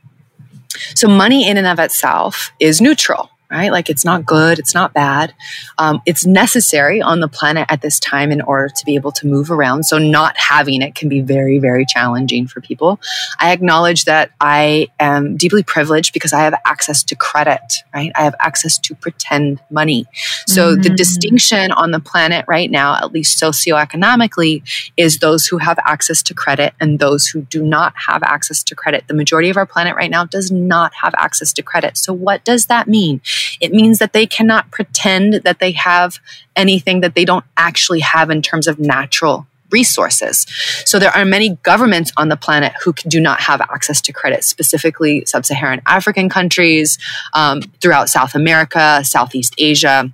So 0.96 1.08
money 1.08 1.48
in 1.48 1.58
and 1.58 1.68
of 1.68 1.80
itself 1.80 2.52
is 2.60 2.82
neutral 2.82 3.30
right? 3.56 3.72
Like 3.72 3.90
it's 3.90 4.04
not 4.04 4.26
good, 4.26 4.60
it's 4.60 4.74
not 4.74 4.94
bad. 4.94 5.34
Um, 5.78 6.02
it's 6.06 6.26
necessary 6.26 7.02
on 7.02 7.22
the 7.22 7.30
planet 7.30 7.66
at 7.70 7.82
this 7.82 8.00
time 8.00 8.32
in 8.32 8.42
order 8.42 8.68
to 8.68 8.86
be 8.86 8.96
able 8.96 9.14
to 9.14 9.28
move 9.28 9.50
around. 9.50 9.86
So 9.86 9.98
not 9.98 10.38
having 10.38 10.82
it 10.82 10.94
can 10.94 11.08
be 11.08 11.22
very, 11.22 11.58
very 11.58 11.86
challenging 11.86 12.48
for 12.48 12.60
people. 12.60 13.00
I 13.40 13.54
acknowledge 13.54 14.06
that 14.06 14.32
I 14.42 14.90
am 15.00 15.38
deeply 15.38 15.64
privileged 15.64 16.14
because 16.14 16.34
I 16.34 16.40
have 16.40 16.56
access 16.66 17.02
to 17.04 17.16
credit, 17.16 17.84
right? 17.94 18.12
I 18.16 18.24
have 18.24 18.36
access 18.40 18.78
to 18.80 18.96
pretend 18.96 19.62
money. 19.70 20.06
So 20.48 20.74
mm-hmm. 20.74 20.82
the 20.82 20.90
distinction 20.90 21.72
on 21.72 21.92
the 21.92 22.02
planet 22.02 22.44
right 22.50 22.70
now, 22.70 22.96
at 22.96 23.14
least 23.14 23.42
socioeconomically, 23.42 24.90
is 24.98 25.20
those 25.20 25.48
who 25.48 25.60
have 25.60 25.80
access 25.86 26.22
to 26.24 26.34
credit 26.34 26.74
and 26.82 27.00
those 27.00 27.28
who 27.28 27.44
do 27.44 27.64
not 27.64 27.94
have 27.96 28.22
access 28.24 28.64
to 28.64 28.76
credit. 28.76 29.08
The 29.08 29.14
majority 29.14 29.50
of 29.50 29.56
our 29.56 29.66
planet 29.66 29.96
right 29.96 30.12
now 30.12 30.26
does 30.26 30.52
not 30.52 30.94
have 31.02 31.16
access 31.18 31.54
to 31.54 31.64
credit. 31.64 31.98
So 31.98 32.12
what 32.12 32.44
does 32.44 32.66
that 32.66 32.88
mean? 32.90 33.22
It 33.60 33.72
means 33.72 34.00
that 34.00 34.14
they 34.14 34.26
cannot 34.26 34.72
pretend 34.72 35.36
that 35.44 35.60
they 35.60 35.72
have 35.72 36.20
anything 36.56 37.02
that 37.02 37.16
they 37.16 37.26
don't 37.26 37.46
actually 37.58 38.02
have 38.02 38.30
in 38.30 38.42
terms 38.42 38.68
of 38.68 38.80
natural 38.80 39.48
resources. 39.72 40.46
So 40.86 41.00
there 41.00 41.10
are 41.12 41.26
many 41.26 41.58
governments 41.64 42.12
on 42.18 42.30
the 42.30 42.38
planet 42.38 42.74
who 42.84 42.94
do 43.08 43.20
not 43.20 43.42
have 43.42 43.62
access 43.62 44.00
to 44.02 44.14
credit, 44.14 44.44
specifically 44.44 45.26
sub-Saharan 45.26 45.82
African 45.86 46.30
countries, 46.30 46.98
um, 47.34 47.62
throughout 47.82 48.10
South 48.10 48.36
America, 48.36 49.04
Southeast 49.04 49.56
Asia, 49.58 50.12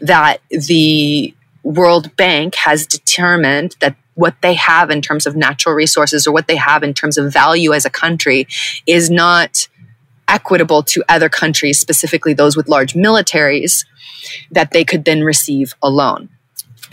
that 0.00 0.38
the 0.50 1.34
World 1.62 2.14
Bank 2.16 2.54
has 2.56 2.86
determined 2.86 3.76
that 3.80 3.96
what 4.14 4.34
they 4.42 4.54
have 4.54 4.90
in 4.90 5.02
terms 5.02 5.26
of 5.26 5.34
natural 5.34 5.74
resources 5.74 6.26
or 6.26 6.32
what 6.32 6.46
they 6.46 6.56
have 6.56 6.82
in 6.82 6.94
terms 6.94 7.18
of 7.18 7.32
value 7.32 7.72
as 7.72 7.84
a 7.84 7.90
country 7.90 8.46
is 8.86 9.10
not 9.10 9.68
equitable 10.28 10.82
to 10.82 11.02
other 11.08 11.28
countries, 11.28 11.78
specifically 11.78 12.34
those 12.34 12.56
with 12.56 12.68
large 12.68 12.94
militaries, 12.94 13.84
that 14.50 14.70
they 14.72 14.84
could 14.84 15.04
then 15.04 15.22
receive 15.22 15.74
a 15.82 15.90
loan. 15.90 16.28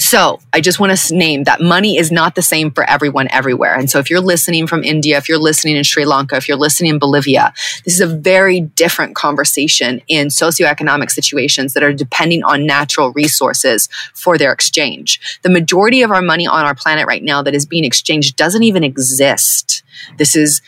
So 0.01 0.39
I 0.51 0.61
just 0.61 0.79
want 0.79 0.97
to 0.97 1.15
name 1.15 1.43
that 1.43 1.61
money 1.61 1.95
is 1.95 2.11
not 2.11 2.33
the 2.33 2.41
same 2.41 2.71
for 2.71 2.83
everyone 2.89 3.27
everywhere. 3.29 3.75
And 3.75 3.87
so 3.87 3.99
if 3.99 4.09
you're 4.09 4.19
listening 4.19 4.65
from 4.65 4.83
India, 4.83 5.17
if 5.17 5.29
you're 5.29 5.37
listening 5.37 5.75
in 5.75 5.83
Sri 5.83 6.05
Lanka, 6.05 6.37
if 6.37 6.47
you're 6.47 6.57
listening 6.57 6.91
in 6.91 6.99
Bolivia, 6.99 7.53
this 7.85 7.93
is 7.93 8.01
a 8.01 8.07
very 8.07 8.61
different 8.61 9.15
conversation 9.15 10.01
in 10.07 10.29
socioeconomic 10.29 11.11
situations 11.11 11.73
that 11.73 11.83
are 11.83 11.93
depending 11.93 12.43
on 12.43 12.65
natural 12.65 13.11
resources 13.11 13.89
for 14.15 14.39
their 14.39 14.51
exchange. 14.51 15.39
The 15.43 15.51
majority 15.51 16.01
of 16.01 16.09
our 16.09 16.21
money 16.21 16.47
on 16.47 16.65
our 16.65 16.75
planet 16.75 17.05
right 17.05 17.23
now 17.23 17.43
that 17.43 17.53
is 17.53 17.67
being 17.67 17.85
exchanged 17.85 18.35
doesn't 18.37 18.63
even 18.63 18.83
exist. 18.83 19.83
This 20.17 20.35
is 20.35 20.63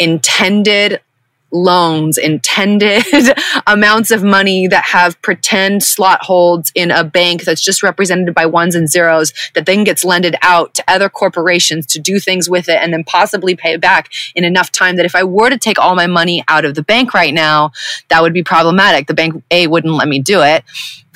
intended 0.00 1.00
loans, 1.54 2.18
intended 2.18 3.04
amounts 3.66 4.10
of 4.10 4.22
money 4.22 4.66
that 4.66 4.84
have 4.84 5.20
pretend 5.22 5.82
slot 5.82 6.22
holds 6.22 6.72
in 6.74 6.90
a 6.90 7.04
bank 7.04 7.44
that's 7.44 7.62
just 7.62 7.82
represented 7.82 8.34
by 8.34 8.44
ones 8.44 8.74
and 8.74 8.90
zeros 8.90 9.32
that 9.54 9.64
then 9.64 9.84
gets 9.84 10.04
lended 10.04 10.34
out 10.42 10.74
to 10.74 10.84
other 10.88 11.08
corporations 11.08 11.86
to 11.86 12.00
do 12.00 12.18
things 12.18 12.50
with 12.50 12.68
it 12.68 12.78
and 12.82 12.92
then 12.92 13.04
possibly 13.04 13.54
pay 13.54 13.74
it 13.74 13.80
back 13.80 14.10
in 14.34 14.44
enough 14.44 14.72
time 14.72 14.96
that 14.96 15.06
if 15.06 15.14
I 15.14 15.24
were 15.24 15.48
to 15.48 15.58
take 15.58 15.78
all 15.78 15.94
my 15.94 16.08
money 16.08 16.44
out 16.48 16.64
of 16.64 16.74
the 16.74 16.82
bank 16.82 17.14
right 17.14 17.32
now, 17.32 17.70
that 18.08 18.20
would 18.20 18.32
be 18.32 18.42
problematic. 18.42 19.06
The 19.06 19.14
bank 19.14 19.42
A 19.50 19.68
wouldn't 19.68 19.94
let 19.94 20.08
me 20.08 20.18
do 20.18 20.42
it. 20.42 20.64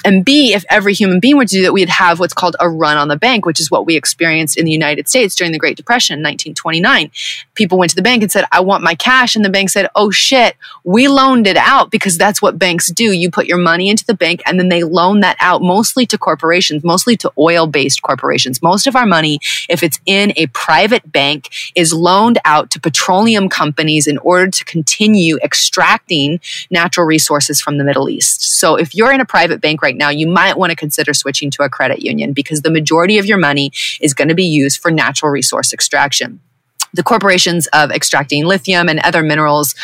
And 0.04 0.24
B, 0.24 0.52
if 0.52 0.64
every 0.70 0.94
human 0.94 1.20
being 1.20 1.36
were 1.36 1.44
to 1.44 1.54
do 1.54 1.62
that, 1.62 1.72
we'd 1.72 1.88
have 1.88 2.20
what's 2.20 2.34
called 2.34 2.56
a 2.60 2.68
run 2.68 2.96
on 2.96 3.08
the 3.08 3.16
bank, 3.16 3.44
which 3.46 3.60
is 3.60 3.70
what 3.70 3.86
we 3.86 3.96
experienced 3.96 4.56
in 4.56 4.64
the 4.64 4.70
United 4.70 5.08
States 5.08 5.34
during 5.34 5.52
the 5.52 5.58
Great 5.58 5.76
Depression 5.76 6.14
in 6.14 6.20
1929. 6.20 7.10
People 7.54 7.78
went 7.78 7.90
to 7.90 7.96
the 7.96 8.02
bank 8.02 8.22
and 8.22 8.30
said, 8.30 8.44
I 8.52 8.60
want 8.60 8.82
my 8.82 8.94
cash. 8.94 9.34
And 9.34 9.44
the 9.44 9.50
bank 9.50 9.70
said, 9.70 9.88
Oh 9.94 10.10
shit, 10.10 10.56
we 10.84 11.08
loaned 11.08 11.46
it 11.46 11.56
out 11.56 11.90
because 11.90 12.16
that's 12.16 12.40
what 12.40 12.58
banks 12.58 12.90
do. 12.90 13.12
You 13.12 13.30
put 13.30 13.46
your 13.46 13.58
money 13.58 13.88
into 13.88 14.04
the 14.04 14.14
bank 14.14 14.42
and 14.46 14.58
then 14.58 14.68
they 14.68 14.84
loan 14.84 15.20
that 15.20 15.36
out 15.40 15.62
mostly 15.62 16.06
to 16.06 16.18
corporations, 16.18 16.84
mostly 16.84 17.16
to 17.18 17.32
oil 17.38 17.66
based 17.66 18.02
corporations. 18.02 18.62
Most 18.62 18.86
of 18.86 18.94
our 18.94 19.06
money, 19.06 19.40
if 19.68 19.82
it's 19.82 20.00
in 20.06 20.32
a 20.36 20.46
private 20.48 21.10
bank, 21.10 21.50
is 21.74 21.92
loaned 21.92 22.38
out 22.44 22.70
to 22.70 22.80
petroleum 22.80 23.48
companies 23.48 24.06
in 24.06 24.18
order 24.18 24.50
to 24.50 24.64
continue 24.64 25.38
extracting 25.42 26.40
natural 26.70 27.06
resources 27.06 27.60
from 27.60 27.78
the 27.78 27.84
Middle 27.84 28.08
East. 28.08 28.42
So 28.58 28.76
if 28.76 28.94
you're 28.94 29.12
in 29.12 29.20
a 29.20 29.26
private 29.26 29.60
bank 29.60 29.82
right 29.88 29.96
now, 29.96 30.10
you 30.10 30.28
might 30.28 30.58
want 30.58 30.70
to 30.70 30.76
consider 30.76 31.14
switching 31.14 31.50
to 31.52 31.62
a 31.62 31.68
credit 31.70 32.00
union 32.02 32.32
because 32.34 32.60
the 32.60 32.70
majority 32.70 33.16
of 33.18 33.26
your 33.26 33.38
money 33.38 33.72
is 34.00 34.12
going 34.12 34.28
to 34.28 34.34
be 34.34 34.44
used 34.44 34.80
for 34.80 34.90
natural 34.90 35.32
resource 35.32 35.72
extraction 35.72 36.40
the 36.94 37.02
corporations 37.02 37.66
of 37.74 37.90
extracting 37.90 38.46
lithium 38.46 38.88
and 38.88 38.98
other 39.00 39.22
minerals 39.22 39.74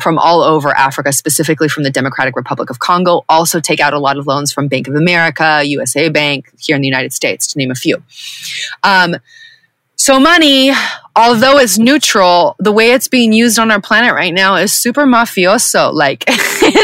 from 0.00 0.18
all 0.18 0.40
over 0.42 0.74
Africa, 0.74 1.12
specifically 1.12 1.68
from 1.68 1.82
the 1.82 1.90
Democratic 1.90 2.36
Republic 2.36 2.70
of 2.70 2.78
Congo, 2.78 3.22
also 3.28 3.60
take 3.60 3.80
out 3.80 3.92
a 3.92 3.98
lot 3.98 4.16
of 4.16 4.26
loans 4.26 4.50
from 4.50 4.66
Bank 4.68 4.88
of 4.88 4.94
America, 4.94 5.60
USA 5.62 6.08
Bank, 6.08 6.50
here 6.58 6.74
in 6.74 6.80
the 6.80 6.88
United 6.88 7.12
States, 7.12 7.46
to 7.48 7.58
name 7.58 7.70
a 7.70 7.74
few. 7.74 8.02
Um, 8.82 9.16
so, 9.96 10.18
money, 10.18 10.72
although 11.14 11.58
it's 11.58 11.78
neutral, 11.78 12.56
the 12.58 12.72
way 12.72 12.92
it's 12.92 13.08
being 13.08 13.32
used 13.32 13.58
on 13.58 13.70
our 13.70 13.80
planet 13.80 14.12
right 14.12 14.34
now 14.34 14.56
is 14.56 14.72
super 14.72 15.04
mafioso. 15.04 15.92
Like, 15.92 16.24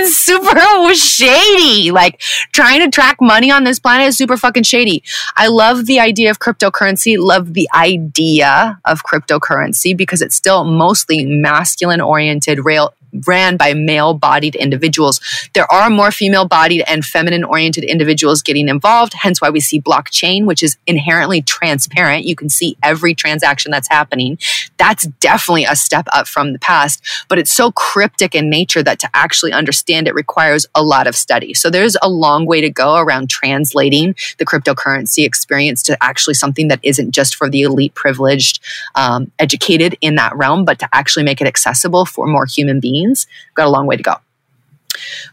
super 0.07 0.94
shady. 0.94 1.90
Like, 1.90 2.20
trying 2.53 2.80
to 2.80 2.90
track 2.90 3.18
money 3.20 3.51
on 3.51 3.64
this 3.64 3.78
planet 3.78 4.09
is 4.09 4.16
super 4.16 4.36
fucking 4.36 4.64
shady. 4.64 5.03
I 5.36 5.48
love 5.48 5.86
the 5.86 6.01
idea 6.01 6.30
of 6.30 6.38
cryptocurrency, 6.38 7.18
love 7.18 7.55
the 7.55 7.68
idea 7.74 8.80
of 8.84 9.05
cryptocurrency 9.05 9.96
because 9.96 10.22
it's 10.22 10.34
still 10.34 10.64
mostly 10.64 11.24
masculine 11.24 12.01
oriented, 12.01 12.64
rail, 12.64 12.94
ran 13.27 13.57
by 13.57 13.75
male 13.75 14.15
bodied 14.15 14.55
individuals. 14.55 15.21
There 15.55 15.71
are 15.73 15.91
more 15.91 16.11
female 16.11 16.47
bodied 16.47 16.83
and 16.87 17.05
feminine 17.05 17.45
oriented 17.45 17.85
individuals 17.85 18.43
getting 18.43 18.69
involved, 18.69 19.15
hence 19.15 19.41
why 19.41 19.51
we 19.51 19.61
see 19.61 19.81
blockchain, 19.81 20.47
which 20.47 20.63
is 20.63 20.77
inherently 20.87 21.43
transparent. 21.43 22.25
You 22.25 22.37
can 22.37 22.49
see 22.49 22.77
every 22.83 23.15
transaction 23.15 23.71
that's 23.71 23.89
happening. 23.89 24.39
That's 24.77 25.07
definitely 25.21 25.65
a 25.65 25.77
step 25.77 26.07
up 26.13 26.29
from 26.29 26.53
the 26.53 26.59
past, 26.59 27.03
but 27.29 27.39
it's 27.39 27.53
so 27.53 27.73
cryptic 27.73 28.35
in 28.35 28.51
nature 28.51 28.83
that 28.83 28.99
to 29.01 29.11
actually 29.15 29.53
understand 29.53 30.07
it 30.07 30.15
requires 30.15 30.67
a 30.75 30.83
lot 30.83 31.07
of 31.07 31.17
study. 31.17 31.55
So 31.55 31.71
there's 31.71 31.97
a 32.03 32.09
long 32.09 32.47
way 32.47 32.61
to 32.61 32.71
go 32.71 32.97
around 32.97 33.31
translating 33.31 34.15
the 34.39 34.47
cryptocurrency 34.47 35.25
experience 35.25 35.83
to 35.85 36.03
actually 36.03 36.35
something 36.35 36.69
that 36.69 36.81
isn't 36.83 37.13
just 37.13 37.35
for 37.35 37.49
the 37.49 37.63
elite 37.63 37.95
privileged, 37.95 38.61
um, 38.95 39.31
educated 39.39 39.97
in 40.01 40.17
that 40.17 40.37
realm, 40.37 40.65
but 40.65 40.79
to 40.79 40.89
actually 40.93 41.25
make 41.25 41.41
it 41.41 41.47
accessible 41.47 42.05
for 42.05 42.27
more 42.27 42.47
human 42.47 42.81
beings 42.81 42.99
means. 43.01 43.26
Got 43.55 43.66
a 43.66 43.70
long 43.70 43.86
way 43.86 43.96
to 43.96 44.03
go. 44.03 44.14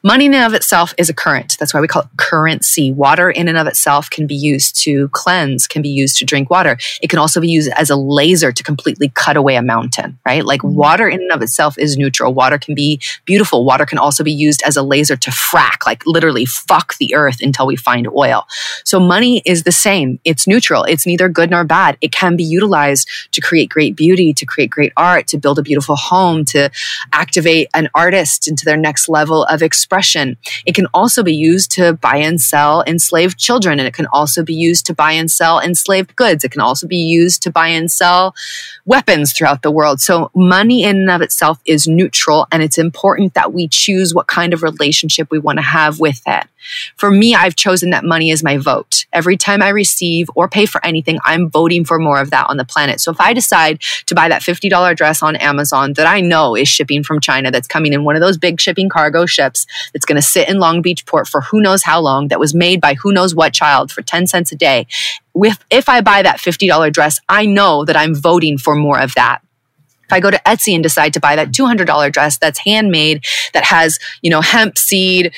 Money 0.03 0.25
in 0.25 0.33
and 0.33 0.45
of 0.45 0.53
itself 0.53 0.93
is 0.97 1.09
a 1.09 1.13
current. 1.13 1.57
That's 1.59 1.73
why 1.73 1.81
we 1.81 1.87
call 1.87 2.03
it 2.03 2.09
currency. 2.17 2.91
Water 2.91 3.29
in 3.29 3.47
and 3.47 3.57
of 3.57 3.67
itself 3.67 4.09
can 4.09 4.27
be 4.27 4.35
used 4.35 4.75
to 4.83 5.09
cleanse, 5.09 5.67
can 5.67 5.81
be 5.81 5.89
used 5.89 6.17
to 6.17 6.25
drink 6.25 6.49
water. 6.49 6.77
It 7.01 7.09
can 7.09 7.19
also 7.19 7.41
be 7.41 7.49
used 7.49 7.71
as 7.75 7.89
a 7.89 7.95
laser 7.95 8.51
to 8.51 8.63
completely 8.63 9.09
cut 9.09 9.37
away 9.37 9.55
a 9.55 9.61
mountain, 9.61 10.17
right? 10.25 10.45
Like 10.45 10.61
mm-hmm. 10.61 10.75
water 10.75 11.07
in 11.07 11.21
and 11.21 11.31
of 11.31 11.41
itself 11.41 11.77
is 11.77 11.97
neutral. 11.97 12.33
Water 12.33 12.57
can 12.57 12.75
be 12.75 13.01
beautiful. 13.25 13.65
Water 13.65 13.85
can 13.85 13.97
also 13.97 14.23
be 14.23 14.31
used 14.31 14.61
as 14.63 14.77
a 14.77 14.83
laser 14.83 15.15
to 15.15 15.31
frack, 15.31 15.85
like 15.85 16.05
literally 16.05 16.45
fuck 16.45 16.97
the 16.97 17.15
earth 17.15 17.37
until 17.41 17.67
we 17.67 17.75
find 17.75 18.07
oil. 18.07 18.45
So 18.83 18.99
money 18.99 19.41
is 19.45 19.63
the 19.63 19.71
same. 19.71 20.19
It's 20.23 20.47
neutral. 20.47 20.83
It's 20.83 21.05
neither 21.05 21.29
good 21.29 21.49
nor 21.49 21.63
bad. 21.63 21.97
It 22.01 22.11
can 22.11 22.35
be 22.35 22.43
utilized 22.43 23.09
to 23.31 23.41
create 23.41 23.69
great 23.69 23.95
beauty, 23.95 24.33
to 24.33 24.45
create 24.45 24.69
great 24.69 24.93
art, 24.97 25.27
to 25.27 25.37
build 25.37 25.59
a 25.59 25.63
beautiful 25.63 25.95
home, 25.95 26.45
to 26.45 26.69
activate 27.13 27.67
an 27.73 27.89
artist 27.93 28.47
into 28.47 28.65
their 28.65 28.77
next 28.77 29.09
level 29.09 29.43
of 29.45 29.56
of 29.57 29.63
expression. 29.63 30.37
It 30.65 30.75
can 30.75 30.87
also 30.93 31.23
be 31.23 31.33
used 31.33 31.71
to 31.71 31.93
buy 31.93 32.17
and 32.17 32.39
sell 32.39 32.83
enslaved 32.85 33.37
children, 33.37 33.79
and 33.79 33.87
it 33.87 33.93
can 33.93 34.07
also 34.13 34.43
be 34.43 34.53
used 34.53 34.85
to 34.85 34.93
buy 34.93 35.13
and 35.13 35.29
sell 35.29 35.59
enslaved 35.59 36.15
goods. 36.15 36.43
It 36.43 36.51
can 36.51 36.61
also 36.61 36.87
be 36.87 36.97
used 36.97 37.41
to 37.43 37.51
buy 37.51 37.69
and 37.69 37.91
sell 37.91 38.35
weapons 38.85 39.33
throughout 39.33 39.63
the 39.63 39.71
world. 39.71 39.99
So 39.99 40.29
money 40.35 40.83
in 40.83 40.97
and 40.97 41.09
of 41.09 41.21
itself 41.21 41.59
is 41.65 41.87
neutral, 41.87 42.47
and 42.51 42.61
it's 42.61 42.77
important 42.77 43.33
that 43.33 43.51
we 43.53 43.67
choose 43.67 44.13
what 44.13 44.27
kind 44.27 44.53
of 44.53 44.63
relationship 44.63 45.29
we 45.31 45.39
want 45.39 45.57
to 45.57 45.63
have 45.63 45.99
with 45.99 46.21
it. 46.27 46.45
For 46.95 47.11
me, 47.11 47.35
I've 47.35 47.55
chosen 47.55 47.91
that 47.91 48.03
money 48.03 48.29
is 48.29 48.43
my 48.43 48.57
vote. 48.57 49.05
Every 49.13 49.37
time 49.37 49.61
I 49.61 49.69
receive 49.69 50.29
or 50.35 50.47
pay 50.47 50.65
for 50.65 50.83
anything, 50.85 51.19
I'm 51.25 51.49
voting 51.49 51.85
for 51.85 51.99
more 51.99 52.19
of 52.19 52.29
that 52.31 52.49
on 52.49 52.57
the 52.57 52.65
planet. 52.65 52.99
So 52.99 53.11
if 53.11 53.19
I 53.19 53.33
decide 53.33 53.81
to 54.07 54.15
buy 54.15 54.29
that 54.29 54.41
$50 54.41 54.95
dress 54.95 55.21
on 55.21 55.35
Amazon 55.35 55.93
that 55.93 56.07
I 56.07 56.21
know 56.21 56.55
is 56.55 56.67
shipping 56.67 57.03
from 57.03 57.19
China, 57.19 57.51
that's 57.51 57.67
coming 57.67 57.93
in 57.93 58.03
one 58.03 58.15
of 58.15 58.21
those 58.21 58.37
big 58.37 58.59
shipping 58.59 58.89
cargo 58.89 59.25
ships 59.25 59.65
that's 59.93 60.05
going 60.05 60.17
to 60.17 60.21
sit 60.21 60.49
in 60.49 60.59
Long 60.59 60.81
Beach 60.81 61.05
port 61.05 61.27
for 61.27 61.41
who 61.41 61.61
knows 61.61 61.83
how 61.83 61.99
long, 61.99 62.27
that 62.29 62.39
was 62.39 62.53
made 62.53 62.81
by 62.81 62.95
who 62.95 63.11
knows 63.11 63.33
what 63.33 63.53
child 63.53 63.91
for 63.91 64.01
10 64.01 64.27
cents 64.27 64.51
a 64.51 64.55
day. 64.55 64.87
If, 65.35 65.63
if 65.69 65.87
I 65.89 66.01
buy 66.01 66.23
that 66.23 66.37
$50 66.37 66.91
dress, 66.91 67.19
I 67.29 67.45
know 67.45 67.85
that 67.85 67.95
I'm 67.95 68.15
voting 68.15 68.57
for 68.57 68.75
more 68.75 68.99
of 68.99 69.13
that 69.15 69.41
if 70.07 70.13
I 70.13 70.21
go 70.21 70.31
to 70.31 70.41
Etsy 70.45 70.73
and 70.73 70.81
decide 70.81 71.13
to 71.13 71.19
buy 71.19 71.35
that 71.35 71.51
$200 71.51 72.11
dress 72.13 72.37
that's 72.37 72.59
handmade, 72.59 73.25
that 73.53 73.65
has, 73.65 73.99
you 74.21 74.29
know, 74.29 74.39
hemp 74.39 74.77
seed, 74.77 75.33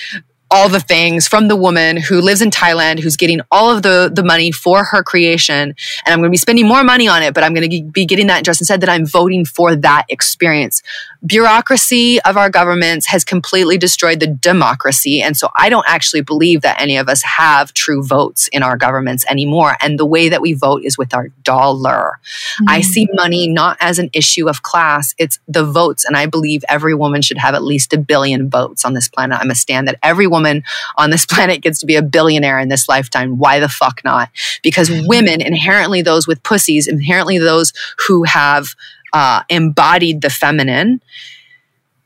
all 0.52 0.70
the 0.70 0.80
things 0.80 1.28
from 1.28 1.48
the 1.48 1.56
woman 1.56 1.98
who 1.98 2.22
lives 2.22 2.42
in 2.42 2.50
Thailand, 2.50 3.00
who's 3.00 3.18
getting 3.18 3.42
all 3.52 3.70
of 3.76 3.84
the, 3.84 4.12
the 4.14 4.24
money 4.24 4.52
for 4.52 4.84
her 4.84 5.04
creation. 5.04 5.76
And 6.06 6.14
I'm 6.14 6.20
going 6.20 6.30
to 6.30 6.32
be 6.32 6.38
spending 6.38 6.68
more 6.68 6.84
money 6.84 7.08
on 7.08 7.22
it, 7.22 7.34
but 7.34 7.44
I'm 7.44 7.54
going 7.54 7.70
to 7.70 7.84
be 7.92 8.06
getting 8.06 8.28
that 8.28 8.44
dress 8.44 8.60
instead 8.60 8.82
that 8.82 8.90
I'm 8.90 9.06
voting 9.06 9.46
for 9.46 9.76
that 9.76 10.06
experience. 10.10 10.82
Bureaucracy 11.26 12.22
of 12.22 12.38
our 12.38 12.50
governments 12.50 13.08
has 13.08 13.26
completely 13.26 13.78
destroyed 13.78 14.22
the 14.22 14.28
democracy. 14.28 15.22
And 15.22 15.36
so 15.36 15.50
I 15.58 15.70
don't 15.70 15.86
actually 15.88 16.22
believe 16.22 16.62
that 16.62 16.80
any 16.80 16.96
of 16.96 17.10
us 17.10 17.22
have 17.24 17.74
true 17.74 18.02
votes 18.02 18.48
in 18.50 18.64
our 18.64 18.78
governments 18.78 19.26
anymore. 19.30 19.76
And 19.82 20.00
the 20.00 20.06
way 20.06 20.30
that 20.30 20.42
we 20.42 20.54
vote 20.54 20.84
is 20.84 20.98
with 20.98 21.14
our 21.14 21.28
dollar. 21.44 22.20
Mm-hmm. 22.62 22.70
I 22.70 22.82
see 22.82 23.08
money 23.14 23.50
not 23.50 23.78
as 23.82 24.00
an 24.00 24.10
issue 24.14 24.48
of 24.48 24.64
class, 24.64 25.14
it's 25.18 25.40
the 25.48 25.66
votes. 25.66 26.06
And 26.06 26.16
I 26.16 26.26
believe 26.26 26.64
every 26.70 26.96
woman 26.96 27.22
should 27.22 27.38
have 27.38 27.54
at 27.54 27.64
least 27.64 27.94
a 27.94 27.98
billion 27.98 28.50
votes 28.50 28.86
on 28.86 28.94
this 28.94 29.10
planet. 29.10 29.40
I'm 29.42 29.52
a 29.52 29.56
stand 29.56 29.90
that 29.90 30.00
every 30.02 30.28
woman 30.28 30.64
on 30.98 31.10
this 31.10 31.26
planet 31.30 31.62
gets 31.62 31.80
to 31.80 31.86
be 31.86 31.96
a 31.96 32.02
billionaire 32.02 32.60
in 32.60 32.70
this 32.70 32.88
lifetime. 32.88 33.38
Why 33.38 33.60
the 33.60 33.70
fuck 33.70 34.02
not? 34.06 34.30
Because 34.64 34.90
women, 35.06 35.42
inherently 35.42 36.02
those 36.02 36.28
with 36.28 36.44
pussies, 36.44 36.88
inherently 36.88 37.40
those 37.40 37.74
who 38.08 38.24
have 38.24 38.76
uh, 39.14 39.44
embodied 39.50 40.22
the 40.22 40.30
feminine, 40.30 41.02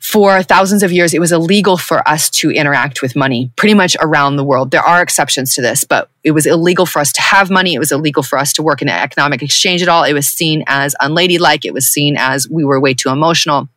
for 0.04 0.43
thousands 0.43 0.84
of 0.84 0.91
years, 0.91 1.14
it 1.14 1.22
was 1.22 1.32
illegal 1.32 1.78
for 1.78 2.06
us 2.06 2.30
to 2.30 2.51
interact 2.51 3.01
with 3.01 3.16
money 3.16 3.51
pretty 3.56 3.74
much 3.74 3.95
around 4.01 4.36
the 4.36 4.43
world. 4.43 4.70
There 4.70 4.82
are 4.82 5.01
exceptions 5.01 5.56
to 5.56 5.62
this, 5.62 5.86
but 5.86 6.10
it 6.26 6.32
was 6.32 6.45
illegal 6.45 6.86
for 6.86 6.99
us 6.99 7.14
to 7.14 7.22
have 7.22 7.49
money. 7.49 7.74
It 7.74 7.80
was 7.80 7.93
illegal 7.93 8.22
for 8.22 8.38
us 8.38 8.51
to 8.54 8.62
work 8.62 8.82
in 8.82 8.89
economic 8.89 9.41
exchange 9.41 9.82
at 9.82 9.88
all. 9.88 10.04
It 10.04 10.12
was 10.12 10.28
seen 10.28 10.66
as 10.68 10.93
unladylike. 10.99 11.64
It 11.64 11.74
was 11.74 11.88
seen 11.88 12.18
as 12.18 12.49
we 12.49 12.66
were 12.66 12.82
way 12.82 12.93
too 12.93 13.12
emotional. 13.12 13.70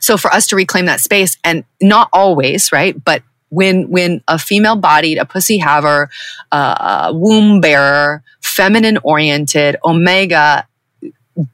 So 0.00 0.16
for 0.16 0.32
us 0.32 0.48
to 0.48 0.56
reclaim 0.56 0.86
that 0.86 1.00
space, 1.00 1.38
and 1.44 1.64
not 1.80 2.08
always, 2.12 2.72
right? 2.72 3.02
But 3.04 3.22
when 3.48 3.88
when 3.88 4.22
a 4.26 4.40
female 4.40 4.74
bodied, 4.74 5.18
a 5.18 5.24
pussy 5.24 5.58
haver, 5.58 6.10
uh, 6.50 7.06
a 7.06 7.14
womb 7.14 7.60
bearer, 7.60 8.24
feminine 8.42 8.98
oriented, 9.04 9.76
omega 9.84 10.66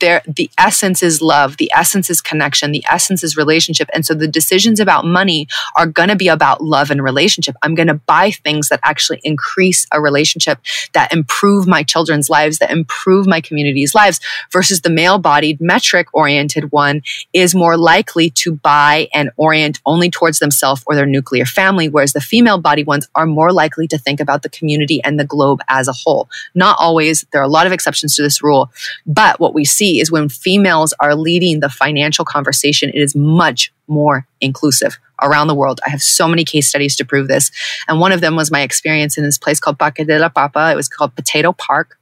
there 0.01 0.23
the 0.27 0.51
essence 0.59 1.03
is 1.03 1.21
love 1.21 1.57
the 1.57 1.71
essence 1.75 2.09
is 2.09 2.21
connection 2.21 2.73
the 2.73 2.85
essence 2.89 3.23
is 3.23 3.37
relationship. 3.37 3.89
And 3.93 4.05
so 4.07 4.15
the 4.15 4.29
decisions 4.29 4.81
about 4.81 5.05
money 5.05 5.49
are 5.77 5.87
going 5.87 6.09
to 6.09 6.17
be 6.17 6.29
about 6.29 6.63
love 6.63 6.91
and 6.91 7.03
relationship. 7.03 7.57
I'm 7.63 7.75
going 7.75 7.89
to 7.89 7.95
buy 7.95 8.31
things 8.31 8.69
that 8.69 8.81
actually 8.83 9.21
increase 9.25 9.87
a 9.93 10.01
relationship 10.01 10.59
that 10.93 11.13
improve 11.13 11.67
my 11.67 11.83
children's 11.83 12.31
lives 12.31 12.59
that 12.59 12.71
improve 12.71 13.27
my 13.27 13.41
community's 13.41 13.95
lives 13.95 14.21
versus 14.51 14.83
the 14.83 14.91
male 14.91 15.19
bodied 15.19 15.61
metric 15.61 16.09
oriented 16.13 16.71
one 16.73 17.03
is 17.33 17.55
more 17.55 17.77
likely 17.77 18.31
to 18.31 18.53
buy 18.53 19.09
and 19.13 19.31
orient 19.37 19.81
only 19.87 20.11
towards 20.11 20.39
themselves 20.39 20.83
or 20.87 20.95
their 20.95 21.07
nuclear 21.07 21.45
family 21.45 21.89
whereas 21.89 22.13
the 22.13 22.21
female 22.21 22.59
bodied 22.59 22.87
ones 22.87 23.09
are 23.15 23.27
more 23.27 23.53
likely 23.53 23.89
to 23.89 23.99
think 23.99 24.21
about 24.21 24.43
the 24.43 24.49
community 24.49 25.03
and 25.03 25.19
the 25.19 25.25
globe 25.25 25.61
as 25.69 25.89
a 25.89 25.93
whole. 25.93 26.29
Not 26.55 26.77
always. 26.79 27.25
There 27.33 27.41
are 27.41 27.45
a 27.45 27.49
lot 27.49 27.67
of 27.67 27.73
exceptions 27.73 28.15
to 28.17 28.23
this 28.23 28.43
rule 28.43 28.71
but 29.07 29.41
what 29.41 29.55
we 29.55 29.65
see 29.77 30.01
is 30.01 30.11
when 30.11 30.29
females 30.29 30.95
are 31.01 31.15
leading 31.15 31.61
the 31.61 31.69
financial 31.69 32.25
conversation, 32.25 32.91
it 32.91 33.01
is 33.01 33.15
much 33.15 33.73
more 33.87 34.27
inclusive 34.41 34.99
around 35.23 35.47
the 35.47 35.55
world. 35.55 35.81
I 35.87 35.91
have 35.91 36.03
so 36.03 36.29
many 36.29 36.45
case 36.45 36.69
studies 36.69 36.97
to 36.97 37.05
prove 37.05 37.29
this. 37.29 37.51
And 37.89 38.01
one 38.01 38.13
of 38.13 38.21
them 38.21 38.37
was 38.37 38.51
my 38.51 38.63
experience 38.63 39.17
in 39.17 39.25
this 39.25 39.39
place 39.39 39.61
called 39.61 39.79
Parque 39.79 40.05
de 40.07 40.19
la 40.19 40.29
Papa. 40.29 40.71
It 40.73 40.77
was 40.77 40.89
called 40.89 41.15
Potato 41.15 41.53
Park. 41.53 41.99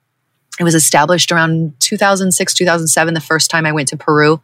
It 0.59 0.65
was 0.65 0.75
established 0.75 1.33
around 1.33 1.73
2006, 1.81 2.53
2007, 2.53 3.15
the 3.15 3.21
first 3.21 3.51
time 3.51 3.65
I 3.65 3.73
went 3.73 3.89
to 3.89 3.97
Peru. 3.97 4.43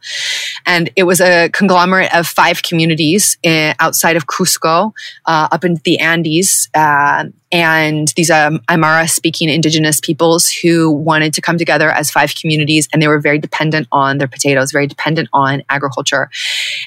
And 0.65 0.89
it 0.95 1.03
was 1.03 1.21
a 1.21 1.49
conglomerate 1.49 2.13
of 2.13 2.25
five 2.25 2.63
communities 2.63 3.37
in, 3.43 3.75
outside 3.79 4.15
of 4.15 4.25
Cusco, 4.25 4.93
uh, 5.25 5.47
up 5.51 5.63
in 5.63 5.75
the 5.83 5.99
Andes. 5.99 6.69
Uh, 6.73 7.25
and 7.51 8.09
these 8.15 8.29
um, 8.29 8.59
Aymara 8.67 9.09
speaking 9.09 9.49
indigenous 9.49 10.01
peoples 10.01 10.49
who 10.49 10.91
wanted 10.91 11.33
to 11.35 11.41
come 11.41 11.57
together 11.57 11.89
as 11.89 12.11
five 12.11 12.35
communities 12.35 12.89
and 12.91 13.01
they 13.01 13.07
were 13.07 13.19
very 13.19 13.39
dependent 13.39 13.87
on 13.91 14.17
their 14.17 14.27
potatoes, 14.27 14.71
very 14.71 14.87
dependent 14.87 15.29
on 15.31 15.63
agriculture. 15.69 16.29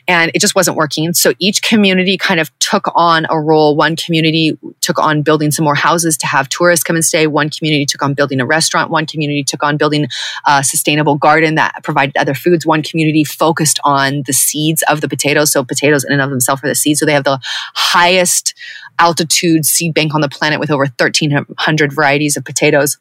And 0.07 0.31
it 0.35 0.41
just 0.41 0.55
wasn't 0.55 0.77
working. 0.77 1.15
So 1.15 1.33
each 1.39 1.63
community 1.63 2.19
kind 2.19 2.41
of 2.41 2.57
took 2.59 2.93
on 2.95 3.27
a 3.31 3.41
role. 3.41 3.75
One 3.75 3.97
community 3.97 4.59
took 4.81 4.99
on 4.99 5.23
building 5.23 5.51
some 5.51 5.65
more 5.65 5.75
houses 5.75 6.17
to 6.19 6.27
have 6.27 6.49
tourists 6.51 6.85
come 6.85 6.97
and 6.97 7.05
stay. 7.05 7.27
One 7.27 7.49
community 7.49 7.87
took 7.87 8.03
on 8.03 8.13
building 8.13 8.41
a 8.41 8.47
restaurant. 8.47 8.91
One 8.91 9.07
community 9.07 9.43
took 9.43 9.63
on 9.63 9.79
building 9.79 10.09
a 10.47 10.63
sustainable 10.63 11.17
garden 11.17 11.55
that 11.55 11.83
provided 11.83 12.17
other 12.19 12.35
foods. 12.35 12.67
One 12.67 12.83
community 12.83 13.25
focused 13.25 13.81
on 13.83 14.25
the 14.27 14.33
seeds 14.35 14.83
of 14.89 15.01
the 15.01 15.09
potatoes. 15.09 15.53
So 15.53 15.65
potatoes 15.65 16.05
in 16.05 16.13
and 16.13 16.21
of 16.21 16.29
themselves 16.29 16.63
are 16.63 16.69
the 16.69 16.75
seeds. 16.75 17.01
So 17.01 17.07
they 17.07 17.15
have 17.15 17.25
the 17.25 17.41
highest 17.75 18.55
altitude 19.01 19.67
seed 19.67 19.95
bank 19.95 20.15
on 20.15 20.21
the 20.21 20.29
planet 20.29 20.61
with 20.61 20.71
over 20.71 20.85
1,300 20.85 21.93
varieties 21.93 22.37
of 22.37 22.45
potatoes 22.45 22.99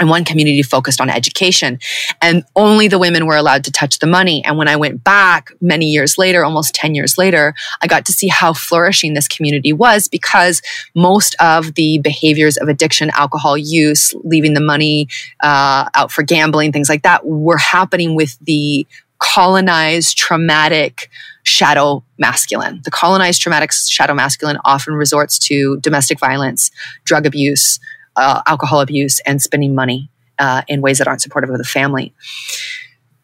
and 0.00 0.08
one 0.08 0.24
community 0.24 0.62
focused 0.62 1.00
on 1.00 1.10
education. 1.10 1.78
And 2.20 2.44
only 2.56 2.88
the 2.88 2.98
women 2.98 3.26
were 3.26 3.36
allowed 3.36 3.64
to 3.64 3.72
touch 3.72 3.98
the 3.98 4.06
money. 4.06 4.44
And 4.44 4.56
when 4.56 4.68
i 4.68 4.76
went 4.76 5.04
back 5.04 5.50
many 5.60 5.86
years 5.86 6.18
later 6.18 6.44
almost 6.44 6.74
10 6.74 6.94
years 6.94 7.18
later 7.18 7.54
i 7.82 7.86
got 7.86 8.04
to 8.06 8.12
see 8.12 8.28
how 8.28 8.52
flourishing 8.52 9.14
this 9.14 9.28
community 9.28 9.72
was 9.72 10.08
because 10.08 10.62
most 10.94 11.34
of 11.40 11.74
the 11.74 11.98
behaviors 11.98 12.56
of 12.56 12.68
addiction 12.68 13.10
alcohol 13.14 13.56
use 13.58 14.14
leaving 14.24 14.54
the 14.54 14.60
money 14.60 15.08
uh, 15.42 15.88
out 15.94 16.10
for 16.10 16.22
gambling 16.22 16.72
things 16.72 16.88
like 16.88 17.02
that 17.02 17.24
were 17.26 17.58
happening 17.58 18.14
with 18.14 18.38
the 18.40 18.86
colonized 19.18 20.16
traumatic 20.16 21.08
shadow 21.42 22.04
masculine. 22.18 22.80
The 22.84 22.90
colonized 22.90 23.42
traumatic 23.42 23.72
shadow 23.72 24.14
masculine 24.14 24.58
often 24.64 24.94
resorts 24.94 25.38
to 25.40 25.78
domestic 25.80 26.18
violence, 26.18 26.70
drug 27.04 27.26
abuse, 27.26 27.80
uh, 28.16 28.42
alcohol 28.46 28.80
abuse, 28.80 29.20
and 29.20 29.42
spending 29.42 29.74
money 29.74 30.10
uh, 30.38 30.62
in 30.68 30.80
ways 30.80 30.98
that 30.98 31.08
aren't 31.08 31.22
supportive 31.22 31.50
of 31.50 31.58
the 31.58 31.64
family. 31.64 32.14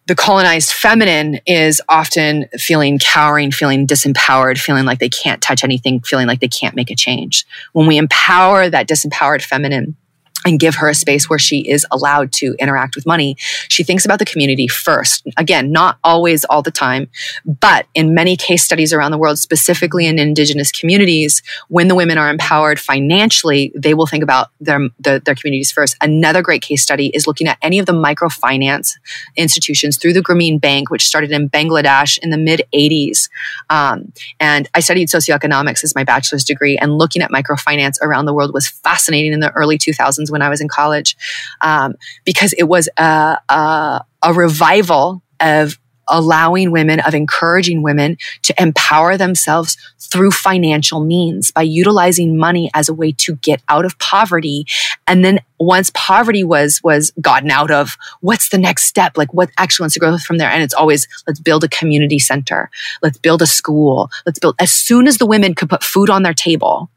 The 0.07 0.14
colonized 0.14 0.73
feminine 0.73 1.39
is 1.47 1.83
often 1.89 2.47
feeling 2.57 2.99
cowering, 2.99 3.53
feeling 3.53 3.87
disempowered, 3.87 4.59
feeling 4.59 4.87
like 4.87 5.01
they 5.01 5.11
can't 5.11 5.43
touch 5.43 5.62
anything, 5.62 6.01
feeling 6.01 6.27
like 6.27 6.41
they 6.41 6.49
can't 6.49 6.75
make 6.75 6.91
a 6.91 6.97
change. 6.97 7.45
When 7.75 7.87
we 7.87 7.99
empower 7.99 8.71
that 8.71 8.89
disempowered 8.89 9.43
feminine, 9.43 9.97
and 10.45 10.61
give 10.61 10.76
her 10.76 10.89
a 10.89 10.95
space 10.95 11.28
where 11.28 11.39
she 11.39 11.68
is 11.68 11.84
allowed 11.91 12.32
to 12.32 12.55
interact 12.59 12.95
with 12.95 13.07
money. 13.07 13.36
She 13.68 13.82
thinks 13.82 14.05
about 14.05 14.18
the 14.18 14.24
community 14.24 14.68
first. 14.68 15.26
Again, 15.36 15.72
not 15.72 15.99
always 16.05 16.45
all 16.45 16.62
the 16.62 16.70
time, 16.70 17.09
but 17.45 17.86
in 17.95 18.14
many 18.14 18.36
case 18.36 18.64
studies 18.64 18.93
around 18.93 19.11
the 19.11 19.18
world, 19.18 19.39
specifically 19.39 20.07
in 20.07 20.18
indigenous 20.18 20.70
communities, 20.70 21.43
when 21.68 21.89
the 21.89 21.95
women 21.95 22.18
are 22.18 22.30
empowered 22.30 22.78
financially, 22.78 23.72
they 23.74 23.95
will 23.95 24.07
think 24.07 24.22
about 24.22 24.49
their, 24.61 24.89
the, 25.01 25.20
their 25.24 25.34
communities 25.34 25.72
first. 25.72 25.97
Another 26.01 26.43
great 26.43 26.62
case 26.62 26.82
study 26.82 27.09
is 27.09 27.26
looking 27.26 27.49
at 27.49 27.59
any 27.61 27.78
of 27.78 27.86
the 27.86 27.93
microfinance 27.93 28.93
institutions 29.36 29.97
through 29.97 30.12
the 30.12 30.22
Grameen 30.22 30.61
Bank, 30.61 30.91
which 30.91 31.07
started 31.07 31.32
in 31.32 31.51
Bangladesh 31.51 32.18
in 32.22 32.30
the 32.30 32.39
mid 32.39 32.62
80s. 32.72 33.28
Um, 33.70 34.12
and 34.39 34.68
I 34.74 34.80
studied 34.80 35.09
socioeconomics 35.09 35.82
as 35.82 35.95
my 35.95 36.05
bachelor's 36.05 36.45
degree, 36.45 36.78
and 36.78 36.97
looking 36.97 37.22
at 37.22 37.30
microfinance 37.30 38.01
around 38.01 38.26
the 38.26 38.34
world 38.34 38.55
was 38.55 38.68
fascinating 38.68 39.32
in 39.32 39.41
the 39.41 39.51
early 39.53 39.78
2000s 39.78 40.28
when 40.31 40.43
I 40.43 40.49
was 40.49 40.61
in 40.61 40.68
college, 40.68 41.16
um, 41.61 41.95
because 42.24 42.53
it 42.55 42.64
was 42.64 42.89
a, 42.97 43.39
a, 43.49 44.05
a 44.22 44.35
revival 44.35 45.22
of 45.41 45.79
allowing 46.11 46.70
women, 46.70 47.01
of 47.01 47.14
encouraging 47.14 47.83
women 47.83 48.16
to 48.43 48.55
empower 48.59 49.18
themselves 49.18 49.76
through 49.99 50.31
financial 50.31 51.05
means 51.05 51.51
by 51.51 51.61
utilizing 51.61 52.39
money 52.39 52.70
as 52.72 52.89
a 52.89 52.95
way 52.95 53.12
to 53.12 53.37
get 53.37 53.61
out 53.68 53.85
of 53.85 53.99
poverty. 53.99 54.64
And 55.07 55.22
then 55.22 55.41
once 55.61 55.91
poverty 55.95 56.45
was, 56.45 56.81
was 56.83 57.12
gotten 57.20 57.51
out 57.51 57.70
of, 57.70 57.99
what's 58.22 58.49
the 58.49 58.57
next 58.57 58.85
step? 58.85 59.18
Like 59.18 59.35
what 59.35 59.51
actually 59.59 59.85
wants 59.85 59.95
to 59.95 60.01
grow 60.01 60.16
from 60.16 60.39
there? 60.39 60.49
And 60.49 60.62
it's 60.62 60.72
always, 60.72 61.07
let's 61.26 61.41
build 61.41 61.62
a 61.62 61.68
community 61.68 62.18
center. 62.18 62.70
Let's 63.03 63.18
build 63.18 63.43
a 63.43 63.47
school. 63.47 64.11
Let's 64.24 64.39
build, 64.39 64.57
as 64.59 64.70
soon 64.70 65.07
as 65.09 65.18
the 65.18 65.26
women 65.26 65.55
could 65.55 65.68
put 65.68 65.85
food 65.85 66.09
on 66.09 66.22
their 66.22 66.33
table, 66.33 66.91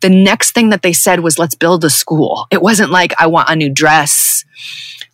the 0.00 0.10
next 0.10 0.52
thing 0.52 0.70
that 0.70 0.82
they 0.82 0.92
said 0.92 1.20
was, 1.20 1.38
let's 1.38 1.54
build 1.54 1.84
a 1.84 1.90
school. 1.90 2.46
It 2.50 2.62
wasn't 2.62 2.90
like, 2.90 3.12
I 3.18 3.26
want 3.26 3.48
a 3.48 3.56
new 3.56 3.70
dress 3.70 4.44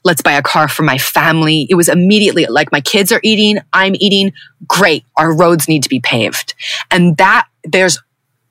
let's 0.04 0.22
buy 0.22 0.32
a 0.32 0.42
car 0.42 0.68
for 0.68 0.82
my 0.82 0.98
family. 0.98 1.66
It 1.68 1.74
was 1.74 1.88
immediately 1.88 2.46
like 2.46 2.72
my 2.72 2.80
kids 2.80 3.12
are 3.12 3.20
eating, 3.22 3.58
I'm 3.72 3.94
eating. 3.96 4.32
Great. 4.66 5.04
Our 5.16 5.36
roads 5.36 5.68
need 5.68 5.82
to 5.82 5.88
be 5.88 6.00
paved. 6.00 6.54
And 6.90 7.16
that 7.18 7.48
there's 7.64 8.00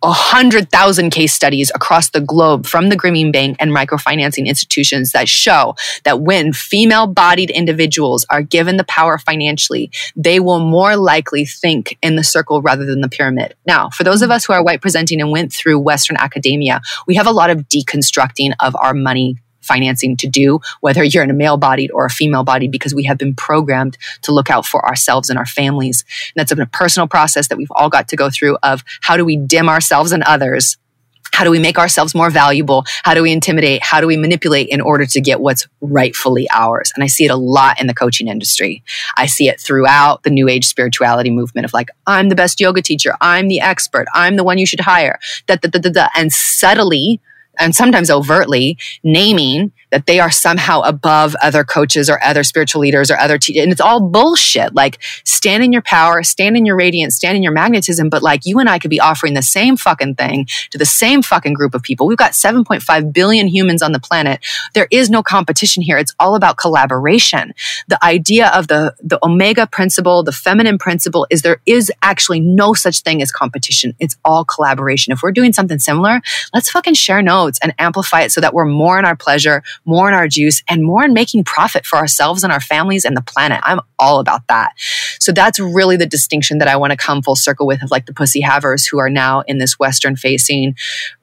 a 0.01 0.11
hundred 0.11 0.71
thousand 0.71 1.09
case 1.09 1.33
studies 1.33 1.71
across 1.75 2.09
the 2.09 2.21
globe 2.21 2.65
from 2.65 2.89
the 2.89 2.95
Grameen 2.95 3.33
Bank 3.33 3.57
and 3.59 3.71
microfinancing 3.71 4.45
institutions 4.45 5.11
that 5.11 5.27
show 5.27 5.75
that 6.03 6.21
when 6.21 6.53
female 6.53 7.07
bodied 7.07 7.49
individuals 7.49 8.25
are 8.29 8.41
given 8.41 8.77
the 8.77 8.85
power 8.85 9.17
financially, 9.17 9.91
they 10.15 10.39
will 10.39 10.59
more 10.59 10.95
likely 10.95 11.45
think 11.45 11.97
in 12.01 12.15
the 12.15 12.23
circle 12.23 12.61
rather 12.61 12.85
than 12.85 13.01
the 13.01 13.09
pyramid. 13.09 13.55
Now, 13.65 13.89
for 13.89 14.03
those 14.03 14.21
of 14.21 14.31
us 14.31 14.45
who 14.45 14.53
are 14.53 14.63
white 14.63 14.81
presenting 14.81 15.19
and 15.19 15.31
went 15.31 15.51
through 15.51 15.79
Western 15.79 16.17
academia, 16.17 16.81
we 17.05 17.15
have 17.15 17.27
a 17.27 17.31
lot 17.31 17.49
of 17.49 17.67
deconstructing 17.67 18.53
of 18.59 18.75
our 18.79 18.93
money 18.93 19.37
financing 19.61 20.17
to 20.17 20.27
do, 20.27 20.59
whether 20.81 21.03
you're 21.03 21.23
in 21.23 21.29
a 21.29 21.33
male 21.33 21.57
bodied 21.57 21.91
or 21.91 22.05
a 22.05 22.09
female 22.09 22.43
bodied, 22.43 22.71
because 22.71 22.93
we 22.93 23.03
have 23.03 23.17
been 23.17 23.35
programmed 23.35 23.97
to 24.21 24.31
look 24.31 24.49
out 24.49 24.65
for 24.65 24.85
ourselves 24.85 25.29
and 25.29 25.37
our 25.37 25.45
families. 25.45 26.03
And 26.35 26.41
that's 26.41 26.51
a 26.51 26.65
personal 26.67 27.07
process 27.07 27.47
that 27.47 27.57
we've 27.57 27.71
all 27.71 27.89
got 27.89 28.07
to 28.09 28.15
go 28.15 28.29
through 28.29 28.57
of 28.63 28.83
how 29.01 29.17
do 29.17 29.25
we 29.25 29.37
dim 29.37 29.69
ourselves 29.69 30.11
and 30.11 30.23
others 30.23 30.77
how 31.33 31.43
do 31.43 31.51
we 31.51 31.59
make 31.59 31.77
ourselves 31.77 32.15
more 32.15 32.29
valuable? 32.29 32.85
How 33.03 33.13
do 33.13 33.21
we 33.21 33.31
intimidate? 33.31 33.83
How 33.83 34.01
do 34.01 34.07
we 34.07 34.17
manipulate 34.17 34.67
in 34.69 34.81
order 34.81 35.05
to 35.05 35.21
get 35.21 35.39
what's 35.39 35.67
rightfully 35.81 36.47
ours? 36.51 36.91
And 36.95 37.03
I 37.03 37.07
see 37.07 37.25
it 37.25 37.31
a 37.31 37.35
lot 37.35 37.79
in 37.79 37.87
the 37.87 37.93
coaching 37.93 38.27
industry. 38.27 38.83
I 39.15 39.25
see 39.27 39.47
it 39.47 39.59
throughout 39.59 40.23
the 40.23 40.29
new 40.29 40.49
age 40.49 40.65
spirituality 40.65 41.29
movement 41.29 41.65
of 41.65 41.73
like, 41.73 41.89
I'm 42.07 42.29
the 42.29 42.35
best 42.35 42.59
yoga 42.59 42.81
teacher. 42.81 43.13
I'm 43.21 43.47
the 43.47 43.61
expert. 43.61 44.07
I'm 44.13 44.35
the 44.35 44.43
one 44.43 44.57
you 44.57 44.65
should 44.65 44.81
hire. 44.81 45.19
Da, 45.47 45.55
da, 45.55 45.69
da, 45.69 45.79
da, 45.79 45.89
da. 45.89 46.07
And 46.15 46.33
subtly, 46.33 47.21
and 47.59 47.75
sometimes 47.75 48.09
overtly 48.09 48.77
naming 49.03 49.71
that 49.91 50.05
they 50.05 50.19
are 50.19 50.31
somehow 50.31 50.81
above 50.81 51.35
other 51.41 51.63
coaches 51.63 52.09
or 52.09 52.23
other 52.23 52.43
spiritual 52.43 52.81
leaders 52.81 53.09
or 53.09 53.17
other 53.17 53.37
teachers. 53.37 53.63
And 53.63 53.71
it's 53.71 53.81
all 53.81 53.99
bullshit. 53.99 54.73
Like 54.73 55.01
stand 55.23 55.63
in 55.63 55.73
your 55.73 55.81
power, 55.81 56.23
stand 56.23 56.57
in 56.57 56.65
your 56.65 56.75
radiance, 56.75 57.15
stand 57.15 57.35
in 57.35 57.43
your 57.43 57.51
magnetism. 57.51 58.09
But 58.09 58.21
like 58.21 58.45
you 58.45 58.59
and 58.59 58.69
I 58.69 58.79
could 58.79 58.91
be 58.91 58.99
offering 58.99 59.33
the 59.33 59.41
same 59.41 59.77
fucking 59.77 60.15
thing 60.15 60.47
to 60.71 60.77
the 60.77 60.85
same 60.85 61.21
fucking 61.21 61.53
group 61.53 61.73
of 61.73 61.81
people. 61.81 62.07
We've 62.07 62.17
got 62.17 62.31
7.5 62.31 63.13
billion 63.13 63.47
humans 63.47 63.81
on 63.81 63.91
the 63.91 63.99
planet. 63.99 64.39
There 64.73 64.87
is 64.91 65.09
no 65.09 65.23
competition 65.23 65.83
here. 65.83 65.97
It's 65.97 66.13
all 66.19 66.35
about 66.35 66.57
collaboration. 66.57 67.53
The 67.87 68.03
idea 68.03 68.49
of 68.49 68.67
the, 68.67 68.95
the 69.03 69.19
Omega 69.23 69.67
principle, 69.67 70.23
the 70.23 70.31
feminine 70.31 70.77
principle 70.77 71.27
is 71.29 71.41
there 71.41 71.61
is 71.65 71.91
actually 72.01 72.39
no 72.39 72.73
such 72.73 73.01
thing 73.01 73.21
as 73.21 73.31
competition. 73.31 73.93
It's 73.99 74.17
all 74.23 74.45
collaboration. 74.45 75.13
If 75.13 75.21
we're 75.23 75.31
doing 75.31 75.53
something 75.53 75.79
similar, 75.79 76.21
let's 76.53 76.69
fucking 76.69 76.93
share 76.93 77.21
notes 77.21 77.59
and 77.61 77.73
amplify 77.79 78.21
it 78.21 78.31
so 78.31 78.41
that 78.41 78.53
we're 78.53 78.65
more 78.65 78.99
in 78.99 79.05
our 79.05 79.15
pleasure, 79.15 79.63
more 79.85 80.07
in 80.07 80.13
our 80.13 80.27
juice, 80.27 80.61
and 80.67 80.83
more 80.83 81.03
in 81.03 81.13
making 81.13 81.43
profit 81.43 81.85
for 81.85 81.97
ourselves 81.97 82.43
and 82.43 82.51
our 82.51 82.59
families 82.59 83.05
and 83.05 83.15
the 83.15 83.21
planet. 83.21 83.59
I'm 83.63 83.79
all 83.97 84.19
about 84.19 84.47
that. 84.47 84.73
So 85.19 85.31
that's 85.31 85.59
really 85.59 85.97
the 85.97 86.05
distinction 86.05 86.59
that 86.59 86.67
I 86.67 86.77
want 86.77 86.91
to 86.91 86.97
come 86.97 87.21
full 87.21 87.35
circle 87.35 87.67
with 87.67 87.83
of 87.83 87.91
like 87.91 88.05
the 88.05 88.13
pussy 88.13 88.41
havers 88.41 88.85
who 88.85 88.99
are 88.99 89.09
now 89.09 89.41
in 89.41 89.57
this 89.57 89.77
Western 89.79 90.15
facing, 90.15 90.75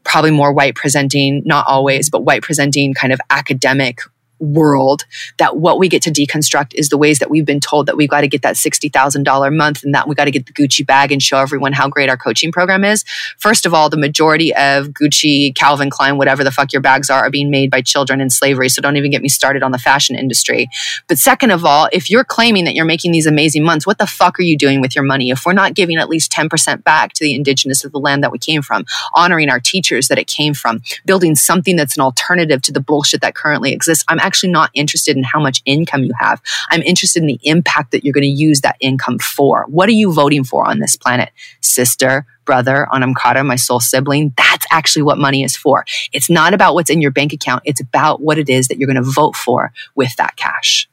probably 0.04 0.30
more 0.30 0.52
white 0.52 0.74
presenting, 0.74 1.42
not 1.44 1.66
always, 1.66 2.10
but 2.10 2.24
white 2.24 2.42
presenting 2.42 2.94
kind 2.94 3.12
of 3.12 3.20
academic 3.30 4.00
world 4.38 5.04
that 5.38 5.56
what 5.56 5.78
we 5.78 5.88
get 5.88 6.02
to 6.02 6.10
deconstruct 6.10 6.74
is 6.74 6.88
the 6.88 6.98
ways 6.98 7.18
that 7.18 7.30
we've 7.30 7.44
been 7.44 7.60
told 7.60 7.86
that 7.86 7.96
we've 7.96 8.08
got 8.08 8.20
to 8.20 8.28
get 8.28 8.42
that 8.42 8.56
$60,000 8.56 9.46
a 9.46 9.50
month 9.50 9.82
and 9.84 9.94
that 9.94 10.08
we 10.08 10.14
got 10.14 10.24
to 10.24 10.30
get 10.30 10.46
the 10.46 10.52
Gucci 10.52 10.86
bag 10.86 11.12
and 11.12 11.22
show 11.22 11.38
everyone 11.38 11.72
how 11.72 11.88
great 11.88 12.08
our 12.08 12.16
coaching 12.16 12.52
program 12.52 12.84
is. 12.84 13.04
First 13.38 13.66
of 13.66 13.74
all, 13.74 13.88
the 13.88 13.96
majority 13.96 14.54
of 14.54 14.88
Gucci, 14.88 15.54
Calvin 15.54 15.90
Klein, 15.90 16.18
whatever 16.18 16.44
the 16.44 16.50
fuck 16.50 16.72
your 16.72 16.82
bags 16.82 17.10
are, 17.10 17.24
are 17.24 17.30
being 17.30 17.50
made 17.50 17.70
by 17.70 17.80
children 17.80 18.20
in 18.20 18.30
slavery. 18.30 18.68
So 18.68 18.82
don't 18.82 18.96
even 18.96 19.10
get 19.10 19.22
me 19.22 19.28
started 19.28 19.62
on 19.62 19.72
the 19.72 19.78
fashion 19.78 20.16
industry. 20.16 20.68
But 21.08 21.18
second 21.18 21.50
of 21.50 21.64
all, 21.64 21.88
if 21.92 22.10
you're 22.10 22.24
claiming 22.24 22.64
that 22.64 22.74
you're 22.74 22.84
making 22.84 23.12
these 23.12 23.26
amazing 23.26 23.64
months, 23.64 23.86
what 23.86 23.98
the 23.98 24.06
fuck 24.06 24.38
are 24.38 24.42
you 24.42 24.56
doing 24.56 24.80
with 24.80 24.94
your 24.94 25.04
money? 25.04 25.30
If 25.30 25.44
we're 25.46 25.52
not 25.52 25.74
giving 25.74 25.96
at 25.96 26.08
least 26.08 26.32
10% 26.32 26.84
back 26.84 27.12
to 27.14 27.24
the 27.24 27.34
indigenous 27.34 27.84
of 27.84 27.92
the 27.92 27.98
land 27.98 28.22
that 28.22 28.32
we 28.32 28.38
came 28.38 28.62
from, 28.62 28.84
honoring 29.14 29.48
our 29.48 29.60
teachers 29.60 30.08
that 30.08 30.18
it 30.18 30.26
came 30.26 30.54
from, 30.54 30.82
building 31.04 31.34
something 31.34 31.76
that's 31.76 31.96
an 31.96 32.02
alternative 32.02 32.62
to 32.62 32.72
the 32.72 32.80
bullshit 32.80 33.20
that 33.20 33.34
currently 33.34 33.72
exists, 33.72 34.04
I'm 34.08 34.18
actually 34.26 34.50
not 34.50 34.70
interested 34.74 35.16
in 35.16 35.22
how 35.22 35.40
much 35.40 35.62
income 35.64 36.04
you 36.04 36.12
have. 36.18 36.42
I'm 36.70 36.82
interested 36.82 37.22
in 37.22 37.26
the 37.26 37.40
impact 37.42 37.92
that 37.92 38.04
you're 38.04 38.12
going 38.12 38.22
to 38.22 38.28
use 38.28 38.60
that 38.62 38.76
income 38.80 39.18
for. 39.18 39.64
What 39.68 39.88
are 39.88 39.92
you 39.92 40.12
voting 40.12 40.44
for 40.44 40.68
on 40.68 40.80
this 40.80 40.96
planet? 40.96 41.30
Sister, 41.60 42.26
brother, 42.44 42.88
Anam 42.92 43.14
Cara, 43.14 43.44
my 43.44 43.56
soul 43.56 43.80
sibling. 43.80 44.34
That's 44.36 44.66
actually 44.70 45.02
what 45.02 45.18
money 45.18 45.42
is 45.42 45.56
for. 45.56 45.84
It's 46.12 46.28
not 46.28 46.52
about 46.54 46.74
what's 46.74 46.90
in 46.90 47.00
your 47.00 47.10
bank 47.12 47.32
account. 47.32 47.62
It's 47.64 47.80
about 47.80 48.20
what 48.20 48.38
it 48.38 48.48
is 48.48 48.68
that 48.68 48.78
you're 48.78 48.92
going 48.92 49.02
to 49.02 49.10
vote 49.10 49.36
for 49.36 49.72
with 49.94 50.14
that 50.16 50.36
cash. 50.36 50.88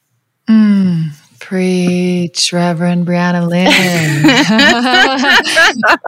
Mm, 0.47 1.09
Preach, 1.43 2.53
Reverend 2.53 3.05
Briana 3.05 3.47
Lynn. 3.47 3.67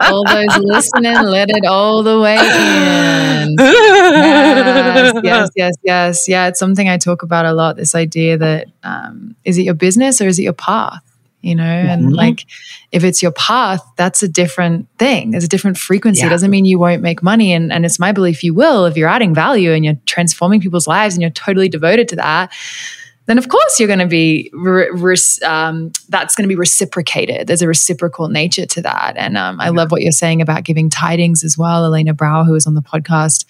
all 0.00 0.24
those 0.24 0.56
listening, 0.64 1.14
let 1.14 1.50
it 1.50 1.66
all 1.66 2.02
the 2.02 2.18
way 2.18 2.36
in. 2.36 3.54
Yes, 5.14 5.20
yes, 5.24 5.50
yes, 5.56 5.74
yes. 5.82 6.28
Yeah, 6.28 6.48
it's 6.48 6.58
something 6.58 6.88
I 6.88 6.98
talk 6.98 7.22
about 7.22 7.46
a 7.46 7.52
lot. 7.52 7.76
This 7.76 7.94
idea 7.94 8.38
that 8.38 8.68
um, 8.82 9.36
is 9.44 9.58
it 9.58 9.62
your 9.62 9.74
business 9.74 10.20
or 10.20 10.28
is 10.28 10.38
it 10.38 10.42
your 10.42 10.52
path? 10.52 11.02
You 11.42 11.54
know, 11.54 11.62
mm-hmm. 11.62 11.88
and 11.88 12.12
like 12.12 12.44
if 12.90 13.04
it's 13.04 13.22
your 13.22 13.30
path, 13.30 13.80
that's 13.96 14.22
a 14.22 14.28
different 14.28 14.88
thing. 14.98 15.30
There's 15.30 15.44
a 15.44 15.48
different 15.48 15.78
frequency. 15.78 16.20
Yeah. 16.20 16.26
It 16.26 16.30
doesn't 16.30 16.50
mean 16.50 16.64
you 16.64 16.78
won't 16.78 17.02
make 17.02 17.22
money. 17.22 17.52
And, 17.52 17.72
and 17.72 17.84
it's 17.84 18.00
my 18.00 18.10
belief 18.10 18.42
you 18.42 18.52
will 18.52 18.84
if 18.84 18.96
you're 18.96 19.08
adding 19.08 19.32
value 19.32 19.72
and 19.72 19.84
you're 19.84 19.98
transforming 20.06 20.60
people's 20.60 20.88
lives 20.88 21.14
and 21.14 21.22
you're 21.22 21.30
totally 21.30 21.68
devoted 21.68 22.08
to 22.08 22.16
that 22.16 22.52
then 23.26 23.38
of 23.38 23.48
course 23.48 23.78
you're 23.78 23.88
going 23.88 23.98
to 23.98 24.06
be 24.06 24.50
re- 24.52 24.90
re- 24.90 25.16
um, 25.44 25.92
that's 26.08 26.34
going 26.34 26.44
to 26.44 26.48
be 26.48 26.56
reciprocated. 26.56 27.46
There's 27.46 27.62
a 27.62 27.68
reciprocal 27.68 28.28
nature 28.28 28.66
to 28.66 28.82
that, 28.82 29.14
and 29.16 29.36
um, 29.36 29.60
I 29.60 29.68
love 29.68 29.90
what 29.90 30.02
you're 30.02 30.12
saying 30.12 30.40
about 30.40 30.64
giving 30.64 30.90
tithings 30.90 31.44
as 31.44 31.58
well. 31.58 31.84
Elena 31.84 32.14
Brow, 32.14 32.44
who 32.44 32.52
was 32.52 32.66
on 32.66 32.74
the 32.74 32.82
podcast 32.82 33.44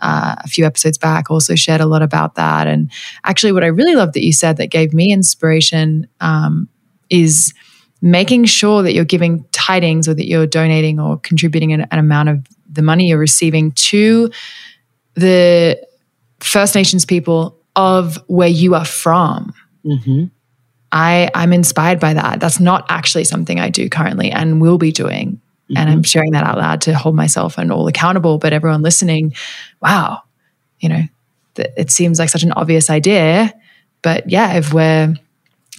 uh, 0.00 0.36
a 0.38 0.48
few 0.48 0.64
episodes 0.64 0.98
back, 0.98 1.30
also 1.30 1.54
shared 1.54 1.80
a 1.80 1.86
lot 1.86 2.02
about 2.02 2.34
that. 2.34 2.66
And 2.66 2.90
actually, 3.24 3.52
what 3.52 3.64
I 3.64 3.68
really 3.68 3.94
love 3.94 4.12
that 4.12 4.24
you 4.24 4.32
said 4.32 4.56
that 4.58 4.68
gave 4.68 4.92
me 4.92 5.12
inspiration 5.12 6.06
um, 6.20 6.68
is 7.10 7.54
making 8.02 8.44
sure 8.44 8.82
that 8.82 8.92
you're 8.92 9.04
giving 9.04 9.44
tithings 9.44 10.06
or 10.06 10.14
that 10.14 10.26
you're 10.26 10.46
donating 10.46 11.00
or 11.00 11.18
contributing 11.18 11.72
an, 11.72 11.86
an 11.90 11.98
amount 11.98 12.28
of 12.28 12.46
the 12.70 12.82
money 12.82 13.08
you're 13.08 13.18
receiving 13.18 13.72
to 13.72 14.30
the 15.14 15.80
First 16.40 16.74
Nations 16.74 17.06
people 17.06 17.58
of 17.76 18.18
where 18.26 18.48
you 18.48 18.74
are 18.74 18.84
from. 18.84 19.52
Mm-hmm. 19.84 20.26
I, 20.92 21.30
I'm 21.34 21.52
inspired 21.52 21.98
by 21.98 22.14
that. 22.14 22.38
That's 22.40 22.60
not 22.60 22.86
actually 22.88 23.24
something 23.24 23.58
I 23.58 23.68
do 23.68 23.88
currently 23.88 24.30
and 24.30 24.60
will 24.60 24.78
be 24.78 24.92
doing. 24.92 25.40
Mm-hmm. 25.64 25.76
And 25.76 25.90
I'm 25.90 26.02
sharing 26.02 26.32
that 26.32 26.44
out 26.44 26.58
loud 26.58 26.82
to 26.82 26.94
hold 26.94 27.16
myself 27.16 27.58
and 27.58 27.72
all 27.72 27.88
accountable. 27.88 28.38
But 28.38 28.52
everyone 28.52 28.82
listening, 28.82 29.34
wow, 29.82 30.22
you 30.78 30.88
know, 30.88 31.02
th- 31.56 31.70
it 31.76 31.90
seems 31.90 32.18
like 32.18 32.28
such 32.28 32.44
an 32.44 32.52
obvious 32.52 32.90
idea. 32.90 33.52
But 34.02 34.30
yeah, 34.30 34.54
if 34.54 34.72
we're 34.72 35.14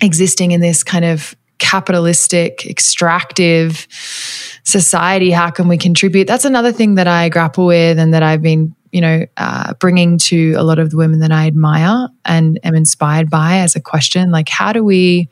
existing 0.01 0.51
in 0.51 0.59
this 0.59 0.83
kind 0.83 1.05
of 1.05 1.35
capitalistic, 1.57 2.65
extractive 2.65 3.87
society, 4.63 5.31
how 5.31 5.49
can 5.49 5.67
we 5.67 5.77
contribute? 5.77 6.27
That's 6.27 6.45
another 6.45 6.71
thing 6.71 6.95
that 6.95 7.07
I 7.07 7.29
grapple 7.29 7.65
with 7.65 7.97
and 7.97 8.13
that 8.13 8.23
I've 8.23 8.41
been 8.41 8.75
you 8.95 9.01
know, 9.01 9.25
uh, 9.35 9.73
bringing 9.73 10.17
to 10.17 10.53
a 10.53 10.63
lot 10.63 10.79
of 10.79 10.89
the 10.89 10.95
women 10.95 11.19
that 11.19 11.29
I 11.29 11.47
admire 11.47 12.07
and 12.23 12.57
am 12.63 12.75
inspired 12.75 13.29
by 13.29 13.57
as 13.57 13.75
a 13.75 13.81
question 13.81 14.31
like, 14.31 14.47
how 14.47 14.71
do 14.71 14.85
we, 14.85 15.27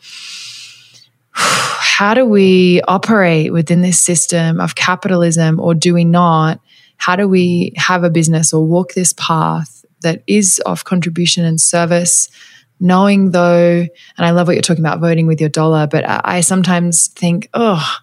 how 1.31 2.13
do 2.13 2.25
we 2.25 2.81
operate 2.89 3.53
within 3.53 3.79
this 3.79 4.01
system 4.01 4.59
of 4.59 4.75
capitalism 4.75 5.61
or 5.61 5.73
do 5.73 5.93
we 5.93 6.03
not? 6.03 6.59
How 6.97 7.15
do 7.15 7.25
we 7.25 7.71
have 7.77 8.03
a 8.03 8.09
business 8.09 8.51
or 8.51 8.65
walk 8.65 8.95
this 8.95 9.13
path 9.13 9.85
that 10.01 10.23
is 10.27 10.61
of 10.65 10.83
contribution 10.83 11.45
and 11.45 11.61
service? 11.61 12.27
Knowing 12.79 13.31
though, 13.31 13.85
and 14.17 14.25
I 14.25 14.31
love 14.31 14.47
what 14.47 14.53
you're 14.53 14.61
talking 14.61 14.83
about 14.83 14.99
voting 14.99 15.27
with 15.27 15.39
your 15.39 15.49
dollar, 15.49 15.87
but 15.87 16.03
I 16.07 16.41
sometimes 16.41 17.07
think, 17.07 17.49
oh, 17.53 17.95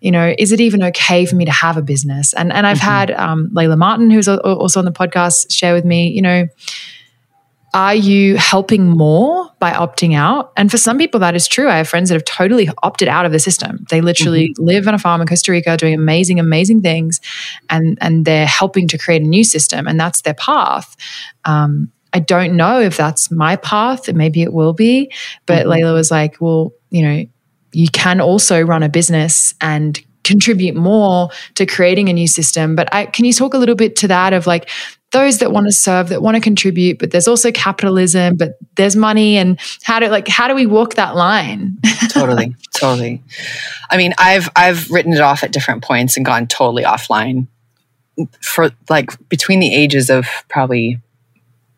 you 0.00 0.10
know, 0.10 0.34
is 0.38 0.52
it 0.52 0.60
even 0.60 0.82
okay 0.82 1.24
for 1.24 1.36
me 1.36 1.44
to 1.44 1.50
have 1.50 1.76
a 1.76 1.82
business? 1.82 2.32
And 2.34 2.52
and 2.52 2.66
I've 2.66 2.78
mm-hmm. 2.78 2.86
had 2.86 3.10
um, 3.12 3.50
Layla 3.50 3.78
Martin, 3.78 4.10
who's 4.10 4.28
also 4.28 4.80
on 4.80 4.84
the 4.84 4.92
podcast, 4.92 5.52
share 5.52 5.72
with 5.72 5.84
me, 5.84 6.08
you 6.08 6.22
know, 6.22 6.48
are 7.74 7.94
you 7.94 8.36
helping 8.36 8.86
more 8.86 9.50
by 9.58 9.72
opting 9.72 10.14
out? 10.14 10.52
And 10.56 10.70
for 10.70 10.78
some 10.78 10.96
people, 10.96 11.18
that 11.20 11.34
is 11.34 11.48
true. 11.48 11.68
I 11.68 11.78
have 11.78 11.88
friends 11.88 12.08
that 12.08 12.14
have 12.14 12.24
totally 12.24 12.70
opted 12.84 13.08
out 13.08 13.26
of 13.26 13.32
the 13.32 13.40
system. 13.40 13.84
They 13.90 14.00
literally 14.00 14.50
mm-hmm. 14.50 14.64
live 14.64 14.86
on 14.86 14.94
a 14.94 14.98
farm 14.98 15.20
in 15.20 15.26
Costa 15.26 15.50
Rica 15.50 15.76
doing 15.76 15.94
amazing, 15.94 16.38
amazing 16.38 16.82
things, 16.82 17.20
and, 17.68 17.98
and 18.00 18.24
they're 18.24 18.46
helping 18.46 18.86
to 18.88 18.98
create 18.98 19.22
a 19.22 19.26
new 19.26 19.42
system, 19.42 19.88
and 19.88 19.98
that's 19.98 20.22
their 20.22 20.34
path. 20.34 20.96
Um, 21.44 21.90
I 22.14 22.20
don't 22.20 22.56
know 22.56 22.80
if 22.80 22.96
that's 22.96 23.30
my 23.30 23.56
path. 23.56 24.10
Maybe 24.12 24.42
it 24.42 24.52
will 24.52 24.72
be. 24.72 25.12
But 25.46 25.66
mm-hmm. 25.66 25.84
Layla 25.84 25.92
was 25.92 26.10
like, 26.10 26.40
well, 26.40 26.72
you 26.90 27.02
know, 27.02 27.24
you 27.72 27.88
can 27.92 28.20
also 28.20 28.62
run 28.62 28.84
a 28.84 28.88
business 28.88 29.52
and 29.60 30.00
contribute 30.22 30.74
more 30.74 31.28
to 31.56 31.66
creating 31.66 32.08
a 32.08 32.12
new 32.12 32.28
system. 32.28 32.76
But 32.76 32.88
I, 32.94 33.06
can 33.06 33.24
you 33.24 33.32
talk 33.32 33.52
a 33.52 33.58
little 33.58 33.74
bit 33.74 33.96
to 33.96 34.08
that 34.08 34.32
of 34.32 34.46
like 34.46 34.70
those 35.10 35.38
that 35.38 35.52
want 35.52 35.66
to 35.66 35.72
serve, 35.72 36.08
that 36.08 36.22
want 36.22 36.36
to 36.36 36.40
contribute, 36.40 36.98
but 36.98 37.10
there's 37.10 37.28
also 37.28 37.52
capitalism, 37.52 38.36
but 38.36 38.58
there's 38.76 38.96
money, 38.96 39.36
and 39.36 39.60
how 39.82 40.00
do 40.00 40.08
like 40.08 40.26
how 40.26 40.48
do 40.48 40.54
we 40.54 40.66
walk 40.66 40.94
that 40.94 41.14
line? 41.14 41.78
totally, 42.08 42.56
totally. 42.74 43.22
I 43.90 43.96
mean, 43.96 44.12
I've 44.18 44.48
I've 44.56 44.90
written 44.90 45.12
it 45.12 45.20
off 45.20 45.44
at 45.44 45.52
different 45.52 45.84
points 45.84 46.16
and 46.16 46.26
gone 46.26 46.48
totally 46.48 46.82
offline 46.82 47.46
for 48.40 48.70
like 48.88 49.10
between 49.28 49.60
the 49.60 49.72
ages 49.72 50.10
of 50.10 50.26
probably 50.48 51.00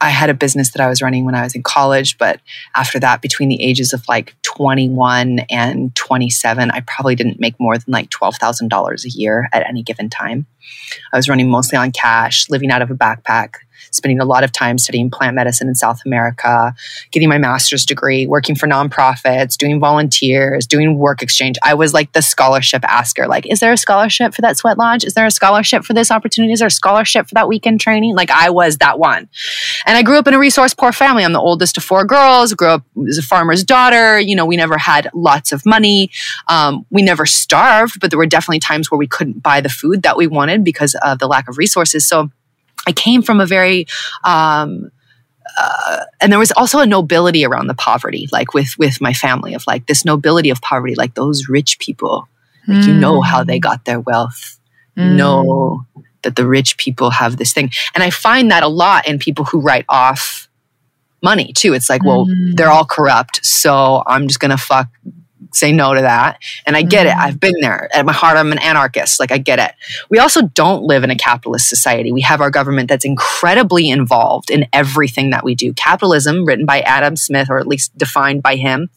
I 0.01 0.11
had 0.11 0.29
a 0.29 0.35
business 0.35 0.73
that 0.73 0.83
I 0.83 0.89
was 0.89 1.01
running 1.01 1.25
when 1.25 1.35
I 1.35 1.43
was 1.43 1.55
in 1.55 1.63
college, 1.63 2.19
but 2.19 2.41
after 2.75 3.01
that, 3.01 3.23
between 3.23 3.49
the 3.49 3.63
ages 3.63 3.93
of 3.93 4.07
like 4.09 4.35
21 4.43 5.41
and 5.51 5.95
27, 5.95 6.71
I 6.71 6.81
probably 6.81 7.15
didn't 7.15 7.41
make 7.41 7.59
more 7.59 7.79
than 7.79 7.93
like 7.93 8.11
$12,000 8.11 9.05
a 9.05 9.09
year 9.09 9.49
at 9.53 9.67
any 9.67 9.83
given 9.83 10.11
time. 10.11 10.47
I 11.13 11.17
was 11.17 11.29
running 11.29 11.51
mostly 11.51 11.79
on 11.79 11.93
cash, 11.93 12.49
living 12.51 12.71
out 12.71 12.83
of 12.83 12.91
a 12.91 12.95
backpack, 12.95 13.55
spending 13.91 14.21
a 14.21 14.25
lot 14.25 14.45
of 14.45 14.53
time 14.53 14.79
studying 14.79 15.11
plant 15.11 15.35
medicine 15.35 15.69
in 15.69 15.75
South 15.75 16.01
America, 16.05 16.75
getting 17.11 17.29
my 17.29 17.39
master's 17.39 17.85
degree, 17.85 18.27
working 18.27 18.55
for 18.55 18.67
nonprofits, 18.67 19.57
doing 19.57 19.81
volunteers, 19.81 20.67
doing 20.67 20.99
work 20.99 21.23
exchange. 21.23 21.57
I 21.63 21.75
was 21.75 21.95
like 21.95 22.13
the 22.13 22.23
scholarship 22.23 22.85
asker. 22.85 23.27
Like, 23.27 23.47
is 23.47 23.61
there 23.61 23.73
a 23.73 23.77
scholarship 23.77 24.35
for 24.35 24.43
that 24.43 24.57
sweat 24.57 24.79
lodge? 24.79 25.05
Is 25.05 25.15
there 25.15 25.27
a 25.27 25.31
scholarship 25.31 25.85
for 25.85 25.93
this 25.93 26.11
opportunity? 26.11 26.53
Is 26.53 26.61
there 26.61 26.69
a 26.69 26.71
scholarship 26.71 27.29
for 27.29 27.35
that 27.35 27.49
weekend 27.49 27.81
training? 27.81 28.15
Like, 28.15 28.31
I 28.31 28.51
was 28.51 28.79
that 28.79 28.99
one. 28.99 29.29
And 29.87 29.97
I 29.97 30.03
grew 30.03 30.19
up 30.19 30.27
in 30.27 30.35
a 30.35 30.39
resource 30.39 30.75
poor 30.75 30.93
family. 30.93 31.25
I'm 31.25 31.33
the 31.33 31.41
oldest 31.41 31.77
of 31.77 31.85
four 31.85 32.05
girls, 32.05 32.53
grew 32.55 32.69
up 32.69 32.83
as 33.09 33.19
a 33.19 33.23
farmer's 33.23 33.65
daughter. 33.65 34.19
You 34.19 34.37
know, 34.37 34.47
we 34.47 34.57
never 34.57 34.79
had 34.79 35.11
lots 35.15 35.53
of 35.53 35.65
money. 35.67 36.11
Um, 36.49 36.87
we 36.91 37.03
never 37.03 37.27
starved, 37.27 38.01
but 38.01 38.11
there 38.11 38.19
were 38.19 38.27
definitely 38.27 38.61
times 38.61 38.91
where 38.91 38.99
we 38.99 39.07
couldn't 39.07 39.43
buy 39.43 39.61
the 39.61 39.69
food 39.69 40.03
that 40.03 40.17
we 40.17 40.27
wanted 40.27 40.65
because 40.65 40.95
of 41.03 41.19
the 41.19 41.27
lack 41.27 41.49
of 41.49 41.59
resources. 41.59 42.07
So, 42.07 42.31
I 42.87 42.93
came 42.93 43.23
from 43.23 43.41
a 43.41 43.47
very 43.47 43.87
um, 44.25 44.91
uh, 45.59 46.05
and 46.21 46.33
there 46.33 46.39
was 46.39 46.53
also 46.53 46.81
a 46.81 46.87
nobility 46.87 47.45
around 47.45 47.67
the 47.67 47.75
poverty, 47.75 48.29
like 48.33 48.55
with 48.55 48.77
with 48.79 49.01
my 49.01 49.13
family, 49.13 49.55
of 49.55 49.65
like 49.67 49.87
this 49.87 50.05
nobility 50.05 50.51
of 50.51 50.61
poverty, 50.61 50.95
like 50.95 51.15
those 51.15 51.49
rich 51.49 51.79
people, 51.79 52.29
like 52.67 52.79
mm. 52.79 52.87
you 52.87 52.95
know 52.95 53.21
how 53.21 53.45
they 53.45 53.59
got 53.59 53.85
their 53.85 54.01
wealth, 54.01 54.59
mm. 54.97 55.17
know 55.17 55.87
that 56.23 56.37
the 56.37 56.47
rich 56.47 56.77
people 56.77 57.11
have 57.11 57.37
this 57.37 57.53
thing, 57.53 57.71
and 57.95 58.03
I 58.03 58.11
find 58.11 58.51
that 58.51 58.63
a 58.63 58.69
lot 58.69 59.09
in 59.09 59.19
people 59.19 59.45
who 59.45 59.61
write 59.61 59.87
off 59.89 60.49
money 61.23 61.53
too. 61.53 61.73
It's 61.73 61.89
like, 61.89 62.05
well, 62.05 62.27
mm. 62.27 62.55
they're 62.57 62.71
all 62.71 62.85
corrupt, 62.85 63.45
so 63.45 64.03
I'm 64.07 64.29
just 64.29 64.41
gonna 64.41 64.59
fuck 64.59 64.89
say 65.57 65.73
no 65.73 65.95
to 65.95 66.01
that. 66.01 66.39
And 66.67 66.77
I 66.77 66.83
get 66.83 67.07
it. 67.07 67.15
Mm. 67.15 67.19
I've 67.19 67.41
been 67.41 67.61
there. 67.61 67.89
At 67.95 68.07
my 68.07 68.13
heart, 68.13 68.37
I'm 68.37 68.53
an 68.53 68.59
anarchist. 68.59 69.19
Like, 69.19 69.33
I 69.33 69.39
get 69.39 69.59
it. 69.59 69.73
We 70.11 70.19
also 70.19 70.43
don't 70.43 70.85
live 70.85 71.05
in 71.05 71.11
a 71.11 71.17
capitalist 71.17 71.69
society. 71.69 72.13
We 72.13 72.23
have 72.23 72.41
our 72.41 72.51
government 72.51 72.89
that's 72.89 73.05
incredibly 73.05 73.89
involved 73.89 74.51
in 74.51 74.67
everything 74.73 75.31
that 75.31 75.45
we 75.45 75.55
do. 75.55 75.73
Capitalism, 75.73 76.45
written 76.45 76.67
by 76.67 76.81
Adam 76.81 77.17
Smith, 77.17 77.49
or 77.51 77.59
at 77.59 77.67
least 77.67 77.97
defined 77.97 78.43
by 78.43 78.57
him, 78.57 78.91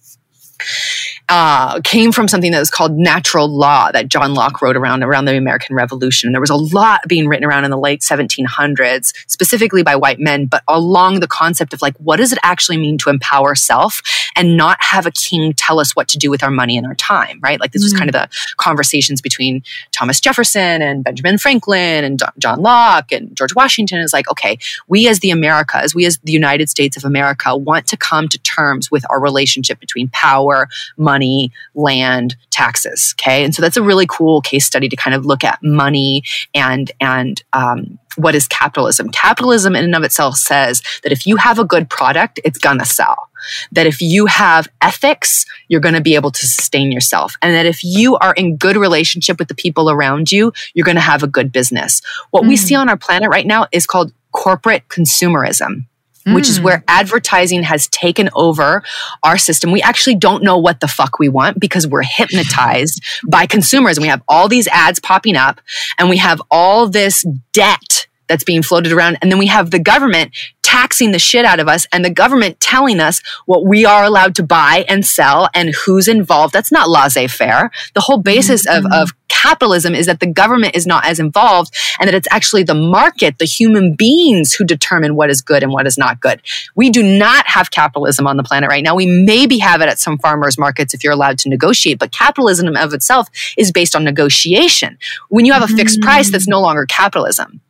uh, 1.30 1.80
came 1.82 2.12
from 2.12 2.28
something 2.28 2.52
that 2.52 2.60
was 2.60 2.72
called 2.72 2.98
natural 2.98 3.48
law 3.48 3.92
that 3.92 4.08
John 4.08 4.34
Locke 4.34 4.64
wrote 4.64 4.76
around 4.76 5.04
around 5.04 5.26
the 5.26 5.38
American 5.38 5.76
Revolution. 5.76 6.28
And 6.28 6.34
There 6.34 6.42
was 6.42 6.50
a 6.50 6.56
lot 6.56 7.02
being 7.08 7.28
written 7.28 7.46
around 7.46 7.66
in 7.66 7.72
the 7.72 7.78
late 7.78 8.02
1700s, 8.02 9.14
specifically 9.28 9.84
by 9.84 9.96
white 9.96 10.20
men, 10.20 10.48
but 10.48 10.64
along 10.68 11.20
the 11.20 11.28
concept 11.28 11.72
of 11.72 11.84
like, 11.84 11.96
what 11.98 12.18
does 12.18 12.32
it 12.32 12.40
actually 12.42 12.78
mean 12.78 12.98
to 13.00 13.12
empower 13.12 13.54
self 13.54 14.02
and 14.36 14.58
not 14.58 14.78
have 14.82 15.06
a 15.06 15.12
king 15.12 15.54
tell 15.54 15.80
us 15.80 15.96
what 15.96 16.08
to 16.08 16.18
do 16.18 16.32
with 16.32 16.44
our 16.44 16.50
money 16.50 16.78
and 16.78 16.88
our 16.88 16.96
time, 16.96 17.40
right? 17.44 17.60
Like 17.60 17.74
this 17.74 17.84
was 17.84 17.94
kind 17.94 18.10
of 18.10 18.14
the 18.14 18.28
conversations 18.58 19.22
between 19.22 19.62
Thomas 19.92 20.20
Jefferson 20.20 20.82
and 20.82 21.04
Benjamin 21.04 21.38
Franklin 21.38 22.04
and 22.04 22.22
John 22.40 22.62
Locke 22.62 23.12
and 23.12 23.36
George 23.36 23.54
Washington. 23.54 24.00
Is 24.00 24.14
like, 24.14 24.30
okay, 24.32 24.58
we 24.88 25.08
as 25.08 25.20
the 25.20 25.30
Americas, 25.30 25.94
we 25.94 26.06
as 26.06 26.18
the 26.24 26.32
United 26.32 26.70
States 26.70 26.98
of 26.98 27.06
America 27.06 27.56
want 27.56 27.86
to 27.88 27.98
come 27.98 28.28
to 28.30 28.40
terms 28.40 28.90
with 28.90 29.04
our 29.12 29.20
relationship 29.20 29.80
between 29.80 30.10
power, 30.10 30.68
money 30.98 31.19
money, 31.20 31.52
land, 31.76 32.38
taxes. 32.50 33.14
Okay. 33.20 33.44
And 33.44 33.54
so 33.54 33.62
that's 33.62 33.76
a 33.76 33.84
really 33.84 34.08
cool 34.08 34.40
case 34.42 34.66
study 34.66 34.88
to 34.88 34.96
kind 34.96 35.14
of 35.14 35.26
look 35.26 35.44
at 35.44 35.60
money 35.62 36.24
and, 36.54 36.90
and, 37.02 37.44
um, 37.52 38.00
what 38.16 38.36
is 38.36 38.48
capitalism? 38.48 39.10
Capitalism 39.10 39.76
in 39.76 39.84
and 39.84 39.96
of 39.96 40.04
itself 40.04 40.36
says 40.36 40.82
that 41.04 41.12
if 41.12 41.28
you 41.28 41.36
have 41.38 41.60
a 41.60 41.64
good 41.64 41.90
product, 41.90 42.40
it's 42.44 42.58
gonna 42.58 42.86
sell. 42.86 43.30
That 43.72 43.86
if 43.86 44.02
you 44.02 44.26
have 44.26 44.68
ethics, 44.82 45.46
you're 45.68 45.80
gonna 45.80 46.02
be 46.02 46.16
able 46.16 46.32
to 46.32 46.46
sustain 46.46 46.92
yourself. 46.92 47.36
And 47.42 47.54
that 47.54 47.66
if 47.66 47.84
you 47.84 48.18
are 48.18 48.34
in 48.34 48.58
good 48.58 48.76
relationship 48.76 49.40
with 49.40 49.48
the 49.48 49.56
people 49.56 49.90
around 49.90 50.32
you, 50.32 50.52
you're 50.74 50.86
gonna 50.86 51.00
have 51.00 51.24
a 51.24 51.28
good 51.28 51.52
business. 51.52 52.02
What 52.32 52.44
mm. 52.44 52.50
we 52.50 52.58
see 52.58 52.76
on 52.76 52.90
our 52.90 52.98
planet 52.98 53.30
right 53.30 53.48
now 53.48 53.68
is 53.72 53.86
called 53.86 54.12
corporate 54.32 54.88
consumerism 54.90 55.86
mm. 56.30 56.36
which 56.36 56.50
is 56.50 56.62
where 56.62 56.80
mm. 56.80 56.84
advertising 56.88 57.64
has 57.64 57.88
taken 57.88 58.30
over 58.34 58.84
our 59.24 59.38
system. 59.38 59.72
We 59.72 59.82
actually 59.82 60.16
don't 60.16 60.44
know 60.44 60.58
what 60.58 60.80
the 60.80 60.88
fuck 60.88 61.20
we 61.20 61.30
want 61.30 61.60
because 61.60 61.88
we're 61.88 62.04
hypnotized 62.04 63.04
by 63.30 63.46
consumers 63.46 63.98
and 63.98 64.04
we 64.04 64.10
have 64.10 64.24
all 64.28 64.48
these 64.48 64.68
ads 64.68 65.00
popping 65.00 65.36
up 65.36 65.62
and 65.98 66.10
we 66.10 66.18
have 66.18 66.42
all 66.50 66.88
this 66.88 67.26
debt 67.54 68.08
that's 68.28 68.44
being 68.44 68.62
floated 68.62 68.92
around. 68.92 69.18
And 69.22 69.32
then 69.32 69.40
we 69.40 69.48
have 69.48 69.72
the 69.72 69.80
government 69.80 70.38
taxing 70.70 71.12
the 71.12 71.18
shit 71.18 71.46
out 71.46 71.60
of 71.60 71.68
us 71.68 71.88
and 71.92 72.06
the 72.06 72.12
government 72.12 72.60
telling 72.60 73.00
us 73.00 73.24
what 73.48 73.66
we 73.66 73.86
are 73.86 74.04
allowed 74.04 74.36
to 74.36 74.44
buy 74.44 74.86
and 74.88 75.04
sell 75.04 75.50
and 75.56 75.74
who's 75.74 76.08
involved. 76.08 76.54
That's 76.54 76.72
not 76.72 76.88
laissez 76.88 77.26
faire. 77.26 77.72
The 77.96 78.02
whole 78.02 78.20
basis 78.20 78.68
mm-hmm. 78.68 78.86
of, 78.86 78.92
of 78.92 79.10
capitalism 79.30 79.96
is 79.96 80.06
that 80.06 80.20
the 80.20 80.28
government 80.28 80.76
is 80.76 80.86
not 80.86 81.08
as 81.08 81.20
involved 81.20 81.76
and 82.00 82.08
that 82.08 82.14
it's 82.14 82.28
actually 82.30 82.62
the 82.62 82.76
market, 82.76 83.40
the 83.40 83.46
human 83.46 83.96
beings 83.96 84.54
who 84.54 84.64
determine 84.64 85.16
what 85.16 85.32
is 85.32 85.42
good 85.42 85.64
and 85.64 85.72
what 85.72 85.88
is 85.88 85.98
not 85.98 86.20
good. 86.20 86.40
We 86.76 86.92
do 86.92 87.02
not 87.02 87.48
have 87.48 87.72
capitalism 87.72 88.28
on 88.28 88.38
the 88.38 88.44
planet 88.44 88.70
right 88.70 88.84
now. 88.84 88.94
We 88.94 89.08
maybe 89.08 89.58
have 89.58 89.82
it 89.82 89.90
at 89.90 89.98
some 89.98 90.20
farmers 90.20 90.60
markets 90.60 90.94
if 90.94 91.04
you're 91.04 91.14
allowed 91.14 91.40
to 91.40 91.50
negotiate, 91.50 91.98
but 91.98 92.12
capitalism 92.12 92.76
of 92.76 92.94
itself 92.94 93.28
is 93.58 93.72
based 93.72 93.96
on 93.96 94.04
negotiation. 94.04 95.00
When 95.30 95.46
you 95.46 95.54
have 95.54 95.64
a 95.64 95.68
fixed 95.68 96.00
price, 96.00 96.32
that's 96.32 96.48
no 96.48 96.62
longer 96.62 96.86
capitalism. 96.86 97.62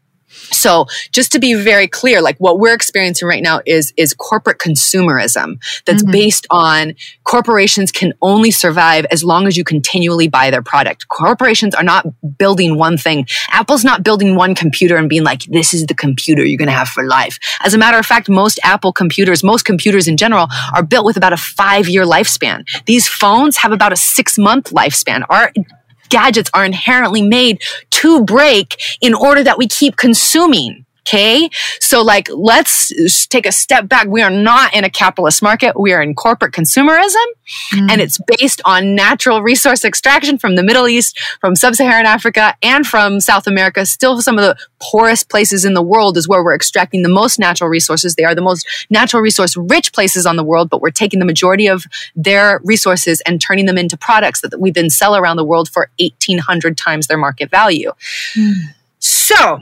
So 0.52 0.86
just 1.12 1.32
to 1.34 1.40
be 1.40 1.54
very 1.54 1.88
clear, 1.88 2.22
like 2.22 2.38
what 2.38 2.60
we're 2.60 2.74
experiencing 2.74 3.28
right 3.28 3.44
now 3.44 3.62
is, 3.66 3.94
is 3.98 4.14
corporate 4.14 4.60
consumerism 4.60 5.62
that's 5.86 6.04
mm-hmm. 6.04 6.12
based 6.12 6.48
on 6.50 6.96
corporations 7.24 7.92
can 7.92 8.14
only 8.22 8.52
survive 8.52 9.06
as 9.12 9.24
long 9.24 9.48
as 9.48 9.58
you 9.58 9.64
continually 9.64 10.28
buy 10.28 10.52
their 10.52 10.62
product. 10.62 11.08
Corporations 11.08 11.76
are 11.76 11.84
not 11.84 12.06
building 12.38 12.78
one 12.78 12.98
thing. 12.98 13.28
Apple's 13.52 13.84
not 13.84 14.04
building 14.04 14.36
one 14.36 14.56
computer 14.56 14.96
and 14.98 15.10
being 15.10 15.24
like, 15.24 15.44
this 15.44 15.74
is 15.74 15.86
the 15.86 15.94
computer 15.94 16.44
you're 16.44 16.58
going 16.58 16.68
to 16.68 16.74
have 16.74 16.90
for 16.90 17.06
life. 17.06 17.38
As 17.64 17.74
a 17.74 17.78
matter 17.78 17.98
of 17.98 18.06
fact, 18.06 18.30
most 18.30 18.60
Apple 18.64 18.94
computers, 18.94 19.44
most 19.44 19.66
computers 19.66 20.08
in 20.08 20.18
general 20.18 20.48
are 20.76 20.84
built 20.84 21.06
with 21.06 21.18
about 21.18 21.34
a 21.34 21.38
five 21.38 21.88
year 21.88 22.06
lifespan. 22.06 22.66
These 22.86 23.08
phones 23.08 23.58
have 23.58 23.72
about 23.72 23.94
a 23.94 23.98
six 23.98 24.38
month 24.38 24.72
lifespan. 24.72 25.24
Our 25.30 25.52
gadgets 26.10 26.50
are 26.54 26.66
inherently 26.66 27.22
made 27.22 27.62
to 27.92 28.24
break 28.24 28.82
in 29.02 29.14
order 29.14 29.44
that 29.44 29.58
we 29.58 29.68
keep 29.68 29.96
consuming. 29.96 30.86
Okay. 31.10 31.50
So 31.80 32.04
like, 32.04 32.30
let's 32.32 33.26
take 33.26 33.48
a 33.48 33.52
step 33.52 33.88
back. 33.88 34.08
We 34.08 34.22
are 34.22 34.30
not 34.30 34.76
in 34.76 34.84
a 34.84 34.92
capitalist 34.92 35.42
market. 35.42 35.80
We 35.80 35.92
are 35.92 36.04
in 36.04 36.14
corporate 36.14 36.54
consumerism 36.54 37.26
mm. 37.74 37.90
and 37.90 38.00
it's 38.00 38.20
based 38.38 38.62
on 38.64 38.94
natural 38.94 39.42
resource 39.42 39.84
extraction 39.84 40.38
from 40.38 40.56
the 40.56 40.62
Middle 40.62 40.88
East, 40.88 41.20
from 41.42 41.56
sub-Saharan 41.56 42.06
Africa 42.06 42.56
and 42.62 42.86
from 42.86 43.20
South 43.20 43.48
America. 43.48 43.88
Still 43.88 44.22
some 44.22 44.38
of 44.38 44.44
the 44.44 44.56
poorest 44.80 45.30
places 45.30 45.66
in 45.66 45.74
the 45.74 45.82
world 45.82 46.16
is 46.16 46.28
where 46.28 46.44
we're 46.44 46.54
extracting 46.54 47.02
the 47.02 47.10
most 47.10 47.40
natural 47.40 47.72
resources. 47.72 48.14
They 48.14 48.24
are 48.24 48.36
the 48.36 48.42
most 48.42 48.68
natural 48.92 49.24
resource 49.24 49.58
rich 49.58 49.92
places 49.94 50.28
on 50.28 50.36
the 50.36 50.44
world, 50.44 50.70
but 50.70 50.80
we're 50.80 50.92
taking 50.92 51.18
the 51.18 51.26
majority 51.26 51.66
of 51.66 51.86
their 52.16 52.62
resources 52.64 53.20
and 53.22 53.42
turning 53.42 53.66
them 53.66 53.80
into 53.80 53.98
products 53.98 54.42
that 54.42 54.60
we 54.60 54.70
then 54.70 54.92
sell 54.92 55.16
around 55.16 55.38
the 55.38 55.46
world 55.46 55.70
for 55.70 55.90
1800 56.00 56.78
times 56.78 57.08
their 57.08 57.18
market 57.18 57.50
value. 57.50 57.94
Mm. 58.36 58.54
So 59.00 59.60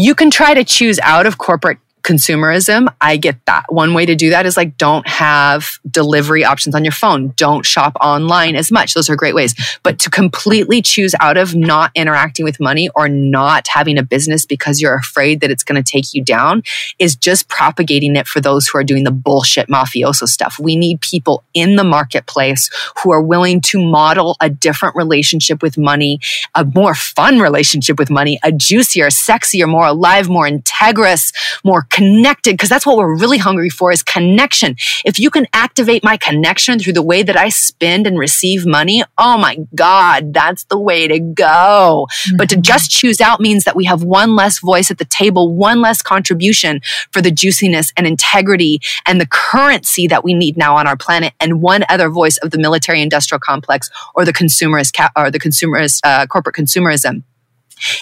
you 0.00 0.14
can 0.14 0.30
try 0.30 0.54
to 0.54 0.62
choose 0.62 1.00
out 1.00 1.26
of 1.26 1.38
corporate 1.38 1.78
consumerism. 2.08 2.92
I 3.02 3.18
get 3.18 3.44
that. 3.44 3.64
One 3.68 3.92
way 3.92 4.06
to 4.06 4.14
do 4.16 4.30
that 4.30 4.46
is 4.46 4.56
like 4.56 4.78
don't 4.78 5.06
have 5.06 5.78
delivery 5.90 6.42
options 6.42 6.74
on 6.74 6.82
your 6.82 6.92
phone. 6.92 7.34
Don't 7.36 7.66
shop 7.66 7.96
online 8.00 8.56
as 8.56 8.72
much. 8.72 8.94
Those 8.94 9.10
are 9.10 9.16
great 9.16 9.34
ways. 9.34 9.54
But 9.82 9.98
to 10.00 10.10
completely 10.10 10.80
choose 10.80 11.14
out 11.20 11.36
of 11.36 11.54
not 11.54 11.90
interacting 11.94 12.46
with 12.46 12.60
money 12.60 12.88
or 12.94 13.08
not 13.08 13.68
having 13.68 13.98
a 13.98 14.02
business 14.02 14.46
because 14.46 14.80
you're 14.80 14.96
afraid 14.96 15.42
that 15.42 15.50
it's 15.50 15.62
going 15.62 15.82
to 15.82 15.88
take 15.88 16.14
you 16.14 16.24
down 16.24 16.62
is 16.98 17.14
just 17.14 17.46
propagating 17.48 18.16
it 18.16 18.26
for 18.26 18.40
those 18.40 18.66
who 18.66 18.78
are 18.78 18.84
doing 18.84 19.04
the 19.04 19.10
bullshit 19.10 19.68
mafioso 19.68 20.26
stuff. 20.26 20.58
We 20.58 20.76
need 20.76 21.02
people 21.02 21.44
in 21.52 21.76
the 21.76 21.84
marketplace 21.84 22.70
who 23.02 23.12
are 23.12 23.22
willing 23.22 23.60
to 23.62 23.84
model 23.84 24.36
a 24.40 24.48
different 24.48 24.96
relationship 24.96 25.62
with 25.62 25.76
money, 25.76 26.20
a 26.54 26.64
more 26.64 26.94
fun 26.94 27.38
relationship 27.38 27.98
with 27.98 28.08
money, 28.08 28.38
a 28.42 28.50
juicier, 28.50 29.08
sexier, 29.08 29.68
more 29.68 29.86
alive, 29.86 30.30
more 30.30 30.48
integrous, 30.48 31.34
more 31.64 31.82
connected, 31.98 32.52
because 32.54 32.68
that's 32.68 32.86
what 32.86 32.96
we're 32.96 33.16
really 33.24 33.38
hungry 33.38 33.72
for 33.78 33.90
is 33.90 34.02
connection. 34.02 34.76
If 35.04 35.18
you 35.18 35.30
can 35.30 35.46
activate 35.52 36.02
my 36.04 36.16
connection 36.16 36.78
through 36.78 36.92
the 36.92 37.08
way 37.12 37.20
that 37.28 37.36
I 37.36 37.48
spend 37.48 38.06
and 38.06 38.16
receive 38.18 38.60
money, 38.64 39.02
oh 39.16 39.36
my 39.36 39.54
God, 39.74 40.32
that's 40.32 40.64
the 40.64 40.78
way 40.78 41.08
to 41.08 41.18
go. 41.18 42.06
Mm-hmm. 42.08 42.36
But 42.36 42.48
to 42.50 42.54
mm-hmm. 42.54 42.62
just 42.62 42.90
choose 42.90 43.20
out 43.20 43.40
means 43.40 43.64
that 43.64 43.76
we 43.76 43.84
have 43.86 44.02
one 44.02 44.36
less 44.36 44.60
voice 44.60 44.90
at 44.90 44.98
the 44.98 45.04
table, 45.04 45.52
one 45.52 45.80
less 45.80 46.00
contribution 46.02 46.80
for 47.12 47.20
the 47.20 47.30
juiciness 47.30 47.92
and 47.96 48.06
integrity 48.06 48.80
and 49.06 49.20
the 49.20 49.26
currency 49.26 50.06
that 50.06 50.22
we 50.22 50.34
need 50.34 50.56
now 50.56 50.76
on 50.76 50.86
our 50.86 50.96
planet, 50.96 51.32
and 51.40 51.60
one 51.62 51.84
other 51.88 52.08
voice 52.08 52.36
of 52.38 52.50
the 52.50 52.58
military 52.58 53.02
industrial 53.02 53.40
complex 53.40 53.90
or 54.14 54.24
the 54.24 54.32
consumerist 54.32 54.92
ca- 54.96 55.10
or 55.16 55.30
the 55.30 55.40
consumerist 55.40 56.00
uh, 56.04 56.26
corporate 56.26 56.54
consumerism. 56.54 57.22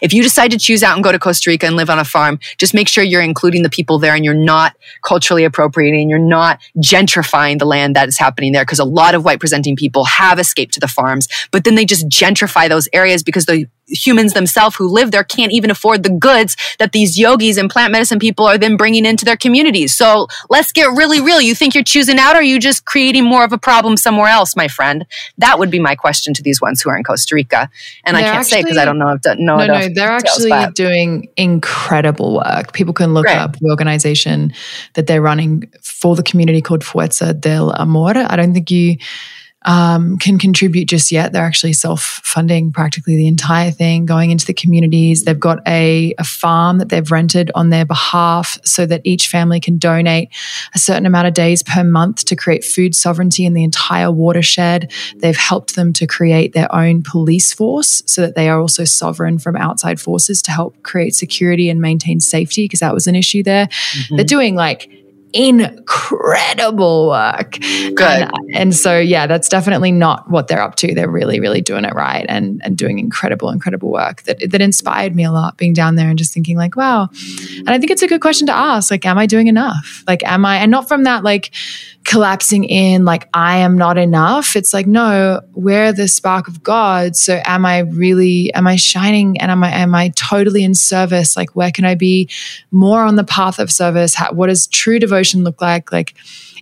If 0.02 0.12
you 0.12 0.22
decide 0.22 0.50
to 0.50 0.58
choose 0.58 0.82
out 0.82 0.94
and 0.94 1.04
go 1.04 1.12
to 1.12 1.18
Costa 1.18 1.50
Rica 1.50 1.66
and 1.66 1.76
live 1.76 1.90
on 1.90 1.98
a 1.98 2.04
farm, 2.04 2.38
just 2.58 2.74
make 2.74 2.88
sure 2.88 3.04
you're 3.04 3.22
including 3.22 3.62
the 3.62 3.70
people 3.70 3.98
there 3.98 4.14
and 4.14 4.24
you're 4.24 4.34
not 4.34 4.76
culturally 5.02 5.44
appropriating, 5.44 6.08
you're 6.08 6.18
not 6.18 6.60
gentrifying 6.78 7.58
the 7.58 7.64
land 7.64 7.96
that 7.96 8.08
is 8.08 8.18
happening 8.18 8.52
there 8.52 8.64
because 8.64 8.78
a 8.78 8.84
lot 8.84 9.14
of 9.14 9.24
white 9.24 9.40
presenting 9.40 9.76
people 9.76 10.04
have 10.04 10.38
escaped 10.38 10.74
to 10.74 10.80
the 10.80 10.88
farms, 10.88 11.28
but 11.50 11.64
then 11.64 11.74
they 11.74 11.84
just 11.84 12.08
gentrify 12.08 12.68
those 12.68 12.88
areas 12.92 13.22
because 13.22 13.46
the 13.46 13.66
humans 13.86 14.32
themselves 14.32 14.76
who 14.76 14.88
live 14.88 15.10
there 15.10 15.24
can't 15.24 15.52
even 15.52 15.70
afford 15.70 16.02
the 16.02 16.10
goods 16.10 16.56
that 16.78 16.92
these 16.92 17.18
yogis 17.18 17.56
and 17.56 17.70
plant 17.70 17.92
medicine 17.92 18.18
people 18.18 18.44
are 18.46 18.58
then 18.58 18.76
bringing 18.76 19.06
into 19.06 19.24
their 19.24 19.36
communities. 19.36 19.94
So 19.94 20.26
let's 20.50 20.72
get 20.72 20.86
really 20.86 21.20
real. 21.20 21.40
You 21.40 21.54
think 21.54 21.74
you're 21.74 21.84
choosing 21.84 22.18
out 22.18 22.34
or 22.34 22.40
are 22.40 22.42
you 22.42 22.58
just 22.58 22.84
creating 22.84 23.24
more 23.24 23.44
of 23.44 23.52
a 23.52 23.58
problem 23.58 23.96
somewhere 23.96 24.28
else, 24.28 24.56
my 24.56 24.68
friend? 24.68 25.06
That 25.38 25.58
would 25.58 25.70
be 25.70 25.78
my 25.78 25.94
question 25.94 26.34
to 26.34 26.42
these 26.42 26.60
ones 26.60 26.82
who 26.82 26.90
are 26.90 26.96
in 26.96 27.04
Costa 27.04 27.34
Rica. 27.34 27.70
And 28.04 28.16
they're 28.16 28.24
I 28.24 28.26
can't 28.26 28.38
actually, 28.38 28.50
say 28.50 28.62
because 28.62 28.78
I 28.78 28.84
don't 28.84 28.98
know. 28.98 29.12
If, 29.12 29.38
no, 29.38 29.56
no, 29.56 29.66
no, 29.66 29.88
they're 29.88 30.10
actually 30.10 30.52
doing 30.74 31.28
incredible 31.36 32.36
work. 32.36 32.72
People 32.72 32.94
can 32.94 33.14
look 33.14 33.26
right. 33.26 33.38
up 33.38 33.58
the 33.58 33.70
organization 33.70 34.52
that 34.94 35.06
they're 35.06 35.22
running 35.22 35.70
for 35.82 36.16
the 36.16 36.22
community 36.22 36.60
called 36.60 36.82
Fuerza 36.82 37.38
del 37.38 37.72
Amor. 37.72 38.16
I 38.16 38.36
don't 38.36 38.52
think 38.52 38.70
you 38.70 38.96
um, 39.66 40.16
can 40.18 40.38
contribute 40.38 40.86
just 40.86 41.10
yet. 41.10 41.32
They're 41.32 41.44
actually 41.44 41.72
self 41.72 42.20
funding 42.24 42.72
practically 42.72 43.16
the 43.16 43.26
entire 43.26 43.72
thing, 43.72 44.06
going 44.06 44.30
into 44.30 44.46
the 44.46 44.54
communities. 44.54 45.24
They've 45.24 45.38
got 45.38 45.58
a, 45.66 46.14
a 46.18 46.24
farm 46.24 46.78
that 46.78 46.88
they've 46.88 47.10
rented 47.10 47.50
on 47.54 47.70
their 47.70 47.84
behalf 47.84 48.58
so 48.64 48.86
that 48.86 49.00
each 49.04 49.28
family 49.28 49.58
can 49.58 49.76
donate 49.76 50.28
a 50.74 50.78
certain 50.78 51.04
amount 51.04 51.26
of 51.26 51.34
days 51.34 51.62
per 51.64 51.82
month 51.82 52.24
to 52.26 52.36
create 52.36 52.64
food 52.64 52.94
sovereignty 52.94 53.44
in 53.44 53.54
the 53.54 53.64
entire 53.64 54.10
watershed. 54.10 54.92
They've 55.16 55.36
helped 55.36 55.74
them 55.74 55.92
to 55.94 56.06
create 56.06 56.52
their 56.52 56.72
own 56.74 57.02
police 57.02 57.52
force 57.52 58.02
so 58.06 58.22
that 58.22 58.36
they 58.36 58.48
are 58.48 58.60
also 58.60 58.84
sovereign 58.84 59.38
from 59.38 59.56
outside 59.56 60.00
forces 60.00 60.40
to 60.42 60.52
help 60.52 60.80
create 60.84 61.14
security 61.14 61.68
and 61.68 61.80
maintain 61.80 62.20
safety 62.20 62.64
because 62.64 62.80
that 62.80 62.94
was 62.94 63.08
an 63.08 63.16
issue 63.16 63.42
there. 63.42 63.66
Mm-hmm. 63.66 64.16
They're 64.16 64.24
doing 64.24 64.54
like 64.54 64.88
incredible 65.36 67.08
work. 67.08 67.52
Good. 67.52 68.00
And, 68.00 68.32
and, 68.54 68.74
so, 68.74 68.98
yeah, 68.98 69.26
that's 69.26 69.48
definitely 69.48 69.92
not 69.92 70.30
what 70.30 70.48
they're 70.48 70.62
up 70.62 70.76
to. 70.76 70.94
They're 70.94 71.10
really, 71.10 71.40
really 71.40 71.60
doing 71.60 71.84
it 71.84 71.94
right 71.94 72.24
and, 72.28 72.60
and 72.64 72.76
doing 72.76 72.98
incredible, 72.98 73.50
incredible 73.50 73.90
work 73.90 74.22
that, 74.22 74.50
that 74.50 74.60
inspired 74.60 75.14
me 75.14 75.24
a 75.24 75.32
lot 75.32 75.58
being 75.58 75.72
down 75.72 75.96
there 75.96 76.08
and 76.08 76.18
just 76.18 76.32
thinking 76.32 76.56
like, 76.56 76.76
wow. 76.76 77.08
And 77.58 77.70
I 77.70 77.78
think 77.78 77.90
it's 77.90 78.02
a 78.02 78.08
good 78.08 78.20
question 78.20 78.46
to 78.46 78.56
ask. 78.56 78.90
Like, 78.90 79.04
am 79.04 79.18
I 79.18 79.26
doing 79.26 79.46
enough? 79.48 80.02
Like, 80.06 80.24
am 80.24 80.44
I, 80.44 80.56
and 80.56 80.70
not 80.70 80.88
from 80.88 81.04
that, 81.04 81.22
like, 81.22 81.52
collapsing 82.06 82.64
in 82.64 83.04
like 83.04 83.28
I 83.34 83.58
am 83.58 83.76
not 83.76 83.98
enough. 83.98 84.54
It's 84.54 84.72
like, 84.72 84.86
no, 84.86 85.40
we're 85.54 85.92
the 85.92 86.06
spark 86.06 86.46
of 86.46 86.62
God. 86.62 87.16
So 87.16 87.42
am 87.44 87.66
I 87.66 87.80
really, 87.80 88.54
am 88.54 88.66
I 88.66 88.76
shining 88.76 89.38
and 89.38 89.50
am 89.50 89.64
I, 89.64 89.70
am 89.72 89.94
I 89.94 90.10
totally 90.10 90.62
in 90.62 90.74
service? 90.74 91.36
Like, 91.36 91.56
where 91.56 91.72
can 91.72 91.84
I 91.84 91.96
be 91.96 92.30
more 92.70 93.02
on 93.02 93.16
the 93.16 93.24
path 93.24 93.58
of 93.58 93.72
service? 93.72 94.14
How, 94.14 94.32
what 94.32 94.46
does 94.46 94.68
true 94.68 94.98
devotion 95.00 95.25
look 95.34 95.60
like? 95.60 95.92
Like, 95.92 96.14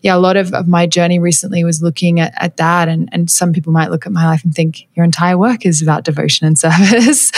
yeah, 0.03 0.15
a 0.15 0.19
lot 0.19 0.37
of, 0.37 0.53
of 0.53 0.69
my 0.69 0.87
journey 0.87 1.19
recently 1.19 1.65
was 1.65 1.83
looking 1.83 2.21
at, 2.21 2.35
at 2.37 2.57
that. 2.59 2.89
And, 2.89 3.09
and 3.13 3.31
some 3.31 3.53
people 3.53 3.73
might 3.73 3.91
look 3.91 4.07
at 4.07 4.13
my 4.13 4.27
life 4.27 4.45
and 4.45 4.55
think 4.55 4.87
your 4.95 5.05
entire 5.05 5.39
work 5.39 5.65
is 5.65 5.83
about 5.83 6.05
devotion 6.05 6.47
and 6.47 6.59
service 6.59 7.33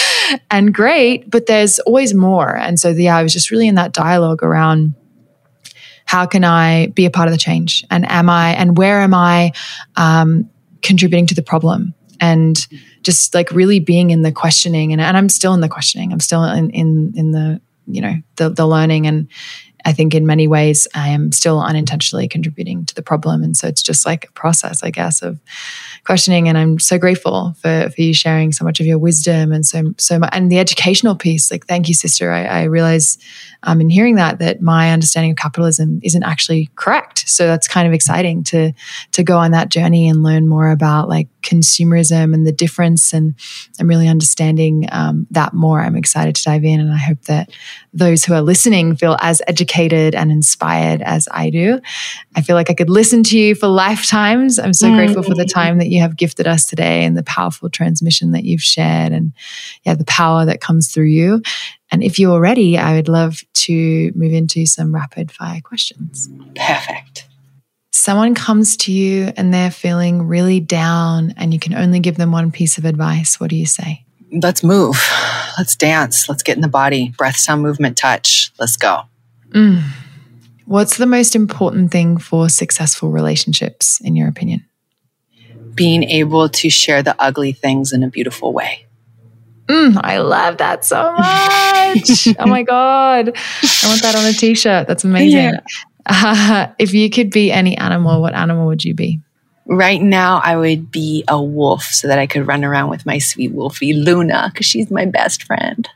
and 0.50 0.74
great, 0.74 1.30
but 1.30 1.46
there's 1.46 1.78
always 1.80 2.14
more. 2.14 2.56
And 2.56 2.78
so, 2.78 2.90
yeah, 2.90 3.16
I 3.16 3.22
was 3.22 3.32
just 3.32 3.50
really 3.50 3.68
in 3.68 3.76
that 3.76 3.92
dialogue 3.92 4.42
around 4.42 4.94
how 6.06 6.24
can 6.24 6.44
I 6.44 6.86
be 6.88 7.04
a 7.04 7.10
part 7.10 7.28
of 7.28 7.32
the 7.32 7.38
change? 7.38 7.84
And 7.90 8.08
am 8.10 8.30
I, 8.30 8.54
and 8.54 8.78
where 8.78 9.00
am 9.00 9.12
I 9.12 9.52
um, 9.96 10.48
contributing 10.80 11.26
to 11.26 11.34
the 11.34 11.42
problem? 11.42 11.94
And 12.20 12.66
just 13.06 13.34
like 13.34 13.50
really 13.52 13.78
being 13.78 14.10
in 14.10 14.22
the 14.22 14.32
questioning, 14.32 14.92
and, 14.92 15.00
and 15.00 15.16
I'm 15.16 15.28
still 15.28 15.54
in 15.54 15.60
the 15.60 15.68
questioning. 15.68 16.12
I'm 16.12 16.20
still 16.20 16.42
in 16.44 16.70
in 16.70 17.12
in 17.14 17.30
the 17.30 17.60
you 17.86 18.00
know 18.00 18.14
the 18.34 18.50
the 18.50 18.66
learning 18.66 19.06
and 19.06 19.28
I 19.86 19.92
think 19.92 20.14
in 20.14 20.26
many 20.26 20.48
ways 20.48 20.88
I 20.94 21.10
am 21.10 21.30
still 21.30 21.60
unintentionally 21.60 22.26
contributing 22.26 22.84
to 22.86 22.94
the 22.94 23.02
problem. 23.02 23.44
And 23.44 23.56
so 23.56 23.68
it's 23.68 23.82
just 23.82 24.04
like 24.04 24.28
a 24.28 24.32
process, 24.32 24.82
I 24.82 24.90
guess, 24.90 25.22
of 25.22 25.38
questioning. 26.06 26.48
And 26.48 26.56
I'm 26.56 26.78
so 26.78 26.98
grateful 26.98 27.54
for, 27.60 27.90
for 27.90 28.00
you 28.00 28.14
sharing 28.14 28.52
so 28.52 28.64
much 28.64 28.80
of 28.80 28.86
your 28.86 28.98
wisdom 28.98 29.52
and 29.52 29.66
so, 29.66 29.92
so 29.98 30.18
much, 30.18 30.30
and 30.32 30.50
the 30.50 30.58
educational 30.58 31.16
piece. 31.16 31.50
Like, 31.50 31.66
thank 31.66 31.88
you, 31.88 31.94
sister. 31.94 32.32
I, 32.32 32.44
I 32.44 32.62
realize 32.64 33.18
um, 33.64 33.80
in 33.80 33.90
hearing 33.90 34.14
that, 34.14 34.38
that 34.38 34.62
my 34.62 34.92
understanding 34.92 35.32
of 35.32 35.36
capitalism 35.36 36.00
isn't 36.02 36.22
actually 36.22 36.70
correct. 36.76 37.28
So 37.28 37.46
that's 37.46 37.66
kind 37.66 37.88
of 37.88 37.92
exciting 37.92 38.44
to, 38.44 38.72
to 39.12 39.24
go 39.24 39.36
on 39.36 39.50
that 39.50 39.68
journey 39.68 40.08
and 40.08 40.22
learn 40.22 40.46
more 40.46 40.70
about 40.70 41.08
like 41.08 41.28
consumerism 41.42 42.34
and 42.34 42.46
the 42.46 42.52
difference. 42.52 43.12
And 43.12 43.34
I'm 43.80 43.88
really 43.88 44.08
understanding 44.08 44.88
um, 44.92 45.26
that 45.30 45.52
more. 45.52 45.80
I'm 45.80 45.96
excited 45.96 46.36
to 46.36 46.44
dive 46.44 46.64
in. 46.64 46.80
And 46.80 46.92
I 46.92 46.98
hope 46.98 47.22
that 47.22 47.50
those 47.92 48.24
who 48.24 48.34
are 48.34 48.42
listening 48.42 48.94
feel 48.94 49.16
as 49.20 49.42
educated 49.48 50.14
and 50.14 50.30
inspired 50.30 51.02
as 51.02 51.28
I 51.30 51.50
do. 51.50 51.80
I 52.34 52.42
feel 52.42 52.54
like 52.54 52.70
I 52.70 52.74
could 52.74 52.90
listen 52.90 53.22
to 53.24 53.38
you 53.38 53.54
for 53.54 53.68
lifetimes. 53.68 54.58
I'm 54.58 54.72
so 54.72 54.86
mm-hmm. 54.86 54.96
grateful 54.96 55.22
for 55.22 55.34
the 55.34 55.44
mm. 55.44 55.52
time 55.52 55.78
that 55.78 55.88
you 55.88 55.95
have 55.98 56.16
gifted 56.16 56.46
us 56.46 56.66
today 56.66 57.04
and 57.04 57.16
the 57.16 57.22
powerful 57.22 57.68
transmission 57.70 58.32
that 58.32 58.44
you've 58.44 58.62
shared 58.62 59.12
and 59.12 59.32
yeah, 59.84 59.94
the 59.94 60.04
power 60.04 60.44
that 60.44 60.60
comes 60.60 60.92
through 60.92 61.06
you. 61.06 61.42
And 61.90 62.02
if 62.02 62.18
you're 62.18 62.40
ready, 62.40 62.78
I 62.78 62.94
would 62.94 63.08
love 63.08 63.40
to 63.54 64.12
move 64.14 64.32
into 64.32 64.66
some 64.66 64.94
rapid 64.94 65.30
fire 65.30 65.60
questions. 65.62 66.28
Perfect. 66.54 67.28
Someone 67.92 68.34
comes 68.34 68.76
to 68.78 68.92
you 68.92 69.32
and 69.36 69.54
they're 69.54 69.70
feeling 69.70 70.22
really 70.26 70.60
down, 70.60 71.32
and 71.36 71.54
you 71.54 71.58
can 71.58 71.74
only 71.74 71.98
give 71.98 72.16
them 72.16 72.30
one 72.30 72.52
piece 72.52 72.76
of 72.76 72.84
advice. 72.84 73.40
What 73.40 73.50
do 73.50 73.56
you 73.56 73.66
say? 73.66 74.04
Let's 74.30 74.62
move. 74.62 74.96
Let's 75.56 75.76
dance. 75.76 76.28
Let's 76.28 76.42
get 76.42 76.56
in 76.56 76.60
the 76.60 76.68
body. 76.68 77.14
Breath, 77.16 77.36
sound, 77.36 77.62
movement, 77.62 77.96
touch. 77.96 78.52
Let's 78.58 78.76
go. 78.76 79.02
Mm. 79.50 79.82
What's 80.66 80.98
the 80.98 81.06
most 81.06 81.36
important 81.36 81.92
thing 81.92 82.18
for 82.18 82.48
successful 82.48 83.10
relationships, 83.10 84.00
in 84.02 84.16
your 84.16 84.28
opinion? 84.28 84.65
Being 85.76 86.02
able 86.02 86.48
to 86.48 86.70
share 86.70 87.02
the 87.02 87.14
ugly 87.18 87.52
things 87.52 87.92
in 87.92 88.02
a 88.02 88.08
beautiful 88.08 88.52
way. 88.52 88.86
Mm, 89.68 90.00
I 90.02 90.18
love 90.18 90.58
that 90.58 90.84
so 90.84 91.12
much. 91.12 92.28
oh 92.38 92.46
my 92.46 92.62
God. 92.62 93.28
I 93.28 93.88
want 93.88 94.02
that 94.02 94.14
on 94.16 94.24
a 94.24 94.32
t 94.32 94.54
shirt. 94.54 94.86
That's 94.86 95.04
amazing. 95.04 95.38
Yeah. 95.38 95.60
Uh, 96.06 96.68
if 96.78 96.94
you 96.94 97.10
could 97.10 97.30
be 97.30 97.50
any 97.50 97.76
animal, 97.76 98.20
what 98.20 98.34
animal 98.34 98.66
would 98.68 98.84
you 98.84 98.94
be? 98.94 99.20
Right 99.68 100.00
now, 100.00 100.40
I 100.44 100.56
would 100.56 100.92
be 100.92 101.24
a 101.26 101.42
wolf 101.42 101.82
so 101.82 102.06
that 102.06 102.20
I 102.20 102.28
could 102.28 102.46
run 102.46 102.64
around 102.64 102.90
with 102.90 103.04
my 103.04 103.18
sweet 103.18 103.52
wolfie, 103.52 103.92
Luna, 103.92 104.50
because 104.52 104.66
she's 104.66 104.90
my 104.92 105.04
best 105.04 105.42
friend. 105.42 105.88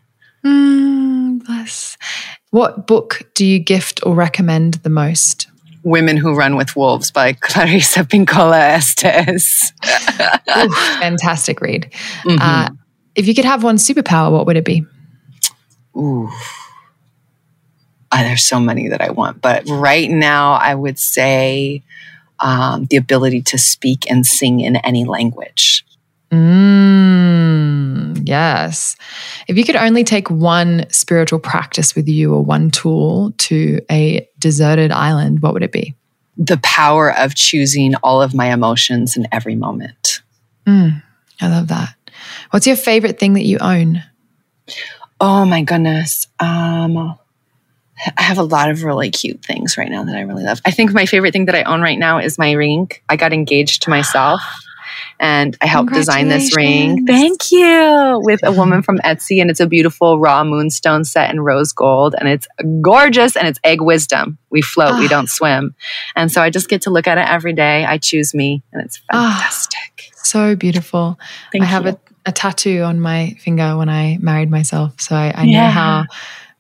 Mm, 0.45 1.45
bless. 1.47 1.97
What 2.51 2.89
book 2.89 3.23
do 3.35 3.47
you 3.47 3.61
gift 3.61 4.01
or 4.03 4.17
recommend 4.17 4.75
the 4.75 4.91
most? 4.91 5.47
Women 5.83 6.17
Who 6.17 6.35
Run 6.35 6.57
with 6.57 6.77
Wolves 6.77 7.11
by 7.11 7.33
Clarissa 7.41 8.05
Pinkola 8.05 8.59
Estes. 8.59 9.73
Ooh, 9.85 10.71
fantastic 11.01 11.61
read. 11.61 11.91
Mm-hmm. 12.25 12.39
Uh, 12.41 12.71
if 13.15 13.27
you 13.27 13.35
could 13.35 13.45
have 13.45 13.63
one 13.63 13.77
superpower, 13.77 14.31
what 14.31 14.47
would 14.47 14.57
it 14.57 14.65
be? 14.65 14.85
Ooh. 15.97 16.31
Uh, 18.13 18.23
there's 18.23 18.45
so 18.45 18.59
many 18.59 18.89
that 18.89 19.01
I 19.01 19.11
want, 19.11 19.41
but 19.41 19.69
right 19.69 20.11
now 20.11 20.53
I 20.53 20.75
would 20.75 20.99
say 20.99 21.83
um, 22.41 22.87
the 22.87 22.97
ability 22.97 23.43
to 23.43 23.59
speak 23.59 24.11
and 24.11 24.27
sing 24.27 24.61
in 24.61 24.77
any 24.77 25.05
language. 25.05 25.85
Mm, 26.33 26.90
Mm, 27.91 28.23
yes. 28.29 28.97
If 29.49 29.57
you 29.57 29.65
could 29.65 29.77
only 29.77 30.05
take 30.05 30.31
one 30.31 30.87
spiritual 30.91 31.39
practice 31.39 31.95
with 31.95 32.09
you 32.09 32.33
or 32.35 32.43
one 32.43 32.71
tool 32.71 33.33
to 33.39 33.81
a 33.91 34.29
deserted 34.39 34.93
island, 34.93 35.41
what 35.43 35.53
would 35.55 35.63
it 35.63 35.73
be? 35.73 35.95
The 36.37 36.59
power 36.59 37.13
of 37.17 37.35
choosing 37.35 37.95
all 37.97 38.23
of 38.23 38.35
my 38.35 38.53
emotions 38.53 39.17
in 39.17 39.27
every 39.33 39.57
moment. 39.57 40.23
Mm, 40.67 41.03
I 41.41 41.49
love 41.49 41.69
that. 41.69 41.95
What's 42.51 42.67
your 42.67 42.77
favorite 42.77 43.19
thing 43.19 43.35
that 43.35 43.45
you 43.45 43.59
own? 43.59 44.03
Oh 45.21 45.45
my 45.45 45.63
goodness. 45.63 46.29
Um, 46.39 47.19
I 48.17 48.23
have 48.23 48.39
a 48.39 48.43
lot 48.43 48.71
of 48.71 48.85
really 48.85 49.11
cute 49.11 49.45
things 49.45 49.77
right 49.77 49.91
now 49.91 50.05
that 50.05 50.17
I 50.17 50.21
really 50.23 50.45
love. 50.45 50.61
I 50.65 50.71
think 50.71 50.93
my 50.93 51.07
favorite 51.07 51.33
thing 51.33 51.47
that 51.47 51.55
I 51.55 51.65
own 51.65 51.83
right 51.83 51.99
now 51.99 52.19
is 52.19 52.39
my 52.39 52.53
ring. 52.53 52.91
I 53.09 53.17
got 53.17 53.33
engaged 53.33 53.83
to 53.83 53.91
myself 53.91 54.41
and 55.19 55.57
I 55.61 55.67
helped 55.67 55.93
design 55.93 56.29
this 56.29 56.57
ring. 56.57 57.07
Thank 57.07 57.51
you. 57.53 58.21
With 58.23 58.41
a 58.43 58.53
woman 58.53 58.83
from 58.83 58.99
Etsy 58.99 59.41
and 59.41 59.51
it's 59.51 59.61
a 59.61 59.67
beautiful 59.67 60.19
raw 60.19 60.45
moonstone 60.45 61.05
set 61.05 61.31
in 61.31 61.41
rose 61.41 61.73
gold 61.73 62.15
and 62.19 62.29
it's 62.29 62.49
gorgeous 62.81 63.37
and 63.37 63.47
it's 63.47 63.61
egg 63.65 63.81
wisdom. 63.81 64.39
We 64.51 64.63
float, 64.63 64.99
we 64.99 65.07
ah. 65.07 65.09
don't 65.09 65.29
swim. 65.29 65.75
And 66.17 66.33
so 66.33 66.43
I 66.43 66.51
just 66.51 66.69
get 66.69 66.83
to 66.83 66.91
look 66.91 67.07
at 67.07 67.19
it 67.19 67.29
every 67.29 67.53
day. 67.53 67.85
I 67.85 67.99
choose 67.99 68.35
me 68.35 68.63
and 68.73 68.83
it's 68.85 69.01
ah, 69.13 69.37
fantastic. 69.39 70.11
so 70.17 70.57
beautiful. 70.57 71.19
Thank 71.53 71.65
I 71.65 71.67
have 71.67 71.87
a, 71.87 71.99
a, 72.27 72.33
tattoo 72.33 72.83
on 72.83 73.01
my 73.01 73.37
finger 73.41 73.77
when 73.77 73.89
I 73.89 74.19
married 74.21 74.51
myself. 74.51 75.01
So 75.01 75.15
I, 75.15 75.33
I 75.35 75.43
yeah. 75.45 75.67
know 75.67 75.71
how 75.71 76.05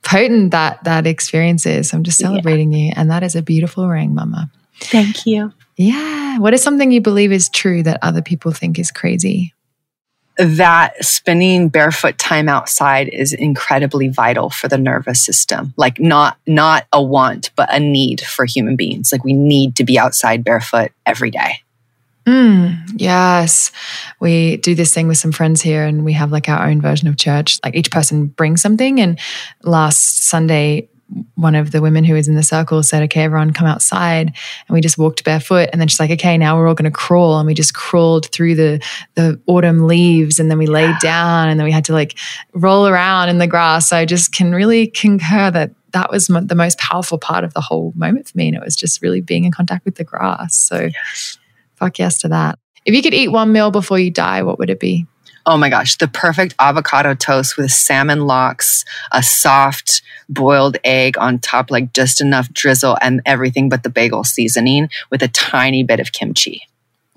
potent 0.02 0.52
that 0.52 0.84
that 0.84 1.06
experience 1.06 1.66
is. 1.66 1.92
I'm 1.92 2.04
just 2.04 2.18
celebrating 2.18 2.72
yeah. 2.72 2.78
you. 2.78 2.92
And 2.96 3.10
that 3.10 3.22
is 3.22 3.34
a 3.34 3.42
beautiful 3.42 3.88
ring, 3.88 4.14
Mama. 4.14 4.50
Thank 4.80 5.26
you. 5.26 5.52
Yeah. 5.80 6.36
What 6.38 6.52
is 6.52 6.62
something 6.62 6.90
you 6.90 7.00
believe 7.00 7.32
is 7.32 7.48
true 7.48 7.82
that 7.84 7.98
other 8.02 8.20
people 8.20 8.52
think 8.52 8.78
is 8.78 8.90
crazy? 8.90 9.54
That 10.36 11.02
spending 11.02 11.70
barefoot 11.70 12.18
time 12.18 12.50
outside 12.50 13.08
is 13.08 13.32
incredibly 13.32 14.08
vital 14.08 14.50
for 14.50 14.68
the 14.68 14.76
nervous 14.76 15.24
system. 15.24 15.72
Like 15.78 15.98
not 15.98 16.36
not 16.46 16.86
a 16.92 17.02
want, 17.02 17.50
but 17.56 17.72
a 17.72 17.80
need 17.80 18.20
for 18.20 18.44
human 18.44 18.76
beings. 18.76 19.10
Like 19.10 19.24
we 19.24 19.32
need 19.32 19.74
to 19.76 19.84
be 19.84 19.98
outside 19.98 20.44
barefoot 20.44 20.92
every 21.06 21.30
day. 21.30 21.62
Mm, 22.26 22.78
yes. 22.96 23.72
We 24.20 24.58
do 24.58 24.74
this 24.74 24.92
thing 24.92 25.08
with 25.08 25.16
some 25.16 25.32
friends 25.32 25.62
here 25.62 25.84
and 25.84 26.04
we 26.04 26.12
have 26.12 26.30
like 26.30 26.50
our 26.50 26.68
own 26.68 26.82
version 26.82 27.08
of 27.08 27.16
church. 27.16 27.58
Like 27.64 27.74
each 27.74 27.90
person 27.90 28.26
brings 28.26 28.60
something. 28.60 29.00
And 29.00 29.18
last 29.62 30.24
Sunday, 30.24 30.90
one 31.34 31.54
of 31.54 31.70
the 31.70 31.80
women 31.80 32.04
who 32.04 32.14
was 32.14 32.28
in 32.28 32.34
the 32.34 32.42
circle 32.42 32.82
said, 32.82 33.02
Okay, 33.04 33.22
everyone 33.22 33.52
come 33.52 33.66
outside. 33.66 34.28
And 34.28 34.74
we 34.74 34.80
just 34.80 34.98
walked 34.98 35.24
barefoot. 35.24 35.68
And 35.72 35.80
then 35.80 35.88
she's 35.88 36.00
like, 36.00 36.10
Okay, 36.10 36.38
now 36.38 36.56
we're 36.56 36.68
all 36.68 36.74
going 36.74 36.90
to 36.90 36.96
crawl. 36.96 37.38
And 37.38 37.46
we 37.46 37.54
just 37.54 37.74
crawled 37.74 38.30
through 38.30 38.54
the, 38.54 38.82
the 39.14 39.40
autumn 39.46 39.86
leaves. 39.86 40.38
And 40.38 40.50
then 40.50 40.58
we 40.58 40.66
laid 40.66 40.96
down 41.00 41.48
and 41.48 41.58
then 41.58 41.64
we 41.64 41.72
had 41.72 41.84
to 41.86 41.92
like 41.92 42.18
roll 42.52 42.86
around 42.86 43.28
in 43.28 43.38
the 43.38 43.46
grass. 43.46 43.88
So 43.88 43.96
I 43.96 44.04
just 44.04 44.32
can 44.32 44.52
really 44.52 44.86
concur 44.86 45.50
that 45.50 45.72
that 45.92 46.10
was 46.10 46.28
the 46.28 46.54
most 46.54 46.78
powerful 46.78 47.18
part 47.18 47.44
of 47.44 47.54
the 47.54 47.60
whole 47.60 47.92
moment 47.96 48.28
for 48.28 48.38
me. 48.38 48.48
And 48.48 48.56
it 48.56 48.62
was 48.62 48.76
just 48.76 49.02
really 49.02 49.20
being 49.20 49.44
in 49.44 49.52
contact 49.52 49.84
with 49.84 49.96
the 49.96 50.04
grass. 50.04 50.56
So 50.56 50.90
yes. 50.92 51.38
fuck 51.74 51.98
yes 51.98 52.18
to 52.18 52.28
that. 52.28 52.58
If 52.84 52.94
you 52.94 53.02
could 53.02 53.14
eat 53.14 53.28
one 53.28 53.52
meal 53.52 53.70
before 53.70 53.98
you 53.98 54.10
die, 54.10 54.42
what 54.42 54.58
would 54.58 54.70
it 54.70 54.80
be? 54.80 55.06
Oh 55.46 55.56
my 55.56 55.68
gosh, 55.70 55.96
the 55.96 56.08
perfect 56.08 56.54
avocado 56.58 57.14
toast 57.14 57.56
with 57.56 57.70
salmon 57.70 58.26
lox, 58.26 58.84
a 59.12 59.22
soft 59.22 60.02
boiled 60.28 60.76
egg 60.84 61.16
on 61.18 61.38
top, 61.38 61.70
like 61.70 61.92
just 61.92 62.20
enough 62.20 62.52
drizzle 62.52 62.96
and 63.00 63.20
everything 63.26 63.68
but 63.68 63.82
the 63.82 63.90
bagel 63.90 64.24
seasoning 64.24 64.88
with 65.10 65.22
a 65.22 65.28
tiny 65.28 65.82
bit 65.82 66.00
of 66.00 66.12
kimchi. 66.12 66.62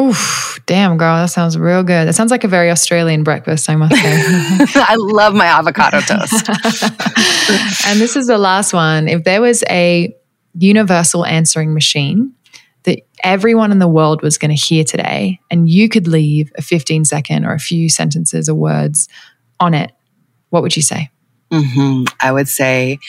Oof, 0.02 0.60
damn, 0.66 0.98
girl, 0.98 1.18
that 1.18 1.30
sounds 1.30 1.58
real 1.58 1.84
good. 1.84 2.08
That 2.08 2.14
sounds 2.16 2.32
like 2.32 2.44
a 2.44 2.48
very 2.48 2.72
Australian 2.72 3.24
breakfast, 3.24 3.70
I 3.70 3.76
must 3.76 3.96
say. 3.96 4.02
I 4.82 4.96
love 4.98 5.36
my 5.36 5.46
avocado 5.46 6.00
toast. 6.02 6.50
and 7.88 8.00
this 8.00 8.16
is 8.16 8.26
the 8.28 8.40
last 8.40 8.74
one. 8.74 9.08
If 9.08 9.24
there 9.24 9.40
was 9.42 9.64
a 9.70 10.14
universal 10.58 11.26
answering 11.26 11.74
machine 11.74 12.34
that 12.84 13.02
everyone 13.24 13.72
in 13.72 13.80
the 13.80 13.88
world 13.88 14.22
was 14.22 14.38
going 14.38 14.56
to 14.56 14.56
hear 14.56 14.84
today, 14.84 15.40
and 15.50 15.70
you 15.70 15.90
could 15.90 16.08
leave 16.08 16.52
a 16.58 16.62
15 16.62 17.06
second 17.06 17.46
or 17.46 17.54
a 17.54 17.60
few 17.60 17.90
sentences 17.90 18.50
or 18.50 18.56
words 18.56 19.08
on 19.60 19.74
it, 19.74 19.92
what 20.50 20.62
would 20.62 20.76
you 20.76 20.82
say? 20.82 21.10
Mm-hmm. 21.52 22.06
I 22.20 22.32
would 22.32 22.48
say 22.48 23.00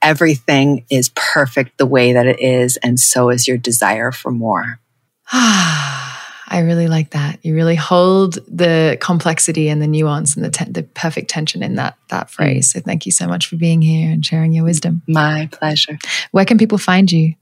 everything 0.00 0.86
is 0.90 1.10
perfect 1.14 1.76
the 1.76 1.86
way 1.86 2.14
that 2.14 2.26
it 2.26 2.40
is, 2.40 2.78
and 2.78 2.98
so 2.98 3.28
is 3.28 3.46
your 3.46 3.58
desire 3.58 4.10
for 4.10 4.30
more. 4.30 4.80
Ah, 5.32 6.06
I 6.52 6.60
really 6.60 6.88
like 6.88 7.10
that. 7.10 7.38
You 7.44 7.54
really 7.54 7.76
hold 7.76 8.34
the 8.48 8.98
complexity 9.00 9.68
and 9.68 9.80
the 9.80 9.86
nuance 9.86 10.34
and 10.34 10.44
the 10.44 10.50
te- 10.50 10.70
the 10.70 10.82
perfect 10.82 11.30
tension 11.30 11.62
in 11.62 11.76
that 11.76 11.96
that 12.08 12.30
phrase. 12.30 12.72
So 12.72 12.80
thank 12.80 13.06
you 13.06 13.12
so 13.12 13.28
much 13.28 13.46
for 13.46 13.56
being 13.56 13.82
here 13.82 14.10
and 14.10 14.24
sharing 14.24 14.52
your 14.52 14.64
wisdom. 14.64 15.02
My 15.06 15.48
pleasure. 15.52 15.98
Where 16.32 16.44
can 16.44 16.58
people 16.58 16.78
find 16.78 17.10
you? 17.12 17.34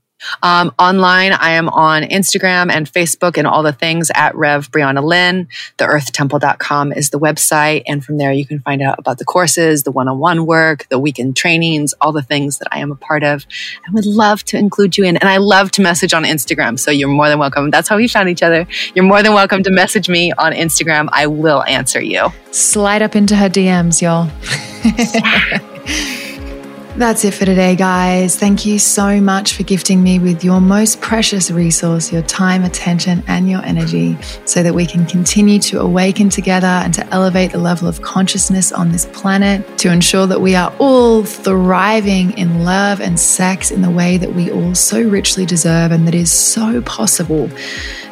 Um, 0.42 0.72
online, 0.78 1.32
I 1.32 1.50
am 1.50 1.68
on 1.68 2.02
Instagram 2.02 2.70
and 2.70 2.90
Facebook 2.90 3.36
and 3.36 3.46
all 3.46 3.62
the 3.62 3.72
things 3.72 4.10
at 4.14 4.34
Rev 4.34 4.70
Briana 4.70 5.02
Lynn. 5.02 5.48
TheEarthTemple.com 5.78 6.92
is 6.92 7.10
the 7.10 7.18
website. 7.18 7.82
And 7.86 8.04
from 8.04 8.18
there, 8.18 8.32
you 8.32 8.46
can 8.46 8.60
find 8.60 8.82
out 8.82 8.98
about 8.98 9.18
the 9.18 9.24
courses, 9.24 9.82
the 9.82 9.90
one 9.90 10.08
on 10.08 10.18
one 10.18 10.46
work, 10.46 10.88
the 10.88 10.98
weekend 10.98 11.36
trainings, 11.36 11.94
all 12.00 12.12
the 12.12 12.22
things 12.22 12.58
that 12.58 12.68
I 12.72 12.80
am 12.80 12.90
a 12.90 12.96
part 12.96 13.22
of. 13.22 13.46
I 13.86 13.90
would 13.92 14.06
love 14.06 14.44
to 14.44 14.58
include 14.58 14.96
you 14.98 15.04
in. 15.04 15.16
And 15.16 15.28
I 15.28 15.38
love 15.38 15.70
to 15.72 15.82
message 15.82 16.12
on 16.14 16.24
Instagram. 16.24 16.78
So 16.78 16.90
you're 16.90 17.08
more 17.08 17.28
than 17.28 17.38
welcome. 17.38 17.70
That's 17.70 17.88
how 17.88 17.96
we 17.96 18.08
found 18.08 18.28
each 18.28 18.42
other. 18.42 18.66
You're 18.94 19.04
more 19.04 19.22
than 19.22 19.34
welcome 19.34 19.62
to 19.62 19.70
message 19.70 20.08
me 20.08 20.32
on 20.32 20.52
Instagram. 20.52 21.08
I 21.12 21.26
will 21.26 21.62
answer 21.64 22.00
you. 22.00 22.28
Slide 22.50 23.02
up 23.02 23.14
into 23.14 23.36
her 23.36 23.48
DMs, 23.48 24.02
y'all. 24.02 24.28
That's 26.98 27.24
it 27.24 27.32
for 27.32 27.44
today, 27.44 27.76
guys. 27.76 28.36
Thank 28.36 28.66
you 28.66 28.80
so 28.80 29.20
much 29.20 29.54
for 29.54 29.62
gifting 29.62 30.02
me 30.02 30.18
with 30.18 30.42
your 30.42 30.60
most 30.60 31.00
precious 31.00 31.48
resource, 31.48 32.12
your 32.12 32.22
time, 32.22 32.64
attention, 32.64 33.22
and 33.28 33.48
your 33.48 33.64
energy, 33.64 34.18
so 34.46 34.64
that 34.64 34.74
we 34.74 34.84
can 34.84 35.06
continue 35.06 35.60
to 35.60 35.80
awaken 35.80 36.28
together 36.28 36.66
and 36.66 36.92
to 36.94 37.06
elevate 37.14 37.52
the 37.52 37.58
level 37.58 37.86
of 37.86 38.02
consciousness 38.02 38.72
on 38.72 38.90
this 38.90 39.06
planet 39.12 39.78
to 39.78 39.92
ensure 39.92 40.26
that 40.26 40.40
we 40.40 40.56
are 40.56 40.74
all 40.80 41.22
thriving 41.22 42.36
in 42.36 42.64
love 42.64 43.00
and 43.00 43.20
sex 43.20 43.70
in 43.70 43.80
the 43.80 43.90
way 43.90 44.18
that 44.18 44.34
we 44.34 44.50
all 44.50 44.74
so 44.74 45.00
richly 45.00 45.46
deserve 45.46 45.92
and 45.92 46.04
that 46.04 46.16
is 46.16 46.32
so 46.32 46.82
possible 46.82 47.48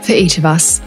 for 0.04 0.12
each 0.12 0.38
of 0.38 0.46
us. 0.46 0.80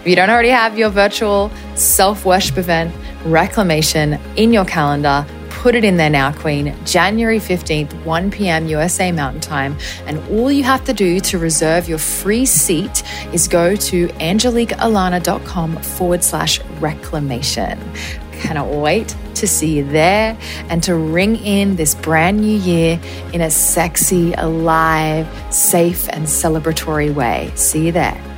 If 0.00 0.08
you 0.08 0.16
don't 0.16 0.30
already 0.30 0.48
have 0.48 0.76
your 0.76 0.90
virtual 0.90 1.52
self 1.76 2.24
worship 2.24 2.58
event, 2.58 2.92
Reclamation, 3.24 4.20
in 4.36 4.52
your 4.52 4.64
calendar, 4.64 5.26
put 5.56 5.74
it 5.74 5.84
in 5.84 5.96
there 5.96 6.10
now, 6.10 6.32
Queen. 6.32 6.76
January 6.84 7.38
15th, 7.38 8.04
1 8.04 8.30
p.m. 8.30 8.66
USA 8.68 9.10
Mountain 9.10 9.40
Time. 9.40 9.76
And 10.06 10.18
all 10.28 10.52
you 10.52 10.62
have 10.62 10.84
to 10.84 10.92
do 10.92 11.18
to 11.20 11.38
reserve 11.38 11.88
your 11.88 11.98
free 11.98 12.44
seat 12.44 13.02
is 13.32 13.48
go 13.48 13.74
to 13.74 14.08
angeliquealana.com 14.08 15.76
forward 15.78 16.22
slash 16.22 16.60
reclamation. 16.80 17.80
Cannot 18.32 18.68
wait 18.68 19.16
to 19.36 19.46
see 19.46 19.78
you 19.78 19.84
there 19.84 20.36
and 20.68 20.82
to 20.82 20.94
ring 20.94 21.36
in 21.36 21.76
this 21.76 21.94
brand 21.94 22.40
new 22.40 22.58
year 22.58 23.00
in 23.32 23.40
a 23.40 23.50
sexy, 23.50 24.34
alive, 24.34 25.26
safe, 25.50 26.06
and 26.10 26.26
celebratory 26.26 27.12
way. 27.12 27.50
See 27.54 27.86
you 27.86 27.92
there. 27.92 28.35